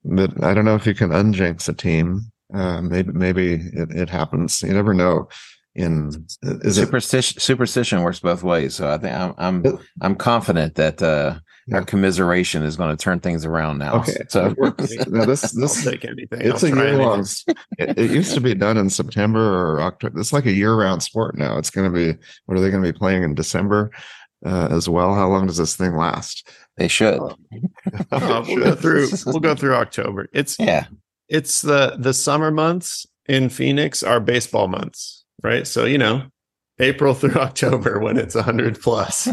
but 0.05 0.43
I 0.45 0.53
don't 0.55 0.65
know 0.65 0.75
if 0.75 0.87
you 0.87 0.95
can 0.95 1.11
unjinx 1.11 1.69
a 1.69 1.73
team. 1.75 2.21
Uh, 2.55 2.81
maybe 2.83 3.13
maybe 3.13 3.55
it, 3.55 3.91
it 3.91 4.11
happens. 4.11 4.63
You 4.63 4.73
never 4.73 4.95
know. 4.95 5.29
In 5.77 6.25
is 6.43 6.79
it 6.79 6.85
superstition 6.85 7.41
superstition 7.41 8.03
works 8.03 8.21
both 8.21 8.45
ways 8.45 8.77
so 8.77 8.89
i 8.89 8.97
think 8.97 9.13
i'm 9.13 9.35
i'm, 9.39 9.67
It- 9.67 9.75
I'm 10.03 10.15
confident 10.15 10.77
that 10.77 11.03
uh 11.03 11.41
Yeah. 11.67 11.77
our 11.77 11.85
commiseration 11.85 12.63
is 12.63 12.77
going 12.77 12.95
to 12.95 13.03
turn 13.03 13.21
things 13.21 13.45
around 13.47 13.79
now 13.79 13.97
okay? 14.01 14.25
so. 14.29 14.55
Now 15.09 15.25
this 15.25 15.55
I'll 15.57 15.63
this 15.63 15.83
take 15.85 16.05
anything. 16.05 16.41
it's 16.43 16.63
I'll 16.63 16.73
a 16.73 16.77
year 16.77 16.87
anything. 16.87 17.07
long. 17.07 17.25
It, 17.79 17.99
it 17.99 18.11
used 18.11 18.35
to 18.35 18.41
be 18.41 18.55
done 18.55 18.77
in 18.77 18.91
September 18.91 19.41
or 19.41 19.81
October. 19.81 20.21
It's 20.21 20.33
like 20.33 20.47
a 20.47 20.53
year 20.53 20.75
round 20.75 21.03
sport 21.03 21.37
now. 21.39 21.57
It's 21.59 21.71
going 21.71 21.91
to 21.91 21.97
be. 21.97 22.19
What 22.47 22.59
are 22.59 22.61
they 22.61 22.71
going 22.71 22.83
to 22.83 22.93
be 22.93 22.97
playing 22.97 23.23
in 23.23 23.35
December 23.35 23.91
uh, 24.45 24.69
as 24.71 24.89
well? 24.89 25.15
How 25.15 25.29
long 25.29 25.47
does 25.47 25.57
this 25.57 25.75
thing 25.77 25.97
last? 25.97 26.49
they 26.77 26.89
should 26.89 27.19
Uh, 28.13 28.45
we'll 28.47 28.59
go 28.59 28.75
through. 28.75 29.09
We'll 29.27 29.41
go 29.41 29.55
through 29.55 29.75
October. 29.77 30.29
It's 30.33 30.59
yeah 30.59 30.87
it's 31.29 31.63
the 31.63 31.97
the 31.99 32.13
summer 32.15 32.51
months 32.51 33.07
in 33.27 33.49
Phoenix 33.49 34.03
are 34.03 34.21
baseball 34.21 34.69
months, 34.69 35.25
right? 35.43 35.67
So 35.67 35.85
you 35.85 35.99
know, 35.99 36.25
April 36.79 37.15
through 37.15 37.35
October 37.41 38.01
when 38.01 38.17
it's 38.17 38.35
hundred 38.35 38.81
plus. 38.81 39.29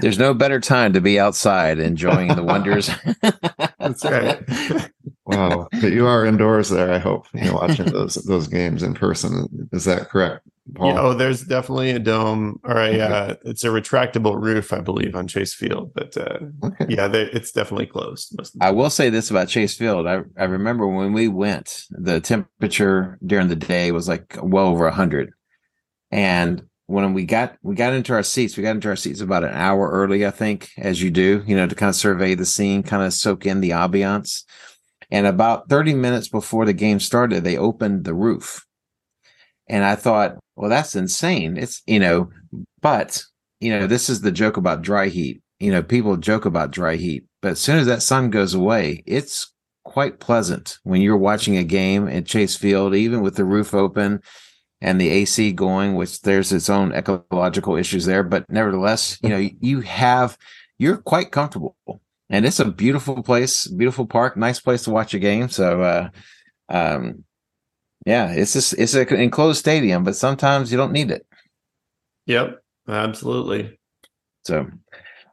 there's 0.00 0.18
no 0.18 0.32
better 0.34 0.60
time 0.60 0.92
to 0.92 1.00
be 1.00 1.18
outside 1.20 1.78
enjoying 1.78 2.34
the 2.34 2.42
wonders 2.42 2.90
That's 3.78 4.04
right. 4.04 4.90
Wow, 5.26 5.68
but 5.80 5.92
you 5.92 6.06
are 6.06 6.26
indoors 6.26 6.70
there. 6.70 6.92
I 6.92 6.98
hope 6.98 7.26
you're 7.34 7.54
watching 7.54 7.86
those 7.92 8.14
those 8.14 8.48
games 8.48 8.82
in 8.82 8.94
person. 8.94 9.68
Is 9.72 9.84
that 9.84 10.08
correct, 10.08 10.46
Paul? 10.74 10.88
Yeah, 10.88 11.00
oh, 11.00 11.14
there's 11.14 11.42
definitely 11.42 11.90
a 11.90 11.98
dome 11.98 12.60
or 12.64 12.76
a 12.78 12.98
uh, 13.00 13.34
it's 13.44 13.64
a 13.64 13.68
retractable 13.68 14.40
roof, 14.40 14.72
I 14.72 14.80
believe, 14.80 15.14
on 15.14 15.28
Chase 15.28 15.54
Field. 15.54 15.92
But 15.94 16.16
uh, 16.16 16.38
okay. 16.64 16.86
yeah, 16.88 17.06
they, 17.06 17.22
it's 17.22 17.52
definitely 17.52 17.86
closed. 17.86 18.36
Most 18.36 18.54
of 18.54 18.60
the 18.60 18.66
I 18.66 18.70
will 18.70 18.90
say 18.90 19.08
this 19.08 19.30
about 19.30 19.48
Chase 19.48 19.76
Field. 19.76 20.06
I, 20.06 20.22
I 20.36 20.44
remember 20.44 20.86
when 20.86 21.12
we 21.12 21.28
went, 21.28 21.84
the 21.90 22.20
temperature 22.20 23.18
during 23.24 23.48
the 23.48 23.56
day 23.56 23.92
was 23.92 24.08
like 24.08 24.36
well 24.42 24.66
over 24.66 24.90
hundred. 24.90 25.32
And 26.10 26.64
when 26.86 27.14
we 27.14 27.24
got 27.24 27.56
we 27.62 27.76
got 27.76 27.92
into 27.92 28.12
our 28.12 28.24
seats, 28.24 28.56
we 28.56 28.64
got 28.64 28.72
into 28.72 28.88
our 28.88 28.96
seats 28.96 29.20
about 29.20 29.44
an 29.44 29.54
hour 29.54 29.88
early, 29.90 30.26
I 30.26 30.30
think, 30.30 30.70
as 30.76 31.00
you 31.00 31.10
do, 31.10 31.44
you 31.46 31.54
know, 31.54 31.68
to 31.68 31.74
kind 31.74 31.88
of 31.88 31.94
survey 31.94 32.34
the 32.34 32.44
scene, 32.44 32.82
kind 32.82 33.04
of 33.04 33.12
soak 33.12 33.46
in 33.46 33.60
the 33.60 33.70
ambiance. 33.70 34.42
And 35.10 35.26
about 35.26 35.68
30 35.68 35.94
minutes 35.94 36.28
before 36.28 36.64
the 36.64 36.72
game 36.72 37.00
started, 37.00 37.42
they 37.42 37.56
opened 37.56 38.04
the 38.04 38.14
roof. 38.14 38.64
And 39.68 39.84
I 39.84 39.94
thought, 39.94 40.38
well, 40.56 40.70
that's 40.70 40.94
insane. 40.94 41.56
It's, 41.56 41.82
you 41.86 42.00
know, 42.00 42.30
but, 42.80 43.22
you 43.60 43.70
know, 43.70 43.86
this 43.86 44.08
is 44.08 44.20
the 44.20 44.32
joke 44.32 44.56
about 44.56 44.82
dry 44.82 45.08
heat. 45.08 45.42
You 45.58 45.70
know, 45.70 45.82
people 45.82 46.16
joke 46.16 46.44
about 46.44 46.70
dry 46.70 46.96
heat, 46.96 47.24
but 47.42 47.52
as 47.52 47.60
soon 47.60 47.78
as 47.78 47.86
that 47.86 48.02
sun 48.02 48.30
goes 48.30 48.54
away, 48.54 49.02
it's 49.06 49.52
quite 49.84 50.20
pleasant 50.20 50.78
when 50.84 51.02
you're 51.02 51.16
watching 51.16 51.56
a 51.56 51.64
game 51.64 52.08
at 52.08 52.26
Chase 52.26 52.56
Field, 52.56 52.94
even 52.94 53.20
with 53.20 53.36
the 53.36 53.44
roof 53.44 53.74
open 53.74 54.22
and 54.80 55.00
the 55.00 55.10
AC 55.10 55.52
going, 55.52 55.94
which 55.94 56.22
there's 56.22 56.52
its 56.52 56.70
own 56.70 56.92
ecological 56.92 57.76
issues 57.76 58.06
there. 58.06 58.22
But 58.22 58.48
nevertheless, 58.48 59.18
you 59.22 59.28
know, 59.28 59.48
you 59.60 59.80
have, 59.80 60.38
you're 60.78 60.96
quite 60.96 61.30
comfortable. 61.30 61.76
And 62.30 62.46
it's 62.46 62.60
a 62.60 62.70
beautiful 62.70 63.22
place, 63.22 63.66
beautiful 63.66 64.06
park, 64.06 64.36
nice 64.36 64.60
place 64.60 64.84
to 64.84 64.90
watch 64.90 65.12
a 65.14 65.18
game. 65.18 65.48
So, 65.48 65.82
uh, 65.82 66.08
um, 66.68 67.24
yeah, 68.06 68.30
it's 68.30 68.52
just, 68.52 68.72
it's 68.74 68.94
an 68.94 69.08
enclosed 69.08 69.58
stadium, 69.58 70.04
but 70.04 70.16
sometimes 70.16 70.70
you 70.70 70.78
don't 70.78 70.92
need 70.92 71.10
it. 71.10 71.26
Yep, 72.26 72.62
absolutely. 72.88 73.78
So, 74.44 74.66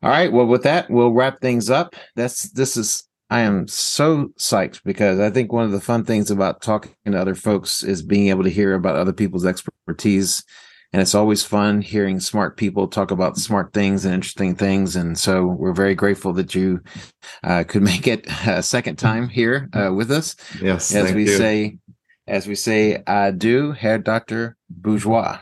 all 0.04 0.10
right. 0.10 0.32
Well, 0.32 0.46
with 0.46 0.64
that, 0.64 0.90
we'll 0.90 1.12
wrap 1.12 1.40
things 1.40 1.70
up. 1.70 1.96
That's 2.16 2.50
this 2.52 2.78
is. 2.78 3.04
I 3.30 3.42
am 3.42 3.68
so 3.68 4.30
psyched 4.40 4.82
because 4.86 5.20
I 5.20 5.30
think 5.30 5.52
one 5.52 5.66
of 5.66 5.72
the 5.72 5.82
fun 5.82 6.06
things 6.06 6.32
about 6.32 6.62
talking 6.62 6.94
to 7.06 7.20
other 7.20 7.36
folks 7.36 7.84
is 7.84 8.02
being 8.02 8.30
able 8.30 8.44
to 8.44 8.50
hear 8.50 8.74
about 8.74 8.96
other 8.96 9.12
people's 9.12 9.46
expertise, 9.46 10.44
and 10.94 11.02
it's 11.02 11.14
always 11.16 11.44
fun 11.44 11.82
hearing 11.82 12.20
smart 12.20 12.56
people 12.58 12.88
talk 12.88 13.12
about 13.12 13.38
smart 13.38 13.74
things 13.74 14.06
and 14.06 14.14
interesting 14.14 14.56
things. 14.56 14.96
And 14.96 15.18
so 15.18 15.46
we're 15.46 15.74
very 15.74 15.96
grateful 15.96 16.34
that 16.34 16.56
you 16.56 16.82
uh, 17.44 17.64
could 17.68 17.82
make 17.94 18.08
it 18.08 18.26
a 18.48 18.64
second 18.64 18.98
time 18.98 19.28
here 19.30 19.70
uh, 19.74 19.92
with 19.94 20.12
us, 20.12 20.36
Yes, 20.62 20.94
as 20.96 21.06
thank 21.06 21.16
we 21.16 21.24
you. 21.24 21.38
say, 21.38 21.78
as 22.28 22.48
we 22.48 22.56
say, 22.56 23.04
adieu, 23.08 23.72
Herr 23.74 23.98
Doctor 23.98 24.56
Bourgeois. 24.70 25.40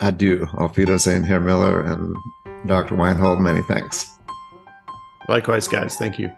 Adieu, 0.00 0.46
Auf 0.58 0.76
Wiedersehen, 0.76 1.22
Herr 1.22 1.40
Miller 1.40 1.80
and 1.82 2.16
Dr. 2.66 2.96
Weinhold. 2.96 3.40
Many 3.40 3.62
thanks. 3.62 4.06
Likewise, 5.28 5.68
guys. 5.68 5.96
Thank 5.96 6.18
you. 6.18 6.32